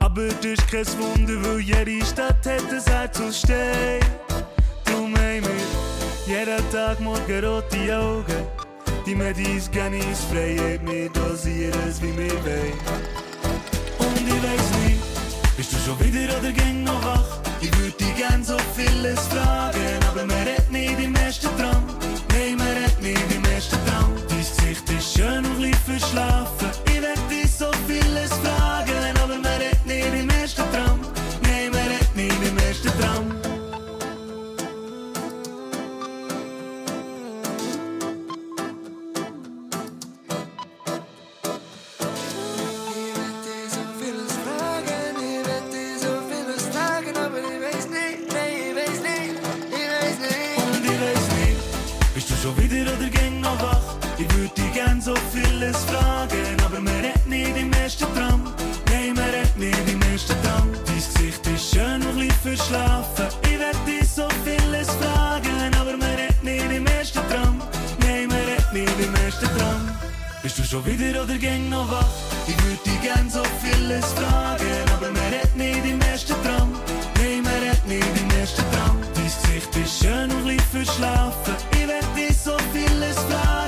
Aber 0.00 0.26
das 0.26 0.44
ist 0.44 0.68
kein 0.68 0.84
Wunder, 0.98 1.48
weil 1.48 1.60
jede 1.60 2.04
Stadt 2.04 2.44
hat 2.44 2.72
ein 2.72 2.92
Herz 2.92 3.20
aus 3.20 3.38
Stein. 3.38 4.00
Drum 4.84 5.14
haben 5.14 5.44
wir 5.44 6.38
jeden 6.38 6.70
Tag 6.72 6.98
morgen 6.98 7.44
rote 7.44 7.96
Augen. 7.96 8.57
Die 9.08 9.14
Medis 9.14 9.70
Gannis 9.70 10.22
frei, 10.30 10.78
wir 10.84 11.08
dosieren 11.08 11.80
es 11.88 12.02
wie 12.02 12.14
wir 12.14 12.30
wollen. 12.44 12.78
Und 14.00 14.28
ich 14.28 14.42
weiss 14.42 14.70
nicht, 14.84 15.56
bist 15.56 15.72
du 15.72 15.78
schon 15.78 15.98
wieder 16.00 16.38
oder 16.38 16.52
ging 16.52 16.84
noch 16.84 17.02
wach? 17.02 17.38
Ich 17.62 17.74
würde 17.78 17.92
dich 17.92 18.14
gern 18.16 18.44
so 18.44 18.58
vieles 18.76 19.18
fragen, 19.28 19.98
aber 20.10 20.26
man 20.26 20.36
redet 20.46 20.70
nicht 20.70 21.00
im 21.02 21.14
ersten 21.14 21.48
Traum. 21.56 21.84
Nein, 22.32 22.58
man 22.58 22.66
redet 22.66 23.00
nicht 23.00 23.34
im 23.34 23.44
ersten 23.46 23.78
Traum. 23.86 24.12
Dein 24.28 24.38
Gesicht 24.40 24.90
ist 24.90 25.14
schön 25.14 25.42
und 25.42 25.62
leicht 25.62 25.78
verschlafen. 25.86 26.77
Schon 70.78 70.86
wieder 70.86 71.22
oder 71.22 71.36
ging 71.38 71.68
noch 71.68 71.90
wach? 71.90 72.06
Ich 72.46 72.56
würde 72.64 72.98
gern 73.02 73.28
so 73.30 73.42
vieles 73.62 74.04
fragen, 74.12 74.84
aber 74.94 75.10
man 75.10 75.32
redet 75.32 75.56
nicht 75.56 75.84
im 75.84 76.00
ersten 76.00 76.34
Traum. 76.44 76.72
Nein, 77.16 77.42
man 77.42 77.54
redet 77.54 77.86
nicht 77.86 78.20
im 78.20 78.38
ersten 78.38 78.62
Traum. 78.72 78.98
Dein 79.14 79.24
Gesicht 79.24 79.76
ist 79.76 80.02
schön 80.02 80.30
und 80.30 80.46
leicht 80.46 80.68
verschlafen. 80.70 81.54
Ich 81.72 81.88
werd 81.88 82.06
dich 82.16 82.36
so 82.36 82.56
vieles 82.72 83.16
fragen, 83.16 83.67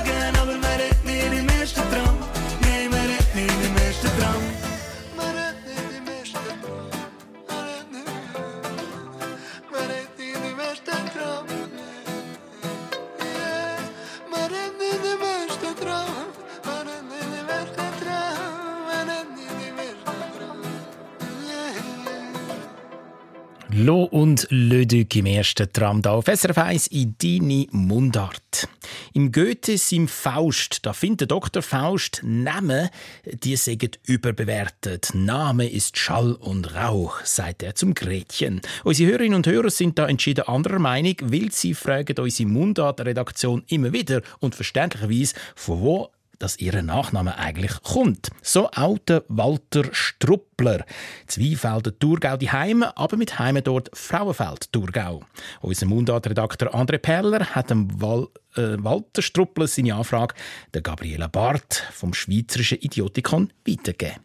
Lo 23.83 24.03
und 24.03 24.45
Lödük 24.51 25.15
im 25.15 25.25
ersten 25.25 25.73
Tram 25.73 26.03
da 26.03 26.11
auf 26.11 26.25
SRF 26.25 26.55
1 26.55 26.87
in 26.87 27.15
deine 27.17 27.65
Mundart. 27.71 28.69
Im 29.13 29.31
Goethe 29.31 29.75
im 29.89 30.07
Faust, 30.07 30.85
da 30.85 30.93
findet 30.93 31.31
Dr. 31.31 31.63
Faust 31.63 32.21
Namen, 32.23 32.89
die 33.25 33.55
sagen 33.55 33.89
überbewertet. 34.05 35.09
Name 35.15 35.67
ist 35.67 35.97
Schall 35.97 36.33
und 36.33 36.75
Rauch, 36.75 37.21
sagt 37.23 37.63
er 37.63 37.73
zum 37.73 37.95
Gretchen. 37.95 38.61
Unsere 38.83 39.13
Hörerinnen 39.13 39.37
und 39.37 39.47
Hörer 39.47 39.71
sind 39.71 39.97
da 39.97 40.07
entschieden 40.07 40.47
anderer 40.47 40.77
Meinung, 40.77 41.15
weil 41.19 41.51
sie 41.51 41.73
fragen 41.73 42.19
unsere 42.19 42.49
Mundart-Redaktion 42.49 43.63
immer 43.67 43.93
wieder 43.93 44.21
und 44.41 44.53
verständlicherweise, 44.53 45.33
von 45.55 45.81
wo 45.81 46.09
dass 46.41 46.57
ihr 46.57 46.81
Nachname 46.81 47.37
eigentlich 47.37 47.81
kommt. 47.83 48.29
So 48.41 48.69
auch 48.71 48.97
der 48.97 49.23
Walter 49.27 49.83
Struppler. 49.91 50.85
Zweifelder 51.27 51.97
Thurgau 51.97 52.37
die 52.37 52.51
Heime, 52.51 52.97
aber 52.97 53.17
mit 53.17 53.37
Heime 53.39 53.61
dort 53.61 53.89
Frauenfeld 53.93 54.71
Thurgau. 54.71 55.23
Unser 55.61 55.85
Mundartredakteur 55.85 56.73
André 56.73 56.97
Perler 56.97 57.45
hat 57.45 57.69
dem 57.69 58.01
Wal 58.01 58.27
äh, 58.55 58.77
Walter 58.79 59.21
Struppler 59.21 59.67
seine 59.67 59.95
Anfrage 59.95 60.35
der 60.73 60.81
Gabriela 60.81 61.27
Barth 61.27 61.83
vom 61.91 62.13
Schweizerischen 62.13 62.79
Idiotikon 62.79 63.53
weitergegeben. 63.67 64.21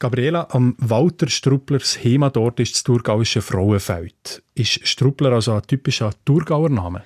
Gabriela, 0.00 0.46
am 0.50 0.76
Walter 0.78 1.28
Strupplers 1.28 1.98
Heimat 2.04 2.36
dort 2.36 2.60
ist 2.60 2.74
das 2.74 2.84
thurgauische 2.84 3.42
Frauenfeld. 3.42 4.42
Ist 4.54 4.86
Struppler 4.86 5.32
also 5.32 5.54
ein 5.54 5.62
typischer 5.62 6.12
Thurgauer 6.24 6.68
Name? 6.68 7.02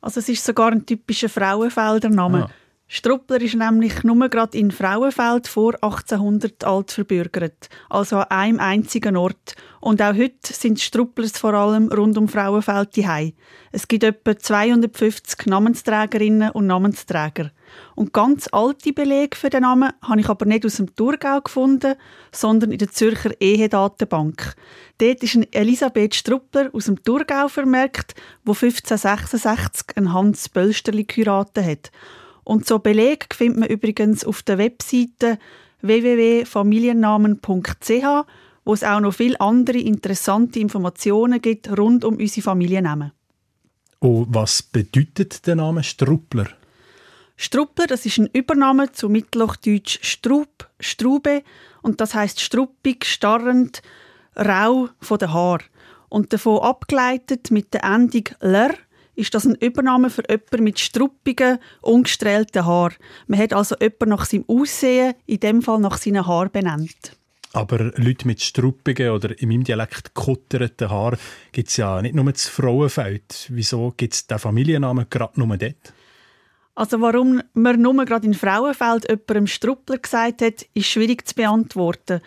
Also 0.00 0.20
es 0.20 0.28
ist 0.28 0.44
sogar 0.44 0.70
ein 0.70 0.86
typischer 0.86 1.28
Frauenfelder 1.28 2.10
Name. 2.10 2.44
Ah. 2.44 2.50
Struppler 2.90 3.42
ist 3.42 3.54
nämlich 3.54 4.02
nur 4.02 4.30
gerade 4.30 4.56
in 4.56 4.70
Frauenfeld 4.70 5.46
vor 5.46 5.74
1800 5.74 6.64
alt 6.64 6.90
verbürgert, 6.90 7.68
also 7.90 8.16
an 8.16 8.30
einem 8.30 8.60
einzigen 8.60 9.14
Ort. 9.14 9.56
Und 9.80 10.00
auch 10.00 10.14
heute 10.14 10.54
sind 10.54 10.80
Strupplers 10.80 11.38
vor 11.38 11.52
allem 11.52 11.88
rund 11.88 12.16
um 12.16 12.28
Frauenfeld 12.28 12.96
die 12.96 13.34
Es 13.72 13.88
gibt 13.88 14.04
etwa 14.04 14.38
250 14.38 15.44
Namensträgerinnen 15.46 16.50
und 16.50 16.66
Namensträger. 16.66 17.50
Und 17.94 18.14
ganz 18.14 18.48
alte 18.52 18.94
Belege 18.94 19.36
für 19.36 19.50
den 19.50 19.62
Namen 19.62 19.92
habe 20.00 20.20
ich 20.20 20.28
aber 20.30 20.46
nicht 20.46 20.64
aus 20.64 20.76
dem 20.76 20.94
Thurgau 20.96 21.42
gefunden, 21.42 21.94
sondern 22.32 22.72
in 22.72 22.78
der 22.78 22.90
Zürcher 22.90 23.38
Ehedatenbank. 23.38 24.54
Dort 24.96 25.22
ist 25.22 25.34
ein 25.34 25.52
Elisabeth 25.52 26.14
Struppler 26.14 26.70
aus 26.72 26.86
dem 26.86 27.02
Thurgau 27.02 27.48
vermerkt, 27.48 28.14
wo 28.46 28.52
1566 28.52 29.94
ein 29.96 30.14
Hans 30.14 30.48
Bölsterli 30.48 31.04
geheiratet 31.04 31.66
hat. 31.66 31.92
Und 32.48 32.66
so 32.66 32.78
Beleg 32.78 33.34
findet 33.34 33.60
man 33.60 33.68
übrigens 33.68 34.24
auf 34.24 34.42
der 34.42 34.56
Webseite 34.56 35.38
www.familiennamen.ch, 35.82 38.26
wo 38.64 38.72
es 38.72 38.82
auch 38.82 39.00
noch 39.00 39.12
viele 39.12 39.38
andere 39.38 39.76
interessante 39.76 40.58
Informationen 40.58 41.42
gibt 41.42 41.68
rund 41.76 42.06
um 42.06 42.16
unsere 42.16 42.42
Familiennamen. 42.42 43.12
Und 43.98 44.28
was 44.30 44.62
bedeutet 44.62 45.46
der 45.46 45.56
Name 45.56 45.82
Struppler? 45.82 46.46
Struppler, 47.36 47.86
das 47.86 48.06
ist 48.06 48.16
ein 48.16 48.30
Übername 48.32 48.92
zu 48.92 49.10
Mittelhochdeutsch 49.10 49.98
Strub, 50.00 50.70
Strube 50.80 51.42
und 51.82 52.00
das 52.00 52.14
heißt 52.14 52.40
struppig, 52.40 53.04
starrend, 53.04 53.82
rau 54.36 54.88
von 55.02 55.18
den 55.18 55.34
Haar. 55.34 55.60
Und 56.08 56.32
davon 56.32 56.62
abgeleitet 56.62 57.50
mit 57.50 57.74
der 57.74 57.84
Endung 57.84 58.24
ler 58.40 58.74
ist 59.18 59.34
das 59.34 59.44
ein 59.44 59.56
Übername 59.56 60.10
für 60.10 60.22
jemanden 60.28 60.64
mit 60.64 60.78
struppigen, 60.78 61.58
ungestrellten 61.82 62.64
Haar. 62.64 62.92
Man 63.26 63.40
hat 63.40 63.52
also 63.52 63.74
jemanden 63.76 64.10
nach 64.10 64.24
seinem 64.24 64.44
Aussehen, 64.46 65.14
in 65.26 65.40
dem 65.40 65.60
Fall 65.60 65.80
nach 65.80 65.98
seinen 65.98 66.26
Haaren 66.26 66.50
benannt. 66.52 67.16
Aber 67.52 67.92
Leute 67.96 68.26
mit 68.26 68.42
struppigen 68.42 69.10
oder 69.10 69.38
in 69.40 69.48
meinem 69.48 69.64
Dialekt 69.64 70.14
gekutterten 70.14 70.90
Haar 70.90 71.18
gibt 71.50 71.68
es 71.68 71.76
ja 71.76 72.00
nicht 72.00 72.14
nur 72.14 72.30
das 72.30 72.46
Frauenfeld. 72.46 73.46
Wieso 73.48 73.92
gibt 73.96 74.14
es 74.14 74.26
den 74.26 74.38
Familiennamen 74.38 75.06
gerade 75.10 75.40
nur 75.40 75.56
dort? 75.56 75.92
Also 76.74 77.00
warum 77.00 77.42
man 77.54 77.82
nur 77.82 78.04
gerade 78.04 78.26
in 78.26 78.34
Frauenfeld 78.34 79.08
jemandem 79.08 79.48
Struppler 79.48 79.98
gesagt 79.98 80.42
hat, 80.42 80.66
ist 80.74 80.86
schwierig 80.86 81.26
zu 81.26 81.34
beantworten. 81.34 82.20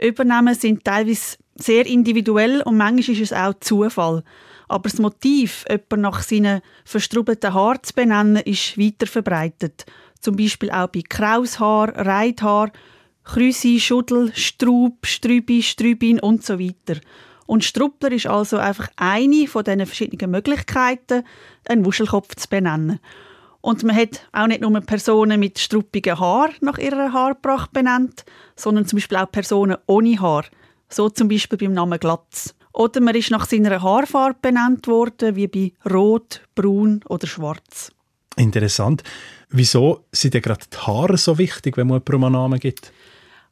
Übernahmen 0.00 0.54
sind 0.54 0.84
teilweise 0.84 1.38
sehr 1.56 1.86
individuell 1.86 2.62
und 2.62 2.76
manchmal 2.76 3.16
ist 3.16 3.32
es 3.32 3.32
auch 3.32 3.54
Zufall. 3.60 4.22
Aber 4.68 4.88
das 4.88 4.98
Motiv, 4.98 5.64
jemanden 5.68 6.00
nach 6.00 6.22
seinen 6.22 6.60
verstrubelten 6.84 7.54
Haaren 7.54 7.82
zu 7.82 7.94
benennen, 7.94 8.42
ist 8.44 8.78
weiter 8.78 9.06
verbreitet. 9.06 9.86
Zum 10.20 10.36
Beispiel 10.36 10.70
auch 10.70 10.88
bei 10.88 11.02
Kraushaar, 11.08 11.94
Reithaar, 11.96 12.72
Krüsi, 13.24 13.80
Schuddel, 13.80 14.32
Strub, 14.34 15.06
Strübi, 15.06 15.62
Strübin 15.62 16.20
und 16.20 16.44
so 16.44 16.58
weiter. 16.58 17.00
Und 17.46 17.64
Struppler 17.64 18.12
ist 18.12 18.26
also 18.26 18.58
einfach 18.58 18.88
eine 18.96 19.46
von 19.46 19.64
diesen 19.64 19.86
verschiedenen 19.86 20.30
Möglichkeiten, 20.30 21.24
einen 21.68 21.84
Wuschelkopf 21.84 22.34
zu 22.34 22.48
benennen. 22.48 22.98
Und 23.60 23.82
man 23.82 23.96
hat 23.96 24.28
auch 24.32 24.46
nicht 24.46 24.60
nur 24.60 24.80
Personen 24.80 25.40
mit 25.40 25.58
struppigen 25.58 26.20
Haar 26.20 26.50
nach 26.60 26.78
ihrer 26.78 27.12
Haarpracht 27.12 27.72
benannt, 27.72 28.24
sondern 28.54 28.86
zum 28.86 28.98
Beispiel 28.98 29.18
auch 29.18 29.30
Personen 29.30 29.76
ohne 29.86 30.20
Haar. 30.20 30.44
So 30.88 31.08
zum 31.08 31.28
Beispiel 31.28 31.58
beim 31.58 31.72
Namen 31.72 31.98
Glatz. 31.98 32.54
Oder 32.76 33.00
man 33.00 33.14
ist 33.14 33.30
nach 33.30 33.46
seiner 33.46 33.82
Haarfarbe 33.82 34.38
benannt 34.42 34.86
worden, 34.86 35.34
wie 35.34 35.48
bei 35.48 35.72
Rot, 35.90 36.42
Braun 36.54 37.00
oder 37.08 37.26
Schwarz. 37.26 37.90
Interessant. 38.36 39.02
Wieso 39.48 40.04
sind 40.12 40.34
denn 40.34 40.42
gerade 40.42 40.66
die 40.70 40.76
Haare 40.76 41.16
so 41.16 41.38
wichtig, 41.38 41.78
wenn 41.78 41.86
man 41.86 42.02
jemandem 42.06 42.24
einen 42.24 42.32
Namen 42.34 42.60
gibt? 42.60 42.92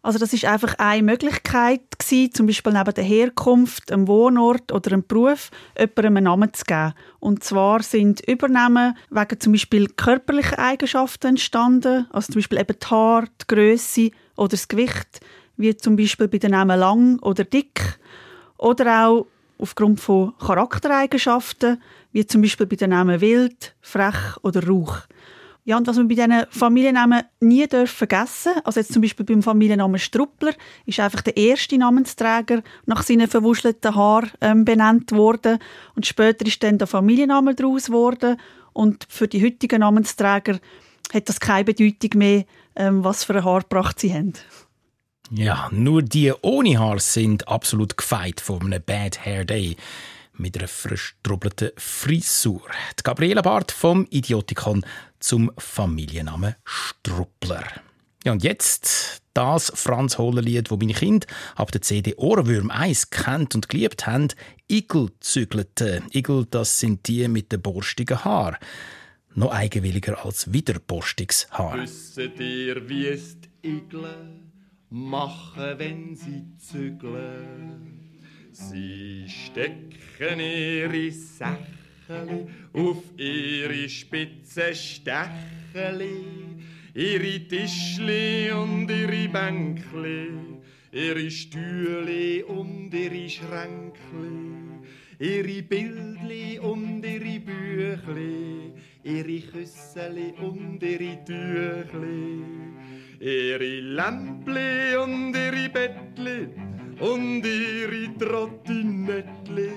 Also 0.03 0.19
das 0.19 0.35
ist 0.35 0.45
einfach 0.45 0.75
eine 0.77 1.03
Möglichkeit 1.03 1.99
gewesen, 1.99 2.35
zum 2.35 2.47
Beispiel 2.47 2.75
neben 2.75 2.93
der 2.93 3.05
Herkunft, 3.05 3.91
einem 3.91 4.07
Wohnort 4.09 4.71
oder 4.71 4.93
einem 4.93 5.07
Beruf 5.07 5.51
jemandem 5.79 6.19
einen 6.19 6.25
Namen 6.25 6.53
zu 6.53 6.67
geben. 6.67 6.93
Und 7.19 7.43
zwar 7.43 7.83
sind 7.83 8.21
Übernahmen 8.29 8.95
wegen 9.09 9.41
zum 9.41 9.53
Beispiel 9.53 9.89
körperlicher 9.89 10.59
Eigenschaften 10.59 11.29
entstanden, 11.29 12.07
also 12.11 12.27
zum 12.27 12.41
Beispiel 12.41 12.61
eben 12.61 12.77
die 12.79 12.87
Haare, 12.87 13.29
die 13.41 13.47
Größe 13.55 14.11
oder 14.37 14.49
das 14.49 14.69
Gewicht, 14.69 15.21
wie 15.57 15.75
zum 15.75 15.97
Beispiel 15.97 16.29
bei 16.29 16.37
den 16.37 16.51
Namen 16.51 16.79
lang 16.79 17.19
oder 17.21 17.45
dick. 17.45 17.99
Oder 18.65 19.07
auch 19.07 19.27
aufgrund 19.59 20.01
von 20.01 20.33
Charaktereigenschaften, 20.39 21.83
wie 22.13 22.27
zum 22.27 22.41
Beispiel 22.41 22.65
bei 22.65 22.77
den 22.77 22.91
Namen 22.91 23.21
wild, 23.21 23.75
frech 23.83 24.39
oder 24.41 24.67
rauch. 24.67 25.01
Ja, 25.67 25.77
und 25.77 25.87
was 25.87 25.99
man 25.99 26.09
bei 26.09 26.15
diesen 26.15 26.47
Familiennamen 26.49 27.25
nie 27.41 27.67
darf 27.67 27.91
vergessen 27.91 28.53
also 28.65 28.81
jetzt 28.81 28.95
zum 28.95 29.03
Beispiel 29.03 29.27
beim 29.27 29.43
Familiennamen 29.43 29.99
Struppler, 29.99 30.53
ist 30.87 30.99
einfach 30.99 31.21
der 31.21 31.37
erste 31.37 31.77
Namensträger 31.77 32.63
nach 32.87 33.03
seinen 33.03 33.29
verwuschelten 33.29 33.95
Haaren 33.95 34.31
ähm, 34.41 34.65
benannt 34.65 35.13
worden 35.13 35.59
und 35.95 36.07
später 36.07 36.47
ist 36.47 36.63
dann 36.63 36.79
der 36.79 36.87
Familienname 36.87 37.55
daraus 37.55 37.87
geworden 37.87 38.39
und 38.73 39.05
für 39.11 39.29
die 39.29 39.45
heutigen 39.45 39.81
Namensträger 39.81 40.59
hat 41.13 41.29
das 41.29 41.39
keine 41.39 41.65
Bedeutung 41.65 42.19
mehr, 42.19 42.45
ähm, 42.77 43.05
was 43.05 43.25
für 43.25 43.35
eine 43.35 43.45
Haarpracht 43.45 44.01
sie 44.01 44.13
haben. 44.13 44.33
Ja, 45.31 45.69
nur 45.73 46.03
die 46.03 46.33
ohne 46.43 46.79
Haar 46.79 46.99
sind 47.01 47.49
absolut 47.49 47.97
gefeit 47.97 48.41
von 48.41 48.63
einem 48.63 48.83
Bad 48.83 49.25
Hair 49.25 49.45
Day 49.45 49.77
mit 50.37 50.59
einer 50.59 50.69
verstrubbelten 50.69 51.71
Frisur. 51.77 52.63
Die 52.99 53.03
Gabriele 53.03 53.43
Barth 53.43 53.73
vom 53.73 54.07
Idiotikon 54.11 54.85
zum 55.21 55.51
Familiennamen 55.57 56.57
Struppler. 56.65 57.65
Ja, 58.25 58.33
und 58.33 58.45
jetzt 58.45 59.23
das 59.33 59.73
Franz 59.75 60.19
Hohler-Lied, 60.19 60.71
wo 60.71 60.77
meine 60.77 60.95
Kinder 60.95 61.27
ab 61.57 61.73
der 61.73 61.83
CD 61.83 62.15
Ohrenwürm 62.17 62.71
1 62.71 63.11
kennt 63.11 63.55
und 63.55 63.69
geliebt 63.69 64.07
haben, 64.07 64.29
Igel 64.71 65.11
zügelte. 65.21 66.03
Igel, 66.13 66.47
das 66.51 66.81
sind 66.81 67.07
die 67.09 67.29
mit 67.29 67.51
den 67.51 67.63
borstigen 67.63 68.25
Haar. 68.25 68.59
Noch 69.35 69.53
eigenwilliger 69.53 70.25
als 70.25 70.53
widerborstiges 70.53 71.49
Haar. 71.51 71.79
Wisst 71.79 72.19
ihr, 72.19 72.89
wie 72.89 73.09
es 73.09 73.37
die 73.41 73.69
Igel 73.69 74.44
machen, 74.91 75.79
wenn 75.79 76.17
sie 76.17 76.57
zügeln? 76.59 78.01
Sie 78.53 79.27
stecken 79.29 80.39
ihre 80.39 81.11
Sächeli 81.11 82.47
auf 82.73 83.03
ihre 83.17 83.89
spitze 83.89 84.75
Stecheli, 84.75 86.25
ihre 86.95 87.49
Tischli 87.49 88.53
und 88.53 88.89
ihre 88.89 89.29
Bänkli, 89.29 90.29
ihre 90.93 91.31
Stühle 91.31 92.47
und 92.47 92.95
ihre 92.95 93.29
Schränkli, 93.29 94.55
ihre 95.19 95.63
Bildli 95.63 96.61
und 96.61 97.05
ihre 97.05 97.41
Büchli, 97.41 98.73
ihre 99.03 99.41
Küsseli 99.41 100.33
und 100.41 100.81
ihre 100.81 101.25
Tüchli, 101.25 102.45
ihre 103.25 103.81
Lämpli 103.81 104.95
und 104.97 105.35
ihre 105.35 105.69
Bettli, 105.71 106.49
und 107.01 107.45
ihre 107.45 108.17
Trottinettli, 108.19 109.71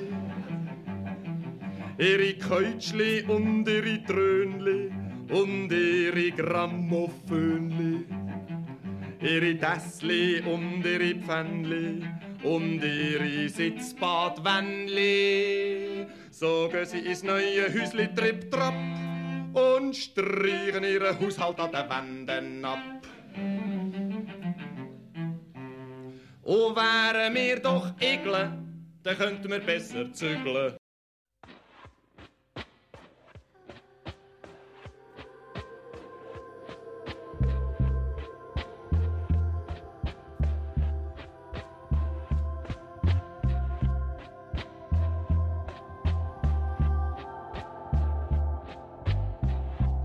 ihre 1.97 2.33
Keutschli 2.33 3.23
und 3.27 3.67
ihre 3.67 4.03
Trönli 4.03 4.91
und 5.29 5.71
ihre 5.71 6.31
Grammophönli, 6.31 8.05
ihre 9.21 9.57
Tässli 9.57 10.41
und 10.41 10.85
ihre 10.85 11.15
Pfännli 11.15 12.03
und 12.43 12.83
ihre 12.83 13.49
Sitzbadwännli. 13.49 16.05
Gehen 16.39 16.85
sie 16.85 16.99
ins 16.99 17.23
neue 17.23 17.73
Häusli 17.73 18.13
tripp-trapp 18.13 18.75
und 19.53 19.95
streichen 19.95 20.83
ihren 20.83 21.19
Haushalt 21.19 21.59
an 21.59 21.71
den 21.71 21.89
Wänden 21.89 22.63
ab. 22.65 23.07
Und 26.47 26.77
wären 26.77 27.35
wir 27.35 27.59
doch 27.59 27.91
Igel, 27.99 28.49
dann 29.03 29.17
könnten 29.17 29.51
wir 29.51 29.59
besser 29.59 30.13
zügeln. 30.13 30.77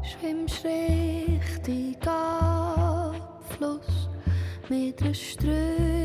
Schwimmst 0.03 0.65
richtig 0.65 2.05
Abfluss 2.05 4.09
mit 4.69 5.01
der 5.01 5.15
Strömung 5.15 6.02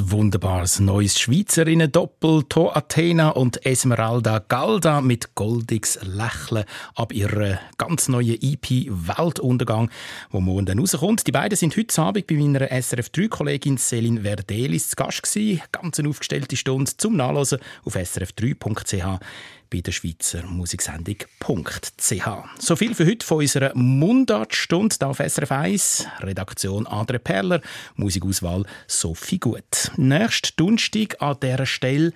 Wunderbares 0.00 0.80
neues 0.80 1.18
Schweizerinnen-Doppel, 1.18 2.44
To 2.48 2.70
Athena 2.70 3.30
und 3.30 3.64
Esmeralda 3.66 4.38
Galda 4.46 5.00
mit 5.00 5.34
goldiges 5.34 5.98
Lächeln 6.02 6.64
ab 6.94 7.12
ihrer 7.12 7.58
ganz 7.76 8.08
neuen 8.08 8.38
EP 8.40 8.86
Weltuntergang, 8.88 9.90
wo 10.30 10.40
morgen 10.40 10.66
dann 10.66 10.78
rauskommt. 10.78 11.26
Die 11.26 11.32
beiden 11.32 11.56
sind 11.56 11.76
heute 11.76 12.00
Abend 12.00 12.26
bei 12.26 12.36
meiner 12.36 12.66
SRF3-Kollegin 12.70 13.78
Céline 13.78 14.22
Verdelis 14.22 14.90
zu 14.90 14.96
Gast 14.96 15.22
gewesen. 15.22 15.62
Ganz 15.72 15.98
eine 15.98 16.08
aufgestellte 16.08 16.56
Stunde 16.56 16.90
zum 16.96 17.16
Nachlesen 17.16 17.58
auf 17.84 17.96
srf3.ch 17.96 19.20
bei 19.70 19.80
der 19.80 19.92
Schweizer 19.92 20.44
Musiksendung.ch. 20.46 22.28
So 22.58 22.76
viel 22.76 22.94
für 22.94 23.06
heute 23.06 23.26
von 23.26 23.38
unserer 23.38 23.74
Mundartstunde 23.74 24.96
hier 24.98 25.08
auf 25.08 25.18
SRF 25.18 25.52
1. 25.52 26.06
Redaktion 26.20 26.86
Andre 26.86 27.18
Perler, 27.18 27.60
Musikauswahl 27.96 28.64
Sophie 28.86 29.38
Gut. 29.38 29.90
Nächsten 29.96 30.56
Donnerstag 30.56 31.20
an 31.20 31.38
dieser 31.40 31.66
Stelle 31.66 32.12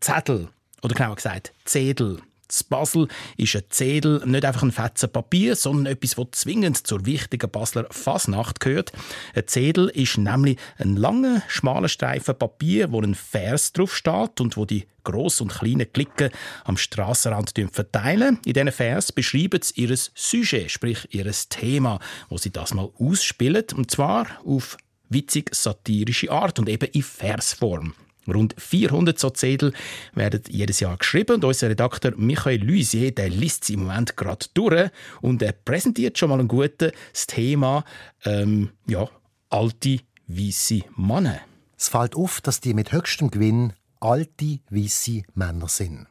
Zettel. 0.00 0.48
Oder 0.82 0.94
genauer 0.94 1.16
gesagt 1.16 1.52
Zedel. 1.64 2.20
Z 2.48 2.68
Basel 2.68 3.08
ist 3.36 3.54
ein 3.56 3.62
Zedel 3.68 4.22
nicht 4.26 4.44
einfach 4.44 4.62
ein 4.62 4.72
Fetzen 4.72 5.10
Papier, 5.10 5.54
sondern 5.54 5.86
etwas, 5.92 6.14
das 6.14 6.40
zwingend 6.40 6.86
zur 6.86 7.04
wichtigen 7.04 7.50
Basler 7.50 7.86
Fasnacht 7.90 8.60
gehört. 8.60 8.92
Ein 9.34 9.46
Zedel 9.46 9.88
ist 9.88 10.18
nämlich 10.18 10.58
ein 10.78 10.96
langer, 10.96 11.42
schmaler 11.48 11.88
Streifen 11.88 12.38
Papier, 12.38 12.90
wo 12.90 13.00
ein 13.00 13.14
Vers 13.14 13.72
drauf 13.72 13.94
steht 13.94 14.40
und 14.40 14.56
wo 14.56 14.64
die 14.64 14.86
gross 15.04 15.40
und 15.40 15.52
kleinen 15.52 15.90
Klicken 15.92 16.30
am 16.64 16.76
Strassenrand 16.76 17.52
verteilen. 17.72 18.38
In 18.44 18.52
diesen 18.52 18.72
Vers 18.72 19.12
beschreiben 19.12 19.60
sie 19.62 19.82
ihr 19.82 19.96
Sujet, 20.14 20.70
sprich 20.70 21.06
ihr 21.10 21.30
Thema, 21.48 21.98
wo 22.28 22.38
sie 22.38 22.50
das 22.50 22.74
mal 22.74 22.90
ausspielen, 22.98 23.64
und 23.74 23.90
zwar 23.90 24.26
auf 24.44 24.76
witzig-satirische 25.10 26.30
Art 26.30 26.58
und 26.58 26.68
eben 26.68 26.90
in 26.92 27.02
Versform. 27.02 27.94
Rund 28.30 28.54
400 28.58 29.18
so 29.18 29.30
Zettel 29.30 29.72
werden 30.14 30.42
jedes 30.48 30.80
Jahr 30.80 30.96
geschrieben 30.96 31.36
und 31.36 31.44
unser 31.44 31.68
Redakteur 31.68 32.12
Michael 32.16 32.64
Luisier, 32.64 33.12
der 33.12 33.28
liest 33.28 33.64
sie 33.64 33.74
im 33.74 33.80
Moment 33.80 34.16
gerade 34.16 34.46
durch 34.54 34.90
und 35.20 35.42
er 35.42 35.52
präsentiert 35.52 36.18
schon 36.18 36.30
mal 36.30 36.40
ein 36.40 36.48
gutes 36.48 36.92
Thema 37.26 37.84
ähm, 38.24 38.70
ja, 38.86 39.08
alte 39.50 40.00
weiße 40.26 40.80
Männer. 40.96 41.40
Es 41.76 41.88
fällt 41.88 42.16
auf, 42.16 42.40
dass 42.40 42.60
die 42.60 42.74
mit 42.74 42.92
höchstem 42.92 43.30
Gewinn 43.30 43.72
alte 44.00 44.60
weiße 44.70 45.22
Männer 45.34 45.68
sind. 45.68 46.06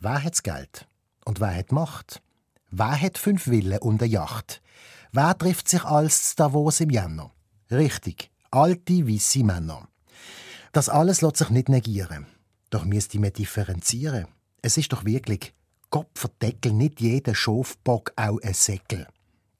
Wer 0.00 0.22
hat's 0.22 0.42
Geld? 0.42 0.86
Und 1.24 1.40
wer 1.40 1.54
hat 1.54 1.72
Macht? 1.72 2.22
Wer 2.70 3.00
hat 3.00 3.18
fünf 3.18 3.44
Villen 3.44 3.78
und 3.78 4.02
eine 4.02 4.10
Yacht? 4.10 4.62
Wer 5.12 5.36
trifft 5.36 5.68
sich 5.68 5.84
als 5.84 6.36
Davos 6.36 6.80
im 6.80 6.90
Jänner? 6.90 7.32
Richtig, 7.70 8.30
alte 8.50 9.08
weiße 9.08 9.42
Männer. 9.44 9.87
Das 10.72 10.88
alles 10.88 11.20
lässt 11.22 11.38
sich 11.38 11.50
nicht 11.50 11.68
negieren. 11.68 12.26
Doch 12.70 12.84
müsste 12.84 13.18
man 13.18 13.32
differenzieren. 13.32 14.26
Es 14.62 14.76
ist 14.76 14.92
doch 14.92 15.04
wirklich, 15.04 15.54
Gott 15.90 16.10
verdeckel 16.14 16.72
nicht 16.72 17.00
jeder 17.00 17.34
Schofbock 17.34 18.12
auch 18.16 18.40
ein 18.42 18.54
Säckel. 18.54 19.06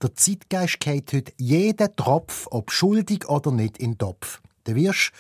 Der 0.02 0.14
Zeitgeist 0.14 0.80
geht 0.80 1.12
heute 1.12 1.32
jeden 1.38 1.96
Tropf, 1.96 2.46
ob 2.50 2.70
schuldig 2.70 3.28
oder 3.28 3.50
nicht, 3.50 3.78
in 3.78 3.92
den 3.92 3.98
Topf. 3.98 4.40
Du 4.64 4.74
wirst, 4.74 5.12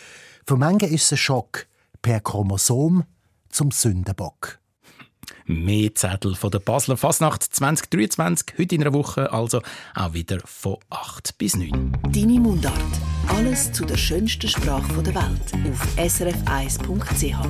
für 0.46 0.56
manche 0.56 0.86
ist 0.86 1.04
es 1.04 1.12
ein 1.12 1.18
Schock, 1.18 1.66
per 2.02 2.20
Chromosom 2.20 3.04
zum 3.48 3.70
Sündenbock. 3.70 4.60
Mehr 5.50 5.94
Zettel 5.94 6.34
von 6.34 6.50
der 6.50 6.58
Basler 6.58 6.98
Fasnacht 6.98 7.42
2023, 7.42 8.58
heute 8.58 8.74
in 8.74 8.82
einer 8.82 8.92
Woche, 8.92 9.32
also 9.32 9.62
auch 9.94 10.12
wieder 10.12 10.40
von 10.44 10.76
8 10.90 11.38
bis 11.38 11.56
9. 11.56 11.96
Deine 12.12 12.38
Mundart. 12.38 12.74
Alles 13.28 13.72
zu 13.72 13.86
der 13.86 13.96
schönsten 13.96 14.46
Sprache 14.46 15.02
der 15.02 15.14
Welt 15.14 15.70
auf 15.70 15.96
srf1.ch. 15.96 17.48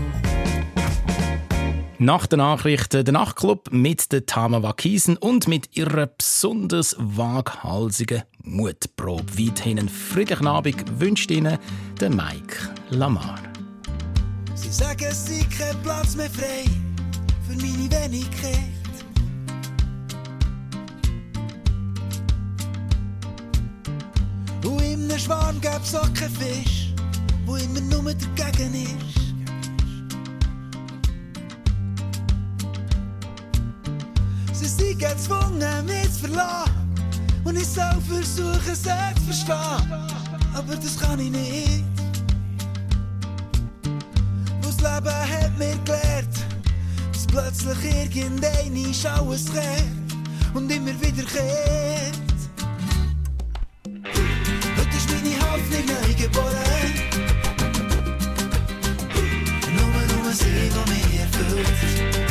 Nach 1.99 2.27
den 2.29 2.39
Nachrichten 2.39 3.05
der 3.05 3.13
Nachtclub 3.13 3.73
mit 3.73 4.13
der 4.13 4.27
Tama 4.27 4.63
Wakisen 4.63 5.17
und 5.17 5.49
mit 5.49 5.77
ihrer 5.77 6.07
besonders 6.07 6.95
waghalsigen 7.01 8.23
Mutprobe. 8.45 9.25
Weiterhin 9.37 9.81
einen 9.81 9.89
friedlichen 9.89 10.47
Abend 10.47 11.01
wünscht 11.01 11.33
Ihnen 11.33 11.59
der 12.01 12.11
Mike 12.11 12.59
Lamar. 12.91 13.41
Sie 14.55 14.71
sagen, 14.71 15.05
es 15.09 15.27
sei 15.27 15.45
kein 15.51 15.83
Platz 15.83 16.15
mehr 16.15 16.31
frei 16.31 16.65
für 17.49 17.57
meine 17.57 17.91
Wenigkeit. 17.91 18.73
Und 24.65 24.83
einem 24.83 25.19
Schwarm 25.19 25.61
gäb's 25.61 25.95
auch 25.95 26.13
keinen 26.13 26.35
Fisch, 26.35 26.93
wo 27.47 27.57
immer 27.57 27.81
nur 27.81 28.13
dagegen 28.37 28.75
ist. 28.75 29.19
Sie 34.53 34.67
sind 34.67 34.99
gezwungen, 34.99 35.87
mich 35.87 36.13
zu 36.13 36.21
verlassen. 36.21 36.73
Und 37.45 37.57
ich 37.57 37.67
soll 37.67 37.99
versuchen, 38.07 38.75
sie 38.75 38.75
zu 38.75 39.23
verstehen. 39.25 40.09
Aber 40.55 40.77
das 40.77 40.99
kann 40.99 41.19
ich 41.19 41.31
nicht. 41.31 41.85
Das 44.61 44.77
Leben 44.77 45.15
hat 45.15 45.59
mir 45.59 45.77
gelehrt, 45.85 46.08
plötzlich 47.39 47.95
irgendein 47.95 48.95
alles 49.05 49.45
kehrt 49.53 50.55
und 50.55 50.71
immer 50.71 51.01
wieder 51.01 51.25
kehrt. 51.25 52.19
Heute 54.77 54.97
ist 54.97 55.09
meine 55.11 55.35
Hoffnung 55.43 55.87
neu 55.87 56.15
geboren. 56.15 56.95
Nur, 59.77 60.23
nur 60.23 60.33
sie, 60.33 60.71
die 60.75 60.91
mich 60.91 61.21
erfüllt. 61.21 62.28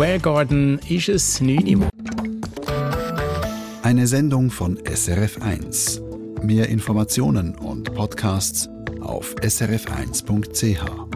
Square 0.00 0.20
Garden 0.20 0.78
ist 0.88 1.10
es 1.10 1.42
9 1.42 1.76
Uhr. 1.76 1.90
Eine 3.82 4.06
Sendung 4.06 4.50
von 4.50 4.78
SRF1. 4.78 6.42
Mehr 6.42 6.70
Informationen 6.70 7.54
und 7.54 7.92
Podcasts 7.94 8.70
auf 9.02 9.34
srf1.ch. 9.42 11.09